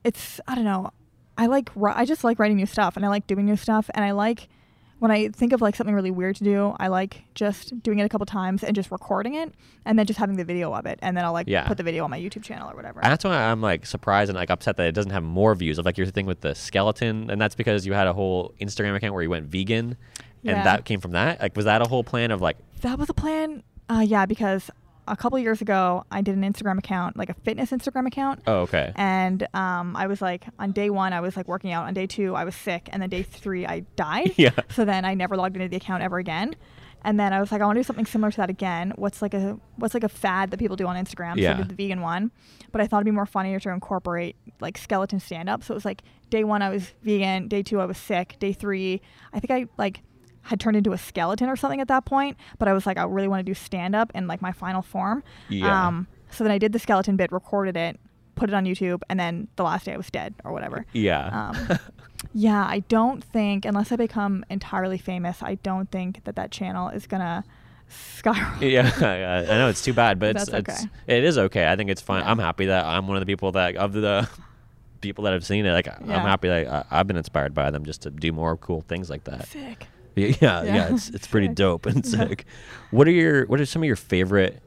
it's 0.05 0.41
I 0.49 0.55
don't 0.55 0.65
know. 0.65 0.91
I 1.37 1.47
like 1.47 1.71
I 1.77 2.05
just 2.05 2.25
like 2.25 2.39
writing 2.39 2.57
new 2.57 2.67
stuff 2.67 2.97
and 2.97 3.05
I 3.05 3.09
like 3.09 3.27
doing 3.27 3.47
new 3.47 3.57
stuff 3.57 3.89
and 3.95 4.05
I 4.05 4.11
like 4.11 4.49
when 4.99 5.11
I 5.11 5.29
think 5.29 5.53
of 5.53 5.61
like 5.61 5.77
something 5.77 5.95
really 5.95 6.11
weird 6.11 6.37
to 6.37 6.45
do, 6.45 6.75
I 6.79 6.89
like 6.89 7.23
just 7.35 7.83
doing 7.83 7.99
it 8.01 8.05
a 8.05 8.09
couple 8.09 8.27
times 8.27 8.65
and 8.65 8.75
just 8.75 8.91
recording 8.91 9.35
it 9.35 9.53
and 9.85 9.99
then 9.99 10.07
just 10.07 10.19
having 10.19 10.37
the 10.37 10.45
video 10.45 10.73
of 10.75 10.87
it 10.87 10.99
and 11.03 11.17
then 11.17 11.25
I'll 11.25 11.33
like 11.33 11.47
Yeah. 11.49 11.67
put 11.69 11.77
the 11.77 11.83
video 11.85 12.05
on 12.05 12.11
my 12.11 12.19
YouTube 12.19 12.43
channel 12.43 12.71
or 12.71 12.75
whatever. 12.75 13.01
And 13.01 13.11
that's 13.13 13.25
why 13.25 13.37
I'm 13.37 13.61
like 13.61 13.87
surprised 13.87 14.29
and 14.29 14.37
like 14.37 14.51
upset 14.51 14.77
that 14.77 14.87
it 14.89 14.93
doesn't 14.93 15.13
have 15.13 15.23
more 15.23 15.55
views 15.55 15.79
of 15.79 15.85
like 15.87 15.97
your 15.99 16.07
thing 16.09 16.27
with 16.27 16.41
the 16.41 16.55
skeleton, 16.55 17.31
and 17.31 17.41
that's 17.41 17.55
because 17.55 17.87
you 17.87 17.93
had 17.93 18.07
a 18.07 18.13
whole 18.13 18.53
Instagram 18.61 18.95
account 18.97 19.15
where 19.15 19.23
you 19.23 19.31
went 19.31 19.47
vegan, 19.47 19.97
Yeah. 20.43 20.57
and 20.57 20.67
that 20.67 20.85
came 20.85 21.01
from 21.01 21.13
that. 21.13 21.41
Like, 21.41 21.55
was 21.57 21.65
that 21.67 21.81
a 21.81 21.89
whole 21.89 22.03
plan 22.05 22.31
of 22.31 22.41
like, 22.41 22.57
That 22.83 22.99
was 22.99 23.09
a 23.09 23.15
plan. 23.15 23.63
Uh, 23.89 24.05
yeah, 24.07 24.27
because 24.27 24.71
a 25.11 25.17
couple 25.17 25.39
years 25.39 25.61
ago 25.61 26.05
I 26.11 26.21
did 26.23 26.37
an 26.37 26.43
Instagram 26.43 26.79
account, 26.79 27.17
like 27.17 27.29
a 27.31 27.35
fitness 27.35 27.71
Instagram 27.71 28.07
account. 28.07 28.43
oh 28.47 28.61
okay, 28.61 28.93
And 28.97 29.47
um, 29.55 29.97
I 29.97 30.07
was 30.07 30.21
like, 30.23 30.45
on 30.59 30.73
day 30.73 30.91
one, 30.91 31.13
I 31.13 31.21
was 31.21 31.37
like 31.37 31.49
working 31.49 31.73
out. 31.73 31.87
On 31.87 31.95
day 31.95 32.07
two, 32.07 32.35
I 32.35 32.45
was 32.45 32.55
sick. 32.55 32.89
And 32.93 33.03
then 33.03 33.11
day 33.11 33.23
three, 33.23 33.67
I 33.67 33.81
died. 33.97 34.33
Yeah. 34.39 34.51
So 34.71 34.85
then 34.85 35.05
I 35.05 35.15
never 35.15 35.37
logged 35.37 35.57
into 35.57 35.69
the 35.69 35.77
account 35.77 36.03
ever 36.03 36.19
again. 36.19 36.55
And 37.03 37.19
then 37.19 37.33
I 37.33 37.39
was 37.41 37.53
like, 37.53 37.61
I 37.61 37.65
want 37.65 37.77
to 37.77 37.81
do 37.81 37.87
something 37.87 38.07
similar 38.07 38.31
to 38.33 38.37
that 38.39 38.51
again. 38.51 38.93
What's 38.97 39.23
like 39.23 39.33
a 39.35 39.59
what's 39.77 39.95
like 39.95 40.03
a 40.05 40.09
fad 40.09 40.51
that 40.51 40.59
people 40.59 40.77
do 40.77 40.87
on 40.87 40.97
Instagram? 40.97 41.35
So 41.35 41.41
Yeah. 41.43 41.55
I 41.55 41.57
did 41.59 41.69
the 41.69 41.75
vegan 41.77 42.01
one, 42.01 42.31
but 42.73 42.81
I 42.81 42.87
thought 42.89 42.99
it'd 42.99 43.05
be 43.05 43.11
more 43.13 43.27
funnier 43.27 43.61
to 43.61 43.71
incorporate 43.71 44.35
like 44.61 44.77
skeleton 44.77 45.21
stand 45.21 45.49
up. 45.49 45.63
So 45.63 45.75
it 45.75 45.77
was 45.77 45.85
like 45.85 46.03
day 46.31 46.43
one 46.45 46.61
I 46.61 46.71
was 46.71 46.93
vegan, 47.03 47.47
day 47.49 47.63
two 47.63 47.81
I 47.81 47.85
was 47.87 47.99
sick, 47.99 48.37
day 48.41 48.53
three 48.53 49.01
I 49.33 49.39
think 49.41 49.51
I 49.53 49.67
like 49.79 50.01
had 50.43 50.61
turned 50.61 50.77
into 50.77 50.93
a 50.93 50.99
skeleton 50.99 51.49
or 51.49 51.57
something 51.57 51.81
at 51.81 51.89
that 51.89 52.05
point. 52.05 52.37
But 52.59 52.69
I 52.69 52.73
was 52.73 52.87
like, 52.87 52.97
I 52.99 53.05
really 53.05 53.29
want 53.29 53.41
to 53.41 53.45
do 53.45 53.55
stand 53.55 53.95
up 53.95 54.11
in 54.15 54.27
like 54.27 54.41
my 54.43 54.53
final 54.53 54.83
form. 54.83 55.23
Yeah. 55.49 55.87
Um, 55.89 56.07
so 56.31 56.45
then 56.45 56.51
I 56.53 56.59
did 56.59 56.73
the 56.73 56.79
skeleton 56.79 57.17
bit, 57.17 57.33
recorded 57.33 57.77
it, 57.77 57.99
put 58.35 58.49
it 58.49 58.55
on 58.55 58.65
YouTube, 58.65 59.03
and 59.09 59.19
then 59.19 59.49
the 59.57 59.63
last 59.63 59.87
day 59.87 59.95
I 59.95 59.97
was 59.97 60.11
dead 60.11 60.35
or 60.45 60.53
whatever. 60.53 60.87
yeah, 60.93 61.51
Um, 61.51 61.79
yeah, 62.35 62.65
I 62.69 62.81
don't 62.81 63.23
think 63.25 63.65
unless 63.65 63.91
I 63.93 63.97
become 63.97 64.45
entirely 64.51 64.99
famous, 64.99 65.43
I 65.43 65.57
don't 65.57 65.91
think 65.91 66.25
that 66.25 66.37
that 66.37 66.51
channel 66.51 66.89
is 66.89 67.07
gonna 67.07 67.45
skyrocket. 67.89 68.71
yeah. 68.71 68.91
I 69.49 69.59
know 69.59 69.69
it's 69.69 69.83
too 69.83 69.93
bad, 69.95 70.19
but 70.19 70.37
it's, 70.37 70.47
That's 70.47 70.69
it's 70.71 70.85
okay. 70.85 70.91
it 71.07 71.25
is 71.25 71.39
okay. 71.39 71.71
I 71.71 71.77
think 71.77 71.91
it's 71.91 72.03
fine. 72.03 72.23
Yeah. 72.23 72.31
I'm 72.31 72.39
happy 72.39 72.67
that 72.67 72.85
I'm 72.85 73.07
one 73.09 73.17
of 73.17 73.21
the 73.23 73.27
people 73.27 73.53
that 73.53 73.77
of 73.77 73.93
the 73.93 74.29
people 75.01 75.25
that 75.25 75.33
have 75.33 75.45
seen 75.45 75.65
it. 75.65 75.73
Like, 75.73 75.89
I'm 75.89 76.09
happy 76.09 76.49
that 76.49 76.69
I, 76.69 77.01
I've 77.01 77.07
been 77.07 77.17
inspired 77.17 77.55
by 77.55 77.71
them 77.71 77.85
just 77.85 78.03
to 78.03 78.11
do 78.11 78.33
more 78.33 78.57
cool 78.57 78.83
things 78.83 79.09
like 79.09 79.25
that. 79.25 79.47
Sick. 79.49 79.87
Yeah, 80.17 80.33
yeah, 80.41 80.63
Yeah. 80.65 80.95
it's 80.95 81.09
it's 81.11 81.27
pretty 81.27 81.49
dope 81.63 81.87
and 81.87 82.05
sick. 82.05 82.45
What 82.91 83.07
are 83.07 83.13
your 83.13 83.47
what 83.47 83.61
are 83.61 83.67
some 83.67 83.83
of 83.83 83.87
your 83.87 83.97
favorite 83.97 84.61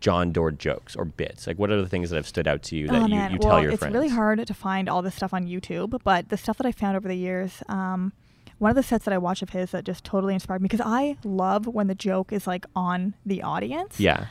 Jon 0.00 0.32
Dore 0.32 0.50
jokes 0.50 0.96
or 0.96 1.04
bits? 1.04 1.46
Like 1.46 1.58
what 1.58 1.70
are 1.70 1.80
the 1.80 1.88
things 1.88 2.10
that 2.10 2.16
have 2.16 2.26
stood 2.28 2.46
out 2.48 2.62
to 2.64 2.76
you 2.76 2.86
that 2.88 3.02
oh 3.02 3.06
you, 3.06 3.14
you 3.14 3.38
well, 3.40 3.50
tell 3.50 3.62
your 3.62 3.72
it's 3.72 3.80
friends? 3.80 3.94
really 3.94 4.08
hard 4.08 4.46
to 4.46 4.54
find 4.54 4.88
all 4.88 5.02
this 5.02 5.14
stuff 5.14 5.32
on 5.34 5.46
YouTube, 5.46 6.00
but 6.04 6.28
the 6.28 6.36
stuff 6.36 6.56
that 6.58 6.66
I 6.66 6.72
found 6.72 6.96
over 6.96 7.08
the 7.08 7.14
years, 7.16 7.62
um, 7.68 8.12
one 8.58 8.70
of 8.70 8.76
the 8.76 8.82
sets 8.82 9.04
that 9.04 9.12
I 9.12 9.18
watched 9.18 9.42
of 9.42 9.50
his 9.50 9.70
that 9.72 9.84
just 9.84 10.04
totally 10.04 10.32
inspired 10.34 10.62
me 10.62 10.66
because 10.68 10.84
I 10.84 11.16
love 11.24 11.66
when 11.66 11.86
the 11.86 11.94
joke 11.94 12.32
is 12.32 12.46
like 12.46 12.66
on 12.76 13.14
the 13.26 13.42
audience. 13.42 13.98
Yeah. 14.00 14.26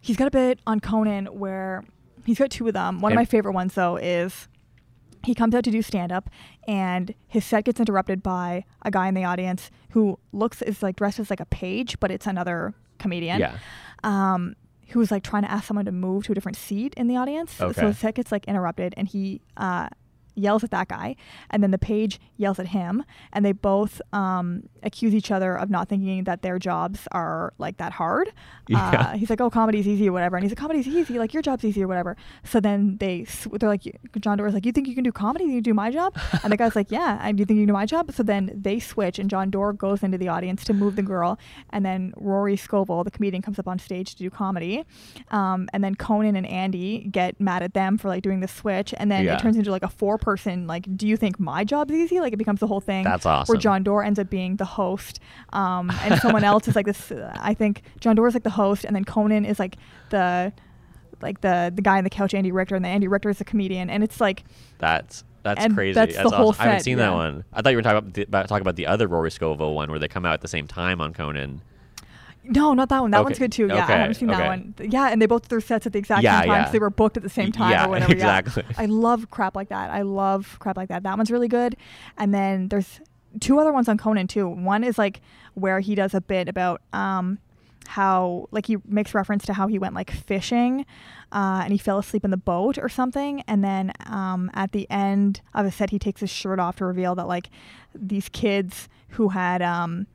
He's 0.00 0.16
got 0.16 0.28
a 0.28 0.30
bit 0.30 0.60
on 0.66 0.80
Conan 0.80 1.26
where 1.26 1.84
he's 2.24 2.38
got 2.38 2.50
two 2.50 2.66
of 2.68 2.74
them. 2.74 3.00
One 3.00 3.12
And- 3.12 3.18
of 3.18 3.20
my 3.20 3.24
favorite 3.26 3.52
ones 3.52 3.74
though 3.74 3.96
is 3.96 4.48
he 5.26 5.34
comes 5.34 5.54
out 5.54 5.64
to 5.64 5.70
do 5.70 5.82
stand 5.82 6.12
up 6.12 6.30
and 6.68 7.14
his 7.26 7.44
set 7.44 7.64
gets 7.64 7.80
interrupted 7.80 8.22
by 8.22 8.64
a 8.82 8.90
guy 8.90 9.08
in 9.08 9.14
the 9.14 9.24
audience 9.24 9.70
who 9.90 10.18
looks 10.32 10.62
is 10.62 10.82
like 10.82 10.94
dressed 10.94 11.18
as 11.18 11.30
like 11.30 11.40
a 11.40 11.46
page, 11.46 11.98
but 11.98 12.10
it's 12.12 12.26
another 12.26 12.74
comedian. 12.98 13.40
Yeah. 13.40 13.58
Um 14.04 14.54
who 14.90 15.00
was 15.00 15.10
like 15.10 15.24
trying 15.24 15.42
to 15.42 15.50
ask 15.50 15.66
someone 15.66 15.84
to 15.84 15.90
move 15.90 16.24
to 16.24 16.32
a 16.32 16.34
different 16.34 16.56
seat 16.56 16.94
in 16.96 17.08
the 17.08 17.16
audience. 17.16 17.60
Okay. 17.60 17.80
So 17.80 17.88
his 17.88 17.98
set 17.98 18.14
gets 18.14 18.30
like 18.30 18.44
interrupted 18.46 18.94
and 18.96 19.08
he 19.08 19.40
uh 19.56 19.88
yells 20.36 20.62
at 20.62 20.70
that 20.70 20.86
guy 20.88 21.16
and 21.50 21.62
then 21.62 21.70
the 21.72 21.78
page 21.78 22.20
yells 22.36 22.58
at 22.58 22.68
him 22.68 23.02
and 23.32 23.44
they 23.44 23.52
both 23.52 24.00
um, 24.12 24.68
accuse 24.82 25.14
each 25.14 25.30
other 25.30 25.56
of 25.56 25.70
not 25.70 25.88
thinking 25.88 26.24
that 26.24 26.42
their 26.42 26.58
jobs 26.58 27.08
are 27.12 27.52
like 27.58 27.76
that 27.78 27.92
hard. 27.92 28.30
Yeah. 28.68 28.90
uh, 28.90 29.16
he's 29.16 29.30
like 29.30 29.40
oh 29.40 29.48
comedy's 29.48 29.86
easy 29.86 30.08
or 30.08 30.12
whatever 30.12 30.34
and 30.36 30.42
he's 30.42 30.50
like 30.50 30.58
comedy's 30.58 30.88
easy 30.88 31.20
like 31.20 31.32
your 31.32 31.40
job's 31.42 31.64
easy 31.64 31.84
or 31.84 31.88
whatever. 31.88 32.16
So 32.42 32.58
then 32.58 32.96
they 32.98 33.24
sw- 33.24 33.46
they're 33.60 33.68
like 33.68 33.84
Jon 34.18 34.38
Dore's 34.38 34.54
like 34.54 34.66
you 34.66 34.72
think 34.72 34.88
you 34.88 34.94
can 34.96 35.04
do 35.04 35.12
comedy? 35.12 35.44
You 35.44 35.52
can 35.54 35.62
do 35.62 35.74
my 35.74 35.90
job? 35.92 36.16
And 36.42 36.52
the 36.52 36.56
guy's 36.56 36.74
like 36.74 36.90
yeah 36.90 37.18
and 37.22 37.36
do 37.36 37.42
you 37.42 37.46
think 37.46 37.58
you 37.58 37.62
can 37.62 37.68
do 37.68 37.72
my 37.72 37.86
job? 37.86 38.10
So 38.12 38.24
then 38.24 38.50
they 38.54 38.80
switch 38.80 39.20
and 39.20 39.30
Jon 39.30 39.50
Dore 39.50 39.72
goes 39.72 40.02
into 40.02 40.18
the 40.18 40.26
audience 40.28 40.64
to 40.64 40.74
move 40.74 40.96
the 40.96 41.02
girl 41.02 41.38
and 41.70 41.86
then 41.86 42.12
rory 42.16 42.56
scovel 42.56 43.04
the 43.04 43.10
comedian 43.12 43.40
comes 43.40 43.58
up 43.60 43.68
on 43.68 43.78
stage 43.78 44.16
to 44.16 44.18
do 44.24 44.30
comedy. 44.30 44.84
Um, 45.30 45.68
and 45.72 45.84
then 45.84 45.94
conan 45.94 46.34
and 46.34 46.46
andy 46.46 47.06
get 47.10 47.40
mad 47.40 47.62
at 47.62 47.72
them 47.74 47.98
for 47.98 48.08
like 48.08 48.22
doing 48.24 48.40
the 48.40 48.48
switch 48.48 48.92
and 48.96 49.10
then 49.12 49.24
Yeah. 49.24 49.34
it 49.36 49.40
turns 49.40 49.56
into 49.56 49.70
like 49.70 49.84
a 49.84 49.88
four 49.88 50.18
person 50.26 50.66
like 50.66 50.84
do 50.96 51.06
you 51.06 51.16
think 51.16 51.38
my 51.38 51.62
job's 51.72 51.92
easy 51.92 52.18
like 52.20 52.32
it 52.32 52.36
becomes 52.36 52.60
the 52.60 52.66
whole 52.66 52.80
thing 52.90 53.04
That's 53.04 53.24
awesome. 53.24 53.52
where 53.52 53.60
Jon 53.60 53.82
Dore 53.84 54.02
ends 54.02 54.18
up 54.18 54.28
being 54.28 54.56
the 54.56 54.64
host 54.80 55.20
um, 55.60 55.90
and 56.02 56.20
someone 56.20 56.44
else 56.52 56.66
is 56.68 56.74
like 56.76 56.86
this 56.86 57.12
i 57.50 57.54
think 57.54 57.82
Jon 58.00 58.16
Dore 58.16 58.26
is 58.28 58.34
like 58.34 58.42
the 58.42 58.50
host 58.62 58.84
and 58.84 58.94
then 58.96 59.04
conan 59.04 59.44
is 59.44 59.58
like 59.58 59.76
the 60.10 60.52
like 61.22 61.40
the 61.42 61.72
the 61.74 61.80
guy 61.82 61.96
on 61.98 62.04
the 62.04 62.10
couch 62.10 62.34
andy 62.34 62.50
richter 62.52 62.74
and 62.76 62.84
then 62.84 62.92
andy 62.92 63.08
richter 63.08 63.30
is 63.30 63.38
the 63.38 63.44
comedian 63.44 63.88
and 63.88 64.02
it's 64.02 64.20
like 64.20 64.44
That's 64.78 65.24
that's 65.44 65.64
And 65.64 65.74
crazy. 65.76 65.94
that's 65.94 66.16
that's 66.16 66.28
the 66.30 66.36
whole 66.36 66.48
awesome. 66.48 66.60
I 66.62 66.64
haven't 66.64 66.80
set, 66.80 66.84
seen 66.86 66.98
that 66.98 67.12
one. 67.12 67.44
I 67.52 67.62
thought 67.62 67.70
you 67.70 67.76
were 67.76 67.82
talking 67.82 67.98
about 67.98 68.14
the, 68.14 68.22
about 68.24 68.48
talking 68.48 68.62
about 68.62 68.74
the 68.74 68.86
other 68.88 69.06
Rory 69.06 69.30
Scovel 69.30 69.74
one 69.76 69.88
where 69.90 70.00
they 70.00 70.08
come 70.08 70.26
out 70.26 70.32
at 70.34 70.40
the 70.40 70.48
same 70.48 70.66
time 70.66 71.00
on 71.00 71.12
Conan. 71.14 71.62
No 72.48 72.74
not 72.74 72.88
that 72.88 73.00
one. 73.02 73.10
That 73.10 73.18
Okay, 73.18 73.24
one's 73.24 73.38
good 73.38 73.52
too. 73.52 73.66
Yeah 73.68 73.84
okay, 73.84 73.94
i 73.94 73.96
haven't 73.98 74.14
seen 74.14 74.30
okay. 74.30 74.38
that 74.40 74.48
one 74.48 74.74
yeah 74.80 75.08
and 75.10 75.20
they 75.20 75.26
both 75.26 75.42
did 75.42 75.50
their 75.50 75.60
sets 75.60 75.86
at 75.86 75.92
the 75.92 75.98
exact 75.98 76.22
Yeah, 76.22 76.40
same 76.40 76.48
time 76.48 76.62
yeah. 76.64 76.70
they 76.70 76.78
were 76.78 76.90
booked 76.90 77.16
at 77.16 77.22
the 77.22 77.28
same 77.28 77.52
time 77.52 77.70
Yeah, 77.70 77.86
or 77.86 77.88
whatever 77.90 78.12
exactly. 78.12 78.64
yeah. 78.68 78.76
i 78.78 78.86
love 78.86 79.30
crap 79.30 79.54
like 79.56 79.68
that. 79.70 79.90
I 79.90 80.02
love 80.02 80.56
crap 80.58 80.76
like 80.76 80.88
that. 80.88 81.02
That 81.02 81.16
one's 81.16 81.30
really 81.30 81.48
good. 81.48 81.76
And 82.18 82.32
then 82.34 82.68
there's 82.68 83.00
two 83.40 83.58
other 83.58 83.72
ones 83.72 83.88
on 83.88 83.98
conan 83.98 84.26
too. 84.28 84.48
One 84.48 84.82
is 84.84 84.96
like 84.98 85.20
where 85.54 85.80
he 85.80 85.94
does 85.94 86.14
a 86.14 86.20
bit 86.20 86.48
about 86.48 86.80
um 86.92 87.38
how 87.88 88.48
like 88.50 88.66
he 88.66 88.76
makes 88.84 89.14
reference 89.14 89.44
to 89.46 89.52
how 89.52 89.68
he 89.68 89.78
went 89.78 89.94
like 89.94 90.10
fishing 90.10 90.84
uh, 91.32 91.60
and 91.62 91.70
he 91.72 91.78
fell 91.78 91.98
asleep 91.98 92.24
in 92.24 92.30
the 92.32 92.36
boat 92.36 92.78
or 92.78 92.88
something. 92.88 93.42
And 93.46 93.62
then 93.62 93.92
um, 94.06 94.50
at 94.54 94.72
the 94.72 94.90
end 94.90 95.40
of 95.54 95.66
a 95.66 95.70
set 95.70 95.90
he 95.90 95.98
takes 95.98 96.20
his 96.20 96.30
shirt 96.30 96.58
off 96.58 96.76
to 96.76 96.84
reveal 96.84 97.14
that 97.14 97.28
like 97.28 97.48
these 97.94 98.28
kids 98.28 98.88
who 99.10 99.28
had 99.28 99.62
um, 99.62 100.06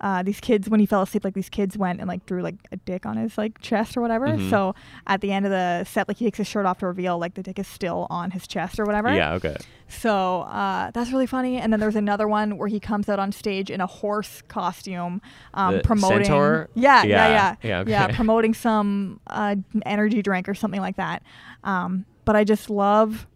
uh, 0.00 0.22
these 0.22 0.38
kids 0.40 0.68
when 0.68 0.78
he 0.80 0.86
fell 0.86 1.02
asleep 1.02 1.24
like 1.24 1.34
these 1.34 1.48
kids 1.48 1.76
went 1.76 1.98
and 2.00 2.06
like 2.08 2.24
drew 2.26 2.40
like 2.42 2.54
a 2.72 2.76
dick 2.78 3.04
on 3.04 3.16
his 3.16 3.36
like 3.36 3.60
chest 3.60 3.96
or 3.96 4.00
whatever 4.00 4.26
Mhm. 4.28 4.48
so 4.50 4.74
at 5.06 5.20
the 5.20 5.32
end 5.32 5.44
of 5.44 5.50
the 5.50 5.84
set 5.84 6.06
like 6.06 6.18
he 6.18 6.24
takes 6.26 6.38
his 6.38 6.46
shirt 6.46 6.66
off 6.66 6.78
to 6.78 6.86
reveal 6.86 7.18
like 7.18 7.34
the 7.34 7.42
dick 7.42 7.58
is 7.58 7.66
still 7.66 8.06
on 8.10 8.30
his 8.30 8.46
chest 8.46 8.78
or 8.78 8.84
whatever 8.84 9.12
Yeah. 9.14 9.32
Okay. 9.34 9.56
so 9.88 10.42
uh, 10.42 10.90
that's 10.92 11.10
really 11.10 11.26
funny. 11.26 11.56
And 11.58 11.72
then 11.72 11.80
there's 11.80 11.96
another 11.96 12.28
one 12.28 12.58
where 12.58 12.68
he 12.68 12.78
comes 12.78 13.08
out 13.08 13.18
on 13.18 13.32
stage 13.32 13.70
in 13.70 13.80
a 13.80 13.86
horse 13.86 14.42
costume, 14.46 15.20
um, 15.54 15.80
promoting. 15.82 16.24
centaur? 16.24 16.68
Yeah, 16.74 17.02
Yeah, 17.04 17.28
yeah, 17.28 17.54
yeah, 17.62 17.84
yeah, 17.86 18.04
okay. 18.04 18.14
promoting 18.14 18.52
some 18.54 19.18
uh, 19.26 19.56
energy 19.86 20.20
drink 20.22 20.48
or 20.48 20.54
something 20.54 20.80
like 20.80 20.96
that. 20.96 21.22
Um, 21.64 22.04
but 22.24 22.36
I 22.36 22.44
just 22.44 22.68
love 22.70 23.26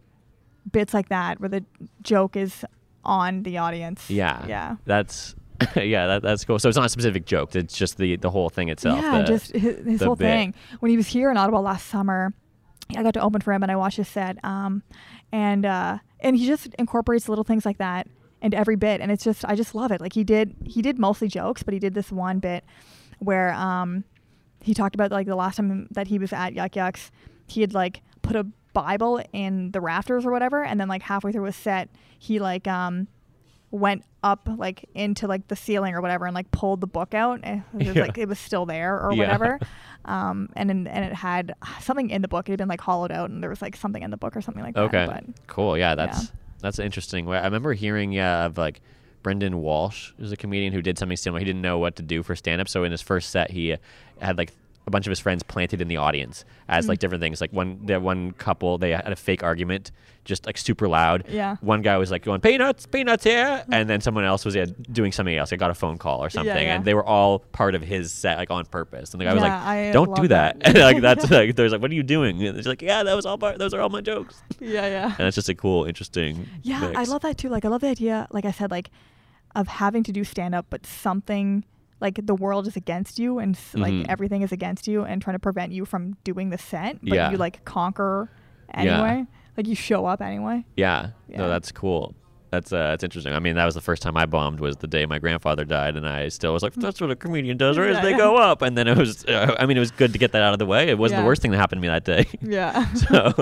bits 0.70 0.92
like 0.94 1.08
that 1.08 1.40
where 1.40 1.48
the 1.48 1.64
joke 2.02 2.36
is 2.36 2.64
on 3.04 3.42
the 3.42 3.58
audience. 3.58 4.08
Yeah. 4.10 4.44
yeah. 4.46 4.76
That's 4.84 5.34
yeah. 5.76 6.06
That, 6.06 6.22
that's 6.22 6.44
cool. 6.44 6.58
So 6.58 6.68
it's 6.68 6.76
not 6.76 6.86
a 6.86 6.90
specific 6.90 7.24
joke. 7.26 7.54
It's 7.54 7.76
just 7.76 7.98
the 7.98 8.16
the 8.16 8.30
whole 8.30 8.48
thing 8.48 8.68
itself. 8.68 9.00
Yeah, 9.00 9.18
the- 9.18 9.24
just 9.24 9.52
his, 9.52 9.84
his 9.84 10.02
whole 10.02 10.16
bit. 10.16 10.26
thing. 10.26 10.54
When 10.80 10.90
he 10.90 10.96
was 10.96 11.06
here 11.08 11.30
in 11.30 11.36
Ottawa 11.36 11.60
last 11.60 11.86
summer, 11.88 12.34
I 12.96 13.02
got 13.02 13.14
to 13.14 13.20
open 13.20 13.40
for 13.40 13.52
him 13.52 13.62
and 13.62 13.70
I 13.72 13.76
watched 13.76 13.96
his 13.96 14.08
set. 14.08 14.42
Um, 14.44 14.82
and 15.32 15.64
uh, 15.64 15.98
and 16.20 16.36
he 16.36 16.46
just 16.46 16.68
incorporates 16.78 17.28
little 17.28 17.44
things 17.44 17.64
like 17.64 17.78
that 17.78 18.06
into 18.40 18.56
every 18.56 18.76
bit, 18.76 19.00
and 19.00 19.10
it's 19.10 19.24
just 19.24 19.44
I 19.44 19.54
just 19.54 19.74
love 19.74 19.92
it. 19.92 20.00
Like 20.00 20.12
he 20.12 20.24
did 20.24 20.54
he 20.64 20.82
did 20.82 20.98
mostly 20.98 21.28
jokes, 21.28 21.62
but 21.62 21.74
he 21.74 21.80
did 21.80 21.94
this 21.94 22.10
one 22.12 22.38
bit 22.38 22.64
where 23.18 23.52
um, 23.54 24.04
he 24.60 24.74
talked 24.74 24.94
about 24.94 25.10
like 25.10 25.26
the 25.26 25.36
last 25.36 25.56
time 25.56 25.88
that 25.92 26.08
he 26.08 26.18
was 26.18 26.32
at 26.32 26.54
Yuk 26.54 26.76
Yuk's, 26.76 27.10
he 27.46 27.60
had 27.60 27.72
like 27.72 28.02
put 28.22 28.36
a 28.36 28.44
Bible 28.72 29.22
in 29.32 29.70
the 29.72 29.80
rafters 29.80 30.24
or 30.26 30.32
whatever, 30.32 30.64
and 30.64 30.80
then 30.80 30.88
like 30.88 31.02
halfway 31.02 31.32
through 31.32 31.44
his 31.44 31.56
set, 31.56 31.88
he 32.18 32.38
like 32.38 32.66
um 32.66 33.08
went 33.72 34.04
up 34.22 34.48
like 34.58 34.88
into 34.94 35.26
like 35.26 35.48
the 35.48 35.56
ceiling 35.56 35.94
or 35.94 36.00
whatever 36.00 36.26
and 36.26 36.34
like 36.34 36.48
pulled 36.52 36.80
the 36.80 36.86
book 36.86 37.14
out 37.14 37.40
and 37.42 37.64
it 37.74 37.86
was 37.88 37.96
Yeah. 37.96 38.02
like 38.02 38.18
it 38.18 38.28
was 38.28 38.38
still 38.38 38.66
there 38.66 39.00
or 39.00 39.12
Yeah. 39.12 39.18
whatever 39.18 39.58
um 40.04 40.48
and 40.54 40.70
in, 40.70 40.86
and 40.86 41.04
it 41.06 41.12
had 41.14 41.54
something 41.80 42.10
in 42.10 42.22
the 42.22 42.28
book 42.28 42.48
it 42.48 42.52
had 42.52 42.58
been 42.58 42.68
like 42.68 42.80
hollowed 42.82 43.10
out 43.10 43.30
and 43.30 43.42
there 43.42 43.50
was 43.50 43.62
like 43.62 43.74
something 43.74 44.02
in 44.02 44.10
the 44.10 44.16
book 44.16 44.36
or 44.36 44.40
something 44.42 44.62
like 44.62 44.76
Okay. 44.76 45.06
that 45.06 45.26
but 45.26 45.34
Cool. 45.48 45.76
Yeah, 45.78 45.94
that's 45.96 46.30
that's 46.60 46.78
interesting. 46.78 47.28
I 47.28 47.42
remember 47.44 47.72
hearing 47.72 48.12
yeah 48.12 48.44
of 48.46 48.56
like 48.58 48.80
Brendan 49.22 49.60
Walsh 49.60 50.12
is 50.18 50.32
a 50.32 50.36
comedian 50.36 50.72
who 50.72 50.82
did 50.82 50.98
something 50.98 51.16
similar. 51.16 51.38
He 51.38 51.44
didn't 51.44 51.62
know 51.62 51.78
what 51.78 51.96
to 51.96 52.02
do 52.02 52.22
for 52.22 52.36
stand 52.36 52.60
up, 52.60 52.68
so 52.68 52.84
in 52.84 52.90
his 52.92 53.00
first 53.02 53.30
set 53.30 53.50
he 53.52 53.76
had 54.20 54.36
like 54.38 54.52
a 54.86 54.90
bunch 54.90 55.06
of 55.06 55.10
his 55.10 55.20
friends 55.20 55.42
planted 55.42 55.80
in 55.80 55.88
the 55.88 55.96
audience 55.96 56.44
as 56.68 56.84
Mm. 56.84 56.88
like 56.88 56.98
different 56.98 57.22
things. 57.22 57.40
Like 57.40 57.52
one 57.52 57.86
that 57.86 58.02
one 58.02 58.32
couple 58.32 58.78
they 58.78 58.90
had 58.90 59.12
a 59.12 59.16
fake 59.16 59.42
argument 59.42 59.90
just 60.24 60.46
like 60.46 60.56
super 60.56 60.86
loud. 60.88 61.24
Yeah. 61.28 61.56
One 61.62 61.82
guy 61.82 61.96
was 61.98 62.12
like 62.12 62.22
going 62.24 62.40
peanuts, 62.40 62.86
peanuts 62.86 63.24
here, 63.24 63.64
and 63.72 63.90
then 63.90 64.00
someone 64.00 64.22
else 64.24 64.44
was 64.44 64.54
yeah, 64.54 64.66
doing 64.92 65.10
something 65.10 65.36
else. 65.36 65.52
I 65.52 65.56
got 65.56 65.72
a 65.72 65.74
phone 65.74 65.98
call 65.98 66.22
or 66.22 66.30
something, 66.30 66.54
yeah. 66.64 66.76
and 66.76 66.84
they 66.84 66.94
were 66.94 67.04
all 67.04 67.40
part 67.40 67.74
of 67.74 67.82
his 67.82 68.12
set 68.12 68.38
like 68.38 68.48
on 68.50 68.64
purpose. 68.66 69.12
And 69.12 69.20
the 69.20 69.24
guy 69.24 69.34
was 69.34 69.42
Yeah, 69.42 69.62
I 69.64 69.84
like, 69.86 69.92
"Don't 69.92 70.14
do 70.14 70.28
that." 70.28 70.60
that. 70.60 70.68
And 70.76 70.78
like 70.78 71.00
that's 71.02 71.28
like 71.38 71.56
there's 71.56 71.72
like, 71.72 71.80
"What 71.82 71.90
are 71.90 71.94
you 71.94 72.04
doing?" 72.04 72.40
And 72.46 72.56
it's 72.56 72.68
like, 72.68 72.82
"Yeah, 72.82 73.02
that 73.02 73.14
was 73.14 73.26
all 73.26 73.36
part. 73.36 73.58
Those 73.58 73.74
are 73.74 73.80
all 73.80 73.88
my 73.88 74.00
jokes." 74.00 74.42
yeah 74.60 74.86
yeah 74.86 75.14
and 75.18 75.26
it's 75.26 75.34
just 75.34 75.48
a 75.48 75.54
cool, 75.56 75.84
interesting. 75.86 76.48
yeah 76.62 76.92
i 76.94 77.02
love 77.04 77.22
that 77.22 77.36
too 77.36 77.48
like 77.48 77.64
i 77.64 77.68
love 77.68 77.80
the 77.80 77.88
idea 77.88 78.28
like 78.30 78.44
i 78.44 78.50
said 78.52 78.70
like 78.70 78.90
of 79.56 79.66
having 79.66 80.02
to 80.04 80.12
do 80.12 80.22
stand 80.22 80.54
up 80.54 80.66
but 80.70 80.86
something 80.86 81.64
like 82.02 82.18
the 82.26 82.34
world 82.34 82.66
is 82.66 82.76
against 82.76 83.18
you 83.18 83.38
and 83.38 83.56
like 83.74 83.92
Mhm. 83.94 84.06
everything 84.14 84.42
is 84.42 84.52
against 84.52 84.84
you 84.86 85.04
and 85.04 85.22
trying 85.22 85.36
to 85.36 85.44
prevent 85.48 85.72
you 85.72 85.84
from 85.86 86.02
doing 86.24 86.50
the 86.50 86.58
set 86.58 86.98
but 87.02 87.14
Yeah. 87.14 87.30
you 87.30 87.36
like 87.38 87.64
conquer 87.64 88.28
Yeah. 88.74 88.80
anyway 88.82 89.26
like 89.56 89.66
you 89.68 89.74
show 89.88 90.04
up 90.12 90.20
anyway 90.20 90.64
Yeah. 90.76 91.10
Yeah. 91.28 91.38
No, 91.38 91.48
that's 91.48 91.70
cool. 91.72 92.14
That's 92.50 92.70
uh, 92.70 92.90
that's 92.90 93.02
interesting. 93.02 93.32
I 93.32 93.38
mean, 93.38 93.54
that 93.56 93.64
was 93.64 93.74
the 93.74 93.80
first 93.80 94.02
time 94.02 94.14
I 94.14 94.26
bombed 94.26 94.60
was 94.60 94.76
the 94.76 94.86
day 94.86 95.06
my 95.06 95.18
grandfather 95.18 95.64
died, 95.64 95.96
and 95.96 96.06
I 96.06 96.28
still 96.28 96.52
was 96.52 96.62
like, 96.62 96.74
"That's 96.74 97.00
what 97.00 97.10
a 97.10 97.16
comedian 97.16 97.56
does, 97.56 97.78
or 97.78 97.84
is 97.88 97.96
Yeah, 97.96 98.02
they 98.02 98.10
yeah. 98.10 98.18
go 98.26 98.36
up." 98.36 98.60
And 98.60 98.76
then 98.76 98.86
it 98.88 98.98
was, 98.98 99.24
uh, 99.24 99.56
I 99.58 99.64
mean, 99.64 99.78
it 99.78 99.80
was 99.80 99.90
good 99.90 100.12
to 100.12 100.18
get 100.18 100.32
that 100.32 100.42
out 100.42 100.52
of 100.52 100.58
the 100.58 100.66
way. 100.66 100.88
It 100.90 100.98
wasn't 100.98 101.16
Yeah. 101.16 101.22
the 101.22 101.26
worst 101.28 101.40
thing 101.40 101.50
that 101.52 101.56
happened 101.56 101.80
to 101.80 101.82
me 101.82 101.88
that 101.88 102.04
day. 102.04 102.26
yeah 102.42 102.84
so, 103.08 103.32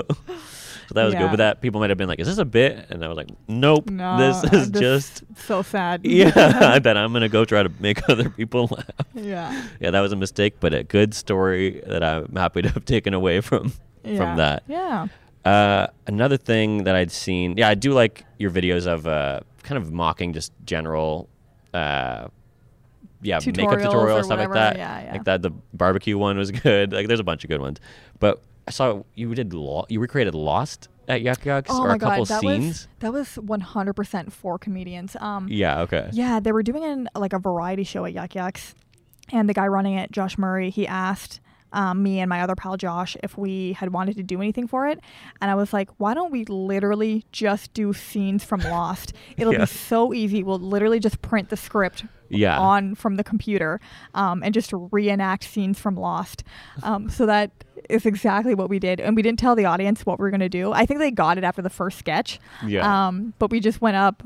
so 0.91 0.95
that 0.95 1.05
was 1.05 1.13
good. 1.13 1.21
Yeah. 1.21 1.29
But 1.29 1.35
that 1.37 1.61
people 1.61 1.79
might 1.79 1.89
have 1.89 1.97
been 1.97 2.09
like, 2.09 2.19
"Is 2.19 2.27
this 2.27 2.37
a 2.37 2.43
bit?" 2.45 2.85
And 2.89 3.03
I 3.03 3.07
was 3.07 3.15
like, 3.15 3.29
"Nope, 3.47 3.89
no 3.89 4.17
this 4.17 4.43
is 4.51 4.69
just." 4.69 5.23
so 5.37 5.61
sad 5.61 6.01
Yeah, 6.05 6.31
I 6.75 6.79
bet 6.79 6.97
I'm 6.97 7.13
gonna 7.13 7.29
go 7.29 7.45
try 7.45 7.63
to 7.63 7.71
make 7.79 8.07
other 8.09 8.29
people 8.29 8.67
laugh. 8.69 9.07
yeah 9.15 9.67
Yeah, 9.79 9.91
that 9.91 10.01
was 10.01 10.11
a 10.11 10.15
mistake, 10.17 10.55
but 10.59 10.73
a 10.73 10.83
good 10.83 11.13
story 11.13 11.81
that 11.87 12.03
I'm 12.03 12.35
happy 12.35 12.61
to 12.63 12.69
have 12.69 12.83
taken 12.85 13.13
away 13.13 13.39
from 13.41 13.73
yeah 14.03 14.17
from 14.17 14.37
that. 14.37 14.63
yeah 14.67 15.07
Uh, 15.45 15.87
another 16.07 16.37
thing 16.37 16.83
that 16.83 16.95
I'd 16.95 17.11
seen, 17.11 17.57
yeah, 17.57 17.69
I 17.69 17.73
do 17.75 17.93
like 17.93 18.25
your 18.37 18.51
videos 18.51 18.85
of 18.85 19.07
uh, 19.07 19.39
kind 19.63 19.77
of 19.81 19.91
mocking 19.91 20.33
just 20.33 20.51
general, 20.65 21.29
uh, 21.73 22.27
yeah, 23.23 23.39
makeup 23.45 23.55
Tutorials 23.79 23.85
tutorials 23.85 24.19
or 24.19 24.23
stuff 24.23 24.39
like 24.39 24.53
that. 24.53 24.77
yeah, 24.77 25.03
yeah. 25.05 25.11
Like 25.13 25.23
that, 25.25 25.41
the 25.41 25.51
barbecue 25.73 26.17
one 26.17 26.37
was 26.37 26.51
good. 26.51 26.91
Like, 26.93 27.07
there's 27.07 27.19
a 27.19 27.23
bunch 27.23 27.43
of 27.43 27.49
good 27.49 27.61
ones. 27.61 27.79
But 28.19 28.41
I 28.67 28.71
saw 28.71 29.03
you 29.15 29.33
did 29.35 29.53
lo- 29.53 29.85
you 29.89 29.99
recreated 29.99 30.35
Lost 30.35 30.87
at 31.07 31.21
Yuk 31.21 31.45
Yuk's 31.45 31.69
oh 31.71 31.81
or 31.83 31.87
my 31.89 31.95
a 31.95 31.99
couple 31.99 32.25
god 32.25 32.27
that 32.27 32.41
scenes. 32.41 32.65
was 32.65 32.87
that 32.99 33.11
was 33.13 33.27
100% 33.37 34.31
for 34.31 34.57
comedians 34.59 35.15
um 35.19 35.47
yeah. 35.49 35.81
Okay. 35.81 36.09
Yeah, 36.13 36.39
they 36.39 36.51
were 36.51 36.63
doing 36.63 36.83
an, 36.83 37.09
like 37.15 37.33
a 37.33 37.39
variety 37.39 37.83
show 37.83 38.05
at 38.05 38.13
Yuk 38.13 38.35
Yuk's, 38.35 38.75
and 39.31 39.49
the 39.49 39.53
guy 39.53 39.67
running 39.67 39.95
it, 39.95 40.11
Josh 40.11 40.37
Murray, 40.37 40.69
he 40.69 40.85
asked 40.87 41.39
um, 41.73 42.03
me 42.03 42.19
and 42.19 42.29
my 42.29 42.41
other 42.41 42.55
pal 42.55 42.77
Josh 42.77 43.15
if 43.23 43.37
we 43.37 43.73
had 43.73 43.93
wanted 43.93 44.15
to 44.17 44.23
do 44.23 44.37
anything 44.41 44.67
for 44.67 44.87
it, 44.87 44.99
and 45.41 45.49
I 45.51 45.55
was 45.55 45.73
like, 45.73 45.89
why 45.97 46.13
don't 46.13 46.31
we 46.31 46.45
literally 46.45 47.25
just 47.31 47.73
do 47.73 47.93
scenes 47.93 48.43
from 48.43 48.61
Lost? 48.61 49.13
It'll 49.37 49.53
Yeah. 49.53 49.59
be 49.59 49.65
so 49.67 50.13
easy. 50.13 50.43
We'll 50.43 50.59
literally 50.59 50.99
just 50.99 51.21
print 51.21 51.49
the 51.49 51.57
script 51.57 52.05
Yeah. 52.29 52.59
on 52.59 52.95
from 52.95 53.15
the 53.15 53.23
computer 53.23 53.79
um, 54.13 54.41
and 54.43 54.53
just 54.53 54.71
reenact 54.91 55.43
scenes 55.43 55.79
from 55.79 55.95
Lost. 55.95 56.43
Um, 56.83 57.09
so 57.09 57.25
that 57.25 57.51
is 57.89 58.05
exactly 58.05 58.53
what 58.55 58.69
we 58.69 58.79
did, 58.79 58.99
and 58.99 59.15
we 59.15 59.21
didn't 59.21 59.39
tell 59.39 59.55
the 59.55 59.65
audience 59.65 60.05
what 60.05 60.19
we 60.19 60.23
were 60.23 60.31
gonna 60.31 60.47
do. 60.49 60.71
I 60.71 60.85
think 60.85 60.99
they 60.99 61.11
got 61.11 61.37
it 61.37 61.43
after 61.43 61.61
the 61.61 61.69
first 61.69 61.97
sketch. 61.97 62.39
Yeah. 62.65 63.07
Um, 63.07 63.33
but 63.39 63.49
we 63.51 63.59
just 63.59 63.81
went 63.81 63.97
up. 63.97 64.23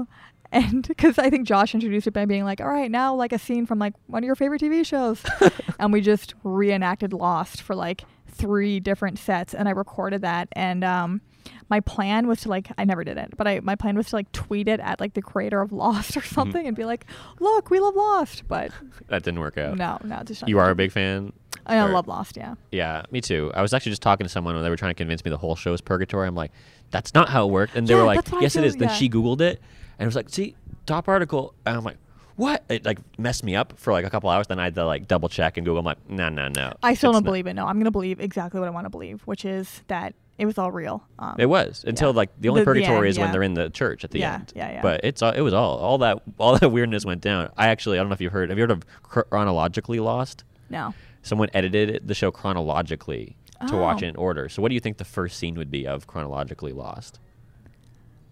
And 0.55 0.87
because 0.87 1.19
I 1.25 1.29
think 1.29 1.45
Josh 1.47 1.73
introduced 1.73 2.07
it 2.07 2.11
by 2.11 2.25
being 2.25 2.43
like, 2.45 2.61
all 2.61 2.67
right, 2.67 2.89
now 2.89 3.13
like 3.13 3.33
a 3.33 3.37
scene 3.39 3.65
from 3.65 3.77
like 3.77 3.93
one 4.07 4.23
of 4.23 4.25
your 4.25 4.35
favorite 4.35 4.61
TV 4.61 4.85
shows. 4.85 5.21
and 5.79 5.91
we 5.93 6.01
just 6.01 6.33
reenacted 6.43 7.11
Lost 7.13 7.61
for 7.61 7.75
like 7.75 8.05
three 8.27 8.79
different 8.79 9.19
sets. 9.19 9.53
And 9.53 9.67
I 9.67 9.71
recorded 9.71 10.21
that. 10.21 10.47
And 10.53 10.83
um, 10.83 11.21
my 11.69 11.79
plan 11.79 12.27
was 12.27 12.41
to 12.41 12.49
like, 12.49 12.69
I 12.77 12.85
never 12.85 13.03
did 13.03 13.17
it, 13.17 13.33
but 13.37 13.47
I, 13.47 13.59
my 13.61 13.75
plan 13.75 13.95
was 13.97 14.07
to 14.09 14.15
like 14.15 14.31
tweet 14.31 14.67
it 14.67 14.79
at 14.79 14.99
like 14.99 15.13
the 15.13 15.21
creator 15.21 15.61
of 15.61 15.71
Lost 15.71 16.15
or 16.17 16.21
Mm-hmm. 16.21 16.33
something 16.35 16.67
and 16.67 16.75
be 16.75 16.85
like, 16.85 17.05
look, 17.39 17.69
we 17.69 17.79
love 17.79 17.95
Lost. 17.95 18.47
But 18.47 18.71
that 19.07 19.23
didn't 19.23 19.39
work 19.41 19.57
out. 19.57 19.77
no, 19.77 19.99
no, 20.03 20.21
just 20.23 20.41
not 20.41 20.49
You 20.49 20.59
are 20.59 20.69
a 20.69 20.75
big 20.75 20.91
fan. 20.91 21.33
I 21.65 21.79
or- 21.79 21.89
love 21.89 22.07
Lost, 22.07 22.37
yeah. 22.37 22.55
Yeah, 22.71 23.03
me 23.11 23.21
too. 23.21 23.51
I 23.55 23.61
was 23.61 23.73
actually 23.73 23.91
just 23.91 24.01
talking 24.01 24.25
to 24.25 24.29
someone 24.29 24.55
when 24.55 24.63
they 24.63 24.69
were 24.69 24.75
trying 24.77 24.91
to 24.91 24.95
convince 24.97 25.23
me 25.25 25.31
the 25.31 25.37
whole 25.37 25.55
show 25.55 25.73
is 25.73 25.81
purgatory. 25.81 26.27
I'm 26.27 26.35
like, 26.35 26.51
that's 26.91 27.13
not 27.13 27.29
how 27.29 27.47
it 27.47 27.51
worked. 27.51 27.75
And 27.75 27.87
they 27.87 27.93
Yeah, 27.93 27.99
were 28.01 28.05
like, 28.05 28.17
that's 28.17 28.31
what 28.31 28.39
I 28.39 28.41
yes, 28.43 28.55
it 28.55 28.63
is. 28.63 28.75
Then 28.75 28.89
she 28.89 29.09
Googled 29.09 29.41
it 29.41 29.59
and 29.97 30.05
it 30.05 30.07
was 30.07 30.15
like, 30.15 30.29
see, 30.29 30.55
top 30.85 31.07
article. 31.07 31.53
And 31.65 31.77
I'm 31.77 31.83
like, 31.83 31.97
what? 32.35 32.63
It 32.69 32.85
like 32.85 32.99
messed 33.17 33.43
me 33.43 33.55
up 33.55 33.73
for 33.77 33.93
like 33.93 34.05
a 34.05 34.09
couple 34.09 34.29
hours. 34.29 34.47
Then 34.47 34.59
I 34.59 34.65
had 34.65 34.75
to 34.75 34.85
like 34.85 35.07
double 35.07 35.29
check 35.29 35.57
and 35.57 35.65
Google. 35.65 35.79
I'm 35.79 35.85
like, 35.85 36.09
no, 36.09 36.29
no, 36.29 36.49
no. 36.49 36.73
I 36.83 36.93
still 36.93 37.11
don't 37.11 37.23
not- 37.23 37.29
believe 37.29 37.47
it. 37.47 37.53
No, 37.53 37.65
I'm 37.65 37.75
going 37.75 37.85
to 37.85 37.91
believe 37.91 38.19
exactly 38.19 38.59
what 38.59 38.67
I 38.67 38.71
want 38.71 38.85
to 38.85 38.89
believe, 38.89 39.21
which 39.23 39.45
is 39.45 39.81
that 39.87 40.13
it 40.37 40.45
was 40.45 40.57
all 40.57 40.69
real. 40.69 41.01
Um, 41.17 41.35
It 41.39 41.45
was 41.45 41.85
until 41.87 42.09
Yeah. 42.11 42.17
like 42.17 42.29
the 42.41 42.49
only 42.49 42.59
The- 42.61 42.65
the 42.65 42.71
purgatory 42.71 42.97
end, 42.97 43.07
is 43.07 43.17
when 43.19 43.31
they're 43.31 43.41
in 43.41 43.53
the 43.53 43.69
church 43.69 44.03
at 44.03 44.11
the 44.11 44.19
Yeah, 44.19 44.33
end. 44.35 44.51
yeah, 44.53 44.69
yeah. 44.73 44.81
But 44.81 44.99
it's 45.05 45.21
all, 45.21 45.31
it 45.31 45.39
was 45.39 45.53
all 45.53 45.77
all 45.77 45.97
that 45.99 46.21
all 46.37 46.57
that 46.59 46.69
weirdness 46.69 47.05
went 47.05 47.21
down. 47.21 47.49
I 47.57 47.67
actually 47.69 47.97
I 47.97 48.01
don't 48.01 48.09
know 48.09 48.15
if 48.15 48.21
you've 48.21 48.33
heard. 48.33 48.49
Have 48.49 48.57
you 48.57 48.63
heard 48.63 48.71
of 48.71 48.83
chronologically 49.01 49.99
lost? 49.99 50.43
no. 50.69 50.93
Someone 51.25 51.49
edited 51.53 52.07
the 52.07 52.13
show 52.13 52.29
chronologically 52.31 53.35
to 53.67 53.75
watch 53.75 54.03
Oh. 54.03 54.05
it 54.05 54.09
in 54.09 54.15
order. 54.15 54.47
So 54.47 54.61
what 54.61 54.69
do 54.69 54.75
you 54.75 54.79
think 54.79 54.97
the 54.97 55.03
first 55.05 55.37
scene 55.39 55.55
would 55.55 55.71
be 55.71 55.87
of 55.87 56.05
chronologically 56.07 56.71
lost? 56.71 57.19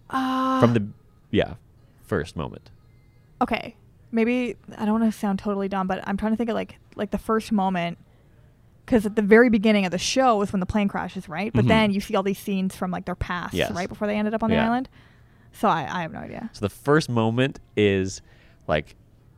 Uh, 0.10 0.60
From 0.60 0.74
the 0.74 0.88
yeah, 1.32 1.56
first 2.04 2.36
moment. 2.36 2.70
okay 3.42 3.76
maybe 4.12 4.56
i 4.78 4.86
don't 4.86 5.00
want 5.02 5.12
to 5.12 5.18
sound 5.20 5.40
totally 5.40 5.68
dumb 5.68 5.88
but 5.88 6.04
i'm 6.08 6.16
trying 6.18 6.32
to 6.32 6.38
think 6.38 6.48
of 6.48 6.54
like 6.54 6.78
like 6.96 7.10
the 7.10 7.18
first 7.18 7.52
moment 7.52 7.98
because 8.86 9.08
at 9.08 9.16
the 9.16 9.24
very 9.24 9.50
beginning 9.50 9.86
of 9.86 9.92
the 9.92 9.98
show 9.98 10.40
is 10.44 10.54
when 10.54 10.60
the 10.60 10.66
plane 10.68 10.88
crashes 10.88 11.28
right 11.28 11.52
but 11.52 11.66
Mhm. 11.66 11.70
then 11.70 11.92
you 11.92 12.00
see 12.00 12.16
all 12.16 12.22
these 12.22 12.38
scenes 12.38 12.76
from 12.76 12.92
like 12.92 13.06
their 13.06 13.16
past 13.16 13.56
Yes. 13.56 13.72
right 13.72 13.90
before 13.90 14.06
they 14.08 14.16
ended 14.16 14.36
up 14.36 14.44
on 14.44 14.52
the 14.52 14.56
Yeah. 14.56 14.68
island 14.68 14.88
so 15.52 15.68
I, 15.68 15.80
I 15.92 16.02
have 16.04 16.12
no 16.14 16.20
idea 16.20 16.48
So 16.54 16.60
the 16.60 16.70
first 16.70 17.10
moment 17.10 17.60
is 17.76 18.22
like 18.68 18.96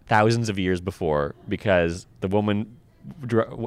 thousands 0.07 0.49
of 0.49 0.59
years 0.59 0.81
before 0.81 1.35
because 1.47 2.05
the 2.19 2.27
woman 2.27 2.75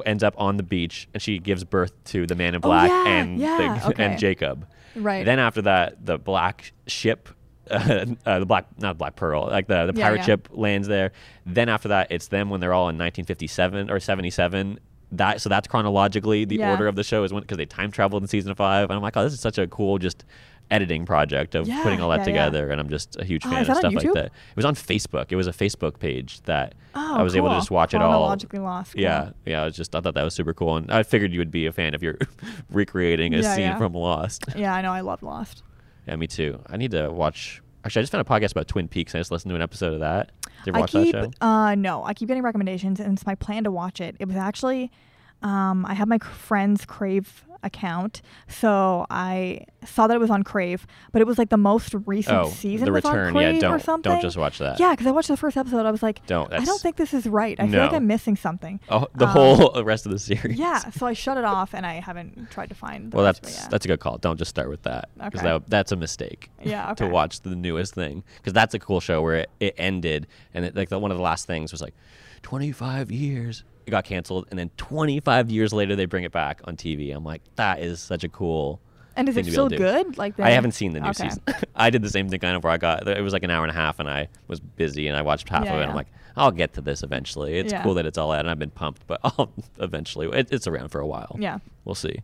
ends 0.05 0.23
up 0.23 0.33
on 0.37 0.57
the 0.57 0.63
beach 0.63 1.07
and 1.13 1.21
she 1.21 1.39
gives 1.39 1.63
birth 1.63 1.91
to 2.05 2.25
the 2.25 2.35
man 2.35 2.55
in 2.55 2.57
Oh, 2.57 2.67
black 2.67 2.89
yeah, 2.89 3.07
and 3.07 3.39
yeah, 3.39 3.79
the, 3.83 3.89
okay. 3.89 4.03
and 4.03 4.19
Jacob. 4.19 4.67
right 4.95 5.25
Then 5.25 5.39
after 5.39 5.61
that, 5.63 6.05
the 6.05 6.17
black 6.17 6.73
ship, 6.87 7.29
uh, 7.69 8.05
uh, 8.25 8.39
the 8.39 8.45
black 8.45 8.65
not 8.79 8.97
black 8.97 9.15
pearl, 9.15 9.47
like 9.47 9.67
the 9.67 9.85
the 9.85 9.93
pirate 9.93 10.17
yeah. 10.17 10.25
ship 10.25 10.49
lands 10.51 10.87
there. 10.87 11.11
Then 11.45 11.69
after 11.69 11.89
that, 11.89 12.11
it's 12.11 12.27
them 12.27 12.49
when 12.49 12.59
they're 12.59 12.73
all 12.73 12.89
in 12.89 12.97
1957 12.97 13.89
or 13.89 13.99
77. 13.99 14.79
That 15.13 15.41
so 15.41 15.49
that's 15.49 15.67
chronologically 15.67 16.45
the 16.45 16.63
order 16.63 16.87
of 16.87 16.95
the 16.95 17.03
show 17.03 17.23
is 17.23 17.33
when 17.33 17.41
because 17.41 17.57
they 17.57 17.65
time 17.65 17.91
traveled 17.91 18.21
in 18.21 18.27
season 18.27 18.53
five. 18.55 18.89
And 18.89 18.93
I'm 18.93 19.01
like, 19.01 19.17
oh, 19.17 19.23
this 19.23 19.33
is 19.33 19.39
such 19.39 19.57
a 19.57 19.65
cool 19.67 19.97
just 19.97 20.23
editing 20.71 21.05
project 21.05 21.55
of 21.55 21.67
Yeah, 21.67 21.81
putting 21.83 21.99
all 22.01 22.09
that 22.09 22.17
yeah, 22.17 22.19
yeah. 22.21 22.25
together. 22.25 22.69
And 22.69 22.79
I'm 22.79 22.89
just 22.89 23.17
a 23.17 23.23
huge 23.25 23.45
Oh, 23.45 23.49
fan 23.49 23.59
of 23.69 23.77
stuff 23.77 23.93
like 23.93 24.13
that. 24.13 24.25
It 24.25 24.55
was 24.55 24.65
on 24.65 24.75
Facebook. 24.75 25.31
It 25.31 25.35
was 25.35 25.47
a 25.47 25.51
Facebook 25.51 25.99
page 25.99 26.41
that 26.43 26.75
oh, 26.95 27.15
I 27.17 27.23
was 27.23 27.35
able 27.35 27.49
to 27.49 27.55
just 27.55 27.71
watch 27.71 27.93
it 27.93 28.01
all. 28.01 28.09
Chronologically 28.09 28.59
lost 28.59 28.93
cool. 28.93 29.01
Yeah, 29.01 29.31
yeah. 29.45 29.61
I 29.63 29.65
was 29.65 29.75
just 29.75 29.95
I 29.95 30.01
thought 30.01 30.13
that 30.15 30.23
was 30.23 30.33
super 30.33 30.53
cool, 30.53 30.77
and 30.77 30.91
I 30.91 31.03
figured 31.03 31.33
you 31.33 31.39
would 31.39 31.51
be 31.51 31.65
a 31.65 31.71
fan 31.71 31.93
if 31.93 32.01
you're 32.03 32.17
recreating 32.69 33.33
a 33.33 33.37
Yeah, 33.41 33.55
scene 33.55 33.63
yeah. 33.65 33.77
from 33.77 33.93
Lost. 33.93 34.45
yeah 34.55 34.73
i 34.73 34.81
know 34.81 34.91
i 34.91 35.01
love 35.01 35.23
lost 35.23 35.63
Yeah, 36.07 36.15
me 36.15 36.27
too. 36.27 36.59
I 36.67 36.77
need 36.77 36.91
to 36.91 37.09
watch. 37.09 37.61
Actually, 37.85 38.01
I 38.01 38.03
just 38.03 38.11
found 38.11 38.21
a 38.27 38.29
podcast 38.29 38.51
about 38.51 38.67
Twin 38.67 38.87
Peaks. 38.89 39.15
I 39.15 39.19
just 39.19 39.31
listened 39.31 39.51
to 39.51 39.55
an 39.55 39.61
episode 39.61 39.93
of 39.93 39.99
that. 40.01 40.31
Did 40.43 40.49
you 40.67 40.71
ever 40.71 40.77
I 40.77 40.81
watch 40.81 40.91
keep 40.91 41.13
that 41.13 41.23
show? 41.41 41.45
uh 41.47 41.75
no, 41.75 42.03
I 42.03 42.13
keep 42.13 42.27
getting 42.27 42.43
recommendations 42.43 42.99
and 42.99 43.13
it's 43.13 43.25
my 43.25 43.35
plan 43.35 43.63
to 43.63 43.71
watch 43.71 44.01
it. 44.01 44.15
It 44.19 44.27
was 44.27 44.35
actually 44.35 44.91
um 45.41 45.85
I 45.85 45.93
have 45.93 46.07
my 46.07 46.17
friend's 46.19 46.85
Crave 46.85 47.45
account, 47.61 48.21
so 48.47 49.05
I 49.09 49.65
saw 49.85 50.07
that 50.07 50.15
it 50.15 50.19
was 50.19 50.29
on 50.29 50.43
Crave, 50.43 50.87
but 51.11 51.21
it 51.21 51.27
was 51.27 51.37
like 51.37 51.49
the 51.49 51.57
most 51.57 51.93
recent 52.05 52.37
Oh, 52.37 52.47
season 52.49 52.85
the 52.85 52.91
was 52.93 53.03
on 53.03 53.11
return. 53.13 53.33
Crave 53.33 53.55
Yeah, 53.61 53.67
or 53.67 53.71
don't 53.71 53.81
something. 53.83 54.11
don't 54.13 54.21
just 54.21 54.37
watch 54.37 54.59
that. 54.59 54.79
Yeah, 54.79 54.91
because 54.91 55.07
I 55.07 55.11
watched 55.11 55.27
the 55.27 55.35
first 55.35 55.57
episode. 55.57 55.85
I 55.85 55.91
was 55.91 56.01
like, 56.01 56.25
Don't. 56.25 56.53
I 56.53 56.63
don't 56.63 56.79
think 56.79 56.95
this 56.95 57.13
is 57.13 57.27
right. 57.27 57.59
I 57.59 57.67
feel 57.67 57.81
like 57.81 57.91
I'm 57.91 58.07
missing 58.07 58.37
something. 58.37 58.79
Oh, 58.87 59.07
the 59.13 59.25
um, 59.25 59.31
whole 59.31 59.83
rest 59.83 60.05
of 60.05 60.13
the 60.13 60.19
series. 60.19 60.57
Yeah, 60.57 60.89
so 60.91 61.05
I 61.05 61.11
shut 61.11 61.37
it 61.37 61.43
off 61.43 61.73
and 61.73 61.85
I 61.85 61.95
haven't 61.99 62.49
tried 62.49 62.69
to 62.69 62.75
find. 62.75 63.11
The 63.11 63.17
Well, 63.17 63.25
rest 63.25 63.41
that's 63.41 63.53
of 63.55 63.59
it 63.59 63.63
yet. 63.63 63.71
that's 63.71 63.83
a 63.85 63.87
good 63.89 63.99
call. 63.99 64.17
Don't 64.19 64.37
just 64.37 64.49
start 64.49 64.69
with 64.69 64.83
that 64.83 65.09
because 65.17 65.41
Okay. 65.41 65.49
that, 65.49 65.69
that's 65.69 65.91
a 65.91 65.97
mistake. 65.97 66.49
yeah. 66.63 66.91
okay. 66.91 67.05
to 67.05 67.11
watch 67.11 67.41
the 67.41 67.57
newest 67.57 67.93
thing 67.93 68.23
because 68.37 68.53
that's 68.53 68.73
a 68.73 68.79
cool 68.79 69.01
show 69.01 69.21
where 69.21 69.35
it, 69.35 69.49
it 69.59 69.75
ended 69.77 70.27
and 70.53 70.63
it, 70.63 70.77
like 70.77 70.87
the, 70.87 70.97
one 70.97 71.11
of 71.11 71.17
the 71.17 71.23
last 71.23 71.45
things 71.45 71.73
was 71.73 71.81
like 71.81 71.93
25 72.41 73.11
years 73.11 73.63
it 73.89 73.91
got 73.91 74.05
canceled 74.05 74.45
and 74.49 74.57
then 74.59 74.69
25 74.77 75.49
years 75.51 75.73
later 75.73 75.95
they 75.95 76.05
bring 76.05 76.23
it 76.23 76.31
back 76.31 76.61
on 76.65 76.75
tv 76.77 77.13
i'm 77.15 77.23
like 77.23 77.41
that 77.55 77.79
is 77.79 77.99
such 77.99 78.23
a 78.23 78.29
cool 78.29 78.79
And 79.15 79.27
is 79.27 79.35
it 79.35 79.45
still 79.45 79.65
able 79.65 79.69
to 79.71 79.77
do. 79.77 79.83
good? 79.83 80.17
Like 80.17 80.35
the, 80.37 80.45
i 80.45 80.51
haven't 80.51 80.71
seen 80.73 80.93
the 80.93 80.99
new 80.99 81.09
Okay. 81.09 81.29
season 81.29 81.43
i 81.75 81.89
did 81.89 82.01
the 82.01 82.09
same 82.09 82.29
thing 82.29 82.39
kind 82.39 82.55
of 82.55 82.63
where 82.63 82.71
i 82.73 82.77
got 82.77 83.07
it 83.07 83.21
was 83.21 83.33
like 83.33 83.43
an 83.43 83.51
hour 83.51 83.63
and 83.63 83.71
a 83.71 83.75
half 83.75 83.99
and 83.99 84.09
i 84.09 84.27
was 84.47 84.59
busy 84.59 85.07
and 85.07 85.17
i 85.17 85.21
watched 85.21 85.49
half 85.49 85.65
Yeah, 85.65 85.73
of 85.73 85.79
it 85.79 85.83
yeah. 85.83 85.89
i'm 85.89 85.95
like 85.95 86.07
i'll 86.37 86.51
get 86.51 86.73
to 86.75 86.81
this 86.81 87.03
eventually 87.03 87.57
it's 87.57 87.71
Yeah. 87.73 87.83
cool 87.83 87.95
that 87.95 88.05
it's 88.05 88.17
all 88.17 88.31
out 88.31 88.39
and 88.41 88.49
i've 88.49 88.59
been 88.59 88.69
pumped 88.71 89.05
but 89.07 89.19
i'll 89.25 89.51
eventually 89.79 90.27
it, 90.27 90.47
it's 90.51 90.67
around 90.67 90.89
for 90.89 91.01
a 91.01 91.07
while 91.07 91.35
Yeah. 91.39 91.57
we'll 91.85 91.95
see 91.95 92.19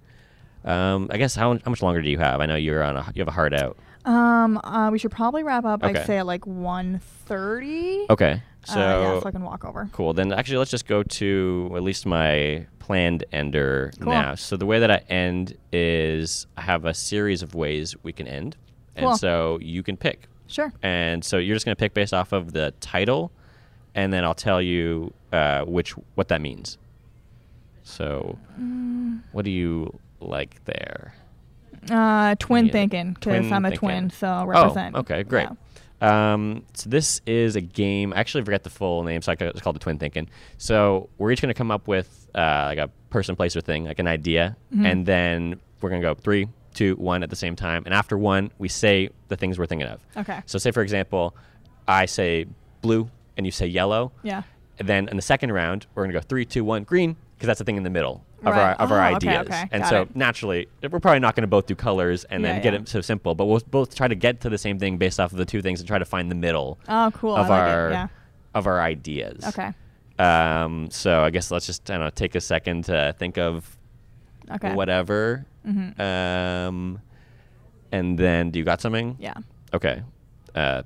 um, 0.63 1.09
I 1.11 1.17
guess 1.17 1.35
how, 1.35 1.53
how 1.53 1.69
much 1.69 1.83
longer 1.83 2.01
do 2.01 2.09
you 2.09 2.17
have? 2.17 2.41
I 2.41 2.47
know 2.47 2.55
you're 2.55 2.81
on 2.81 2.97
a 2.97 3.05
you 3.13 3.19
have 3.21 3.27
a 3.27 3.31
hard 3.31 3.53
out. 3.53 3.77
Um. 4.03 4.57
Uh. 4.63 4.89
We 4.91 4.97
should 4.97 5.11
probably 5.11 5.43
wrap 5.43 5.63
up. 5.63 5.83
Okay. 5.83 5.99
I'd 5.99 6.07
say 6.07 6.17
at 6.17 6.25
like 6.25 6.41
1.30. 6.41 8.09
Okay, 8.09 8.41
so 8.65 8.79
uh, 8.79 9.01
yeah, 9.01 9.19
so 9.21 9.27
I 9.27 9.31
can 9.31 9.43
walk 9.43 9.63
over. 9.65 9.89
Cool. 9.93 10.13
Then 10.13 10.31
actually, 10.33 10.57
let's 10.57 10.71
just 10.71 10.87
go 10.87 11.03
to 11.03 11.71
at 11.75 11.83
least 11.83 12.05
my 12.05 12.65
planned 12.79 13.23
ender 13.31 13.91
Cool. 13.99 14.11
now. 14.11 14.35
So 14.35 14.57
the 14.57 14.65
way 14.65 14.79
that 14.79 14.91
I 14.91 14.97
end 15.09 15.57
is 15.71 16.45
I 16.57 16.61
have 16.61 16.85
a 16.85 16.93
series 16.93 17.41
of 17.41 17.55
ways 17.55 17.95
we 18.03 18.11
can 18.11 18.27
end, 18.27 18.57
Cool. 18.97 19.09
and 19.11 19.19
so 19.19 19.59
you 19.61 19.81
can 19.83 19.97
pick. 19.97 20.27
Sure. 20.47 20.71
And 20.83 21.23
so 21.25 21.37
you're 21.37 21.55
just 21.55 21.65
going 21.65 21.75
to 21.75 21.79
pick 21.79 21.93
based 21.95 22.13
off 22.13 22.31
of 22.31 22.51
the 22.53 22.73
title, 22.79 23.31
and 23.95 24.13
then 24.13 24.23
I'll 24.23 24.35
tell 24.35 24.61
you 24.61 25.13
uh, 25.31 25.63
which 25.65 25.91
what 26.15 26.27
that 26.27 26.41
means. 26.41 26.77
So, 27.83 28.37
Mm. 28.59 29.21
what 29.31 29.45
do 29.45 29.51
you 29.51 29.99
like 30.19 30.63
there? 30.65 31.13
Uh, 31.91 32.33
twin 32.39 32.65
Yeah. 32.67 32.71
thinking 32.71 33.13
because 33.13 33.51
I'm 33.51 33.63
a 33.65 33.69
thinking. 33.69 33.77
twin, 33.89 34.09
so 34.09 34.43
represent. 34.45 34.95
Oh, 34.95 34.99
okay, 35.01 35.21
great. 35.23 35.43
Yeah. 35.49 35.55
Um, 36.01 36.63
so 36.73 36.89
this 36.89 37.21
is 37.25 37.55
a 37.55 37.61
game. 37.61 38.13
I 38.13 38.17
actually 38.17 38.43
forget 38.43 38.63
the 38.63 38.69
full 38.69 39.03
name, 39.03 39.21
so 39.21 39.31
I 39.31 39.35
it's 39.39 39.61
called 39.61 39.75
the 39.75 39.79
Twin 39.79 39.97
Thinking. 39.97 40.29
So 40.57 41.09
we're 41.17 41.31
each 41.31 41.41
going 41.41 41.53
to 41.53 41.57
come 41.57 41.71
up 41.71 41.87
with 41.87 42.27
uh, 42.35 42.63
like 42.67 42.77
a 42.77 42.89
person, 43.09 43.35
place, 43.35 43.55
or 43.55 43.61
thing, 43.61 43.85
like 43.85 43.99
an 43.99 44.07
idea, 44.07 44.57
Mhm. 44.73 44.85
and 44.85 45.05
then 45.05 45.59
we're 45.81 45.89
going 45.89 46.01
to 46.01 46.07
go 46.07 46.13
three, 46.15 46.49
two, 46.73 46.95
one 46.95 47.23
at 47.23 47.29
the 47.29 47.35
same 47.35 47.55
time. 47.55 47.83
And 47.85 47.93
after 47.93 48.17
one, 48.17 48.51
we 48.57 48.67
say 48.67 49.09
the 49.29 49.37
things 49.37 49.57
we're 49.57 49.65
thinking 49.67 49.87
of. 49.87 50.01
Okay. 50.17 50.41
So 50.45 50.57
say 50.57 50.71
for 50.71 50.81
example, 50.81 51.35
I 51.87 52.05
say 52.07 52.45
blue, 52.81 53.09
and 53.37 53.45
you 53.45 53.51
say 53.51 53.67
yellow. 53.67 54.11
Yeah. 54.23 54.43
And 54.79 54.89
then 54.89 55.07
in 55.07 55.15
the 55.15 55.21
second 55.21 55.53
round, 55.53 55.85
we're 55.95 56.03
going 56.03 56.13
to 56.13 56.19
go 56.19 56.25
three, 56.27 56.43
two, 56.45 56.65
one, 56.65 56.83
green, 56.83 57.15
because 57.37 57.47
that's 57.47 57.59
the 57.59 57.65
thing 57.65 57.77
in 57.77 57.83
the 57.83 57.89
middle 57.89 58.24
of 58.43 58.53
Right. 58.53 58.61
our 58.61 58.71
of 58.73 58.91
Oh, 58.91 58.95
okay, 58.95 59.29
ideas. 59.29 59.47
okay. 59.47 59.69
And 59.71 59.83
Got 59.83 59.89
so 59.89 60.01
it. 60.03 60.15
naturally, 60.15 60.67
we're 60.89 60.99
probably 60.99 61.19
not 61.19 61.35
going 61.35 61.43
to 61.43 61.47
both 61.47 61.65
do 61.67 61.75
colors 61.75 62.23
and 62.25 62.43
Yeah, 62.43 62.53
then 62.53 62.61
get 62.61 62.73
yeah. 62.73 62.79
it 62.81 62.87
so 62.89 63.01
simple, 63.01 63.33
but 63.35 63.45
we'll 63.45 63.61
both 63.71 63.95
try 63.95 64.07
to 64.07 64.15
get 64.15 64.41
to 64.41 64.49
the 64.49 64.57
same 64.57 64.77
thing 64.79 64.97
based 64.97 65.19
off 65.19 65.31
of 65.31 65.37
the 65.37 65.45
two 65.45 65.61
things 65.61 65.79
and 65.79 65.87
try 65.87 65.97
to 65.99 66.05
find 66.05 66.29
the 66.29 66.35
middle 66.35 66.79
Oh, 66.87 67.11
cool. 67.13 67.35
of 67.35 67.49
like 67.49 67.59
our. 67.61 67.91
Yeah. 67.91 68.07
of 68.53 68.67
our 68.67 68.79
ideas. 68.81 69.43
Okay. 69.47 69.71
Um, 70.17 70.89
so 70.91 71.23
I 71.23 71.29
guess 71.29 71.51
let's 71.51 71.65
just 71.65 71.89
I 71.91 71.95
don't 71.95 72.05
know, 72.05 72.09
take 72.09 72.35
a 72.35 72.41
second 72.41 72.85
to 72.85 73.13
think 73.19 73.37
of 73.37 73.75
Okay. 74.49 74.73
whatever. 74.73 75.45
Mm-hmm. 75.67 75.99
Um, 76.01 76.99
and 77.91 78.17
then 78.17 78.51
do 78.51 78.59
you 78.59 78.65
got 78.65 78.79
something? 78.81 79.17
Yeah. 79.19 79.33
Okay. 79.73 80.03
Uh, 80.53 80.83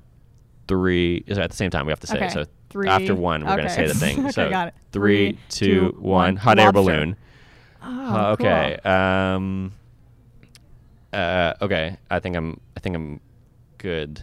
three 0.66 1.22
is 1.26 1.38
at 1.38 1.50
the 1.50 1.56
same 1.56 1.70
time 1.70 1.86
we 1.86 1.90
have 1.92 2.00
to 2.00 2.06
say 2.06 2.16
it. 2.18 2.22
Okay. 2.24 2.28
So 2.30 2.44
Three. 2.70 2.88
after 2.88 3.14
one, 3.14 3.44
we're 3.44 3.56
gonna 3.56 3.68
say 3.70 3.86
the 3.86 3.94
thing. 3.94 4.20
okay, 4.20 4.30
so 4.32 4.48
got 4.50 4.68
it. 4.68 4.74
three, 4.92 5.38
two, 5.48 5.96
one. 5.98 6.36
Hot 6.36 6.58
air 6.58 6.72
balloon. 6.72 7.16
Oh, 7.82 7.86
Uh, 8.14 8.36
cool. 8.36 8.46
okay. 8.46 8.76
Um. 8.84 9.72
Uh. 11.12 11.54
Okay. 11.62 11.96
I 12.10 12.20
think 12.20 12.36
I'm. 12.36 12.60
I 12.76 12.80
think 12.80 12.96
I'm 12.96 13.20
good. 13.78 14.22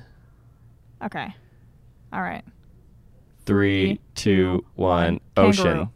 Okay. 1.03 1.27
All 2.13 2.21
right. 2.21 2.43
Three, 3.45 3.99
two, 4.15 4.65
one. 4.75 5.19
one. 5.35 5.47
Ocean. 5.47 5.89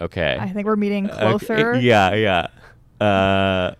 Okay. 0.00 0.36
I 0.40 0.48
think 0.48 0.66
we're 0.66 0.76
meeting 0.76 1.10
Okay, 1.10 1.18
closer. 1.46 1.78
Yeah, 1.78 2.14
yeah. 2.14 2.46
Uh, 3.04 3.74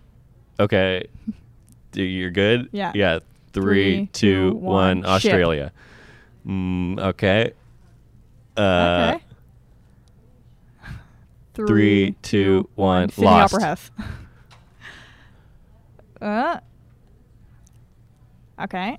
okay. 0.59 1.07
Do- 1.91 2.03
You're 2.03 2.31
good? 2.31 2.69
Yeah. 2.71 2.91
Yeah. 2.95 3.19
Three, 3.53 3.63
Three, 3.63 4.09
two, 4.13 4.51
two, 4.51 4.55
one. 4.55 5.01
one. 5.01 5.05
Australia. 5.05 5.71
Mm, 6.47 6.99
okay. 6.99 7.53
Uh, 8.55 9.13
okay. 9.15 9.23
Three, 11.53 12.15
two, 12.21 12.69
one, 12.75 13.09
Sydney 13.09 13.25
lost. 13.25 13.53
Opera 13.53 13.65
House. 13.67 13.91
uh, 16.21 16.59
okay. 18.63 18.97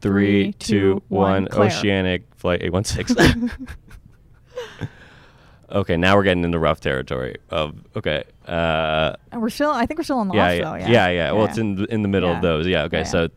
Three, 0.00 0.52
Three, 0.52 0.52
two, 0.52 1.02
one. 1.08 1.46
Claire. 1.48 1.66
Oceanic 1.68 2.22
flight 2.36 2.62
816. 2.62 3.50
okay, 5.70 5.96
now 5.96 6.16
we're 6.16 6.22
getting 6.22 6.44
into 6.44 6.58
rough 6.58 6.80
territory 6.80 7.36
of 7.50 7.74
okay. 7.96 8.24
Uh, 8.46 9.14
And 9.32 9.42
we're 9.42 9.48
still. 9.50 9.70
I 9.70 9.86
think 9.86 9.98
we're 9.98 10.04
still 10.04 10.20
in 10.22 10.28
lost 10.28 10.36
yeah, 10.36 10.54
though. 10.62 10.74
yeah, 10.74 10.86
Yeah. 10.88 10.90
yeah, 10.90 11.08
yeah. 11.08 11.32
Well, 11.32 11.46
it's 11.46 11.58
in 11.58 11.74
the, 11.76 11.84
in 11.92 12.02
the 12.02 12.08
middle 12.08 12.28
Yeah. 12.30 12.36
of 12.36 12.42
those. 12.42 12.66
Yeah. 12.66 12.82
Okay. 12.84 12.98
Yeah. 12.98 13.04
So 13.04 13.28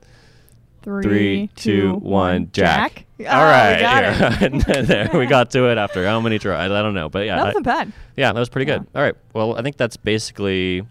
Three, 0.82 1.04
three, 1.04 1.50
two, 1.56 1.94
one. 1.96 2.50
Jack. 2.54 3.06
Oh, 3.20 3.26
All 3.26 3.44
right. 3.46 3.76
we 3.76 3.82
got 3.82 4.42
it. 4.44 4.54
yeah. 4.68 4.82
there 5.10 5.10
we 5.14 5.26
got 5.38 5.52
to 5.52 5.70
it 5.70 5.78
after 5.78 6.06
how 6.06 6.20
many 6.22 6.40
tries? 6.40 6.72
I 6.72 6.82
don't 6.82 6.94
know, 6.94 7.10
but 7.10 7.26
yeah, 7.26 7.36
That 7.38 7.46
wasn't 7.48 7.66
bad. 7.66 7.92
yeah, 8.16 8.32
that 8.32 8.40
was 8.40 8.50
pretty 8.50 8.72
Yeah. 8.72 8.78
good. 8.80 8.88
All 8.96 9.02
right. 9.02 9.16
Well, 9.34 9.58
I 9.58 9.62
think 9.62 9.76
that's 9.78 9.98
basically 9.98 10.84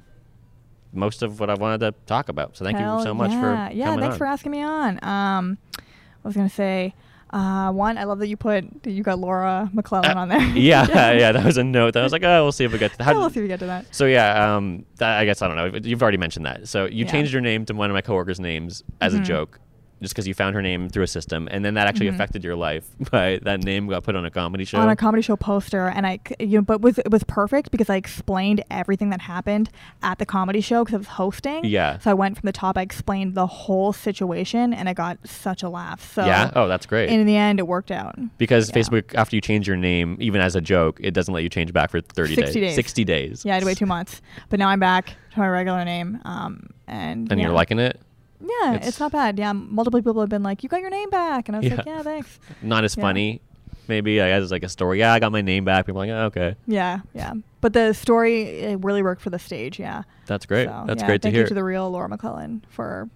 most 0.93 1.22
of 1.22 1.41
what 1.41 1.51
I 1.51 1.55
wanted 1.55 1.80
to 1.80 1.95
talk 2.07 2.28
about. 2.28 2.57
So 2.57 2.64
thank 2.64 2.78
Hell 2.78 2.99
you 2.99 3.05
so 3.05 3.14
much 3.14 3.30
yeah. 3.30 3.68
for 3.68 3.74
yeah. 3.74 3.97
Thanks 3.97 4.14
on. 4.14 4.18
for 4.18 4.26
asking 4.26 4.53
me 4.53 4.62
on. 4.62 5.03
Um, 5.05 5.59
I 5.76 5.82
was 6.28 6.34
gonna 6.34 6.49
say, 6.49 6.95
uh, 7.30 7.70
one. 7.72 7.97
I 7.99 8.05
love 8.05 8.18
that 8.20 8.28
you 8.28 8.36
put 8.36 8.82
that 8.82 8.91
you 8.91 9.03
got 9.03 9.18
Laura 9.18 9.70
McClellan 9.72 10.16
Uh, 10.16 10.20
on 10.20 10.28
there. 10.28 10.41
yeah, 10.55 11.12
yeah, 11.12 11.32
that 11.32 11.45
was 11.45 11.57
a 11.59 11.64
note. 11.64 11.95
That 11.95 12.01
I 12.01 12.03
was 12.03 12.12
like, 12.12 12.24
oh, 12.24 12.43
we'll 12.43 12.53
see 12.53 12.64
if 12.64 12.72
we 12.72 12.78
get 12.78 12.93
to 12.95 13.05
how, 13.05 13.12
we'll 13.18 13.30
see 13.30 13.41
if 13.41 13.45
we 13.45 13.49
get 13.49 13.61
to 13.61 13.66
that. 13.66 13.95
So 13.95 14.07
yeah, 14.07 14.57
um, 14.57 14.84
that, 14.97 15.18
I 15.18 15.24
guess 15.24 15.41
I 15.43 15.49
don't 15.49 15.57
know. 15.57 15.78
You've 15.82 16.03
already 16.03 16.16
mentioned 16.18 16.47
that. 16.47 16.68
So 16.68 16.86
you 16.86 17.05
Yeah. 17.05 17.11
changed 17.11 17.32
your 17.32 17.43
name 17.43 17.64
to 17.66 17.74
one 17.74 17.91
of 17.91 17.95
my 17.95 18.01
coworkers' 18.03 18.41
names 18.41 18.82
as 19.01 19.14
a 19.14 19.18
Mhm. 19.20 19.24
joke, 19.24 19.61
just 20.01 20.14
because 20.14 20.26
you 20.28 20.34
found 20.34 20.55
her 20.55 20.62
name 20.62 20.88
through 20.88 21.03
a 21.05 21.07
system, 21.09 21.49
and 21.51 21.64
then 21.64 21.74
that 21.74 21.86
actually 21.86 22.07
Mhm. 22.07 22.14
affected 22.14 22.44
your 22.44 22.57
life 22.57 22.88
by 23.11 23.38
that 23.42 23.62
name 23.62 23.86
got 23.88 24.05
put 24.05 24.14
on 24.16 24.24
a 24.24 24.30
comedy 24.30 24.64
show. 24.64 24.78
on 24.78 24.88
a 24.88 24.96
comedy 24.96 25.22
show 25.22 25.36
poster, 25.36 25.88
and 25.88 26.07
I, 26.07 26.18
you 26.38 26.59
know, 26.59 26.62
but 26.62 26.80
was 26.80 26.99
it 26.99 27.11
was 27.11 27.24
perfect 27.24 27.70
because 27.70 27.90
I 27.90 27.96
explained 27.96 28.62
everything 28.70 29.11
that 29.11 29.20
happened 29.22 29.70
at 30.03 30.18
the 30.18 30.26
comedy 30.26 30.61
show 30.61 30.84
because 30.84 30.94
I 30.94 30.99
was 30.99 31.07
hosting. 31.09 31.64
Yeah. 31.64 31.99
So 31.99 32.11
I 32.11 32.14
went 32.14 32.38
from 32.38 32.46
the 32.46 32.53
top. 32.53 32.76
I 32.78 32.82
explained 32.82 33.34
the 33.34 33.46
whole 33.46 33.92
situation, 33.92 34.72
and 34.72 34.88
I 34.88 34.92
got 34.94 35.18
such 35.26 35.62
a 35.62 35.68
laugh. 35.68 36.12
So 36.14 36.24
yeah. 36.24 36.51
Oh, 36.55 36.68
that's 36.68 36.86
great. 36.86 37.09
And 37.11 37.20
in 37.20 37.26
the 37.26 37.36
end, 37.36 37.59
it 37.59 37.66
worked 37.66 37.90
out. 37.90 38.16
because 38.38 38.68
yeah. 38.70 38.76
Facebook, 38.76 39.14
after 39.14 39.36
you 39.36 39.40
change 39.40 39.66
your 39.66 39.76
name, 39.76 40.16
even 40.20 40.40
as 40.40 40.55
a 40.57 40.61
joke, 40.61 40.99
it 41.03 41.12
doesn't 41.12 41.32
let 41.34 41.42
you 41.42 41.49
change 41.49 41.72
back 41.72 41.90
for 41.90 42.01
30 42.01 42.34
60 42.36 42.61
days. 42.61 42.74
60 42.74 43.05
days. 43.05 43.42
Yeah, 43.44 43.53
I 43.53 43.55
had 43.55 43.61
to 43.61 43.66
wait 43.66 43.78
two 43.78 43.86
months, 43.86 44.22
but 44.49 44.59
now 44.59 44.68
I'm 44.68 44.80
back 44.80 45.14
to 45.32 45.38
my 45.38 45.49
regular 45.49 45.84
name. 45.84 46.20
Um, 46.24 46.70
and 46.86 47.30
And 47.30 47.38
yeah. 47.40 47.46
you're 47.46 47.55
liking 47.55 47.78
it? 47.78 48.01
Yeah, 48.41 48.74
it's- 48.74 48.89
it's, 48.89 49.01
not 49.01 49.12
bad. 49.12 49.39
Yeah, 49.39 49.53
multiple 49.53 50.01
people 50.01 50.20
have 50.20 50.28
been 50.30 50.43
like, 50.43 50.62
"You 50.62 50.68
got 50.68 50.80
your 50.80 50.91
name 50.91 51.11
back," 51.11 51.49
and 51.49 51.57
I 51.57 51.61
was 51.61 51.70
like, 51.70 51.86
Yeah. 51.86 51.97
"Yeah, 51.97 52.03
thanks." 52.03 52.39
Not 52.62 52.84
as 52.84 52.97
Yeah. 52.97 53.03
funny. 53.03 53.41
Maybe 53.89 54.20
I 54.20 54.28
guess 54.28 54.43
it's 54.43 54.53
like 54.53 54.62
a 54.64 54.68
story. 54.68 54.99
Yeah, 54.99 55.14
I 55.14 55.18
got 55.18 55.32
my 55.32 55.41
name 55.41 55.64
back. 55.64 55.86
People 55.86 56.03
are 56.03 56.07
like, 56.07 56.12
oh, 56.14 56.24
okay, 56.26 56.57
Yeah, 56.66 57.01
yeah. 57.14 57.32
But 57.62 57.72
the 57.72 57.95
story 57.95 58.43
it 58.43 58.84
really 58.84 59.03
worked 59.03 59.22
for 59.22 59.30
the 59.30 59.39
stage. 59.39 59.78
Yeah. 59.80 60.03
that's 60.26 60.45
great. 60.45 60.68
So, 60.68 60.84
that's 60.86 61.01
yeah, 61.01 61.07
great 61.07 61.22
to 61.22 61.26
thank 61.26 61.34
hear. 61.34 61.45
you 61.45 61.49
to 61.49 61.55
the 61.55 61.64
real 61.64 61.91
Laura 61.91 62.07
McClellan 62.09 62.64
for 62.68 63.09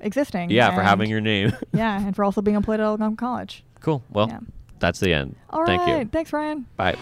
existing. 0.00 0.50
yeah, 0.50 0.74
for 0.74 0.82
having 0.82 1.08
your 1.08 1.22
name. 1.22 1.52
yeah, 1.72 1.98
and 2.04 2.14
for 2.14 2.22
also 2.24 2.42
being 2.42 2.56
employed 2.56 2.80
at 2.80 2.84
Algonquin 2.84 3.16
College. 3.16 3.64
cool. 3.80 4.02
Well, 4.10 4.28
Yeah. 4.28 4.40
that's 4.78 5.00
the 5.00 5.14
end. 5.14 5.36
All 5.48 5.64
Thank 5.64 5.80
right. 5.82 5.98
you. 6.00 6.04
Thanks, 6.04 6.32
Ryan. 6.34 6.66
Bye. 6.76 6.96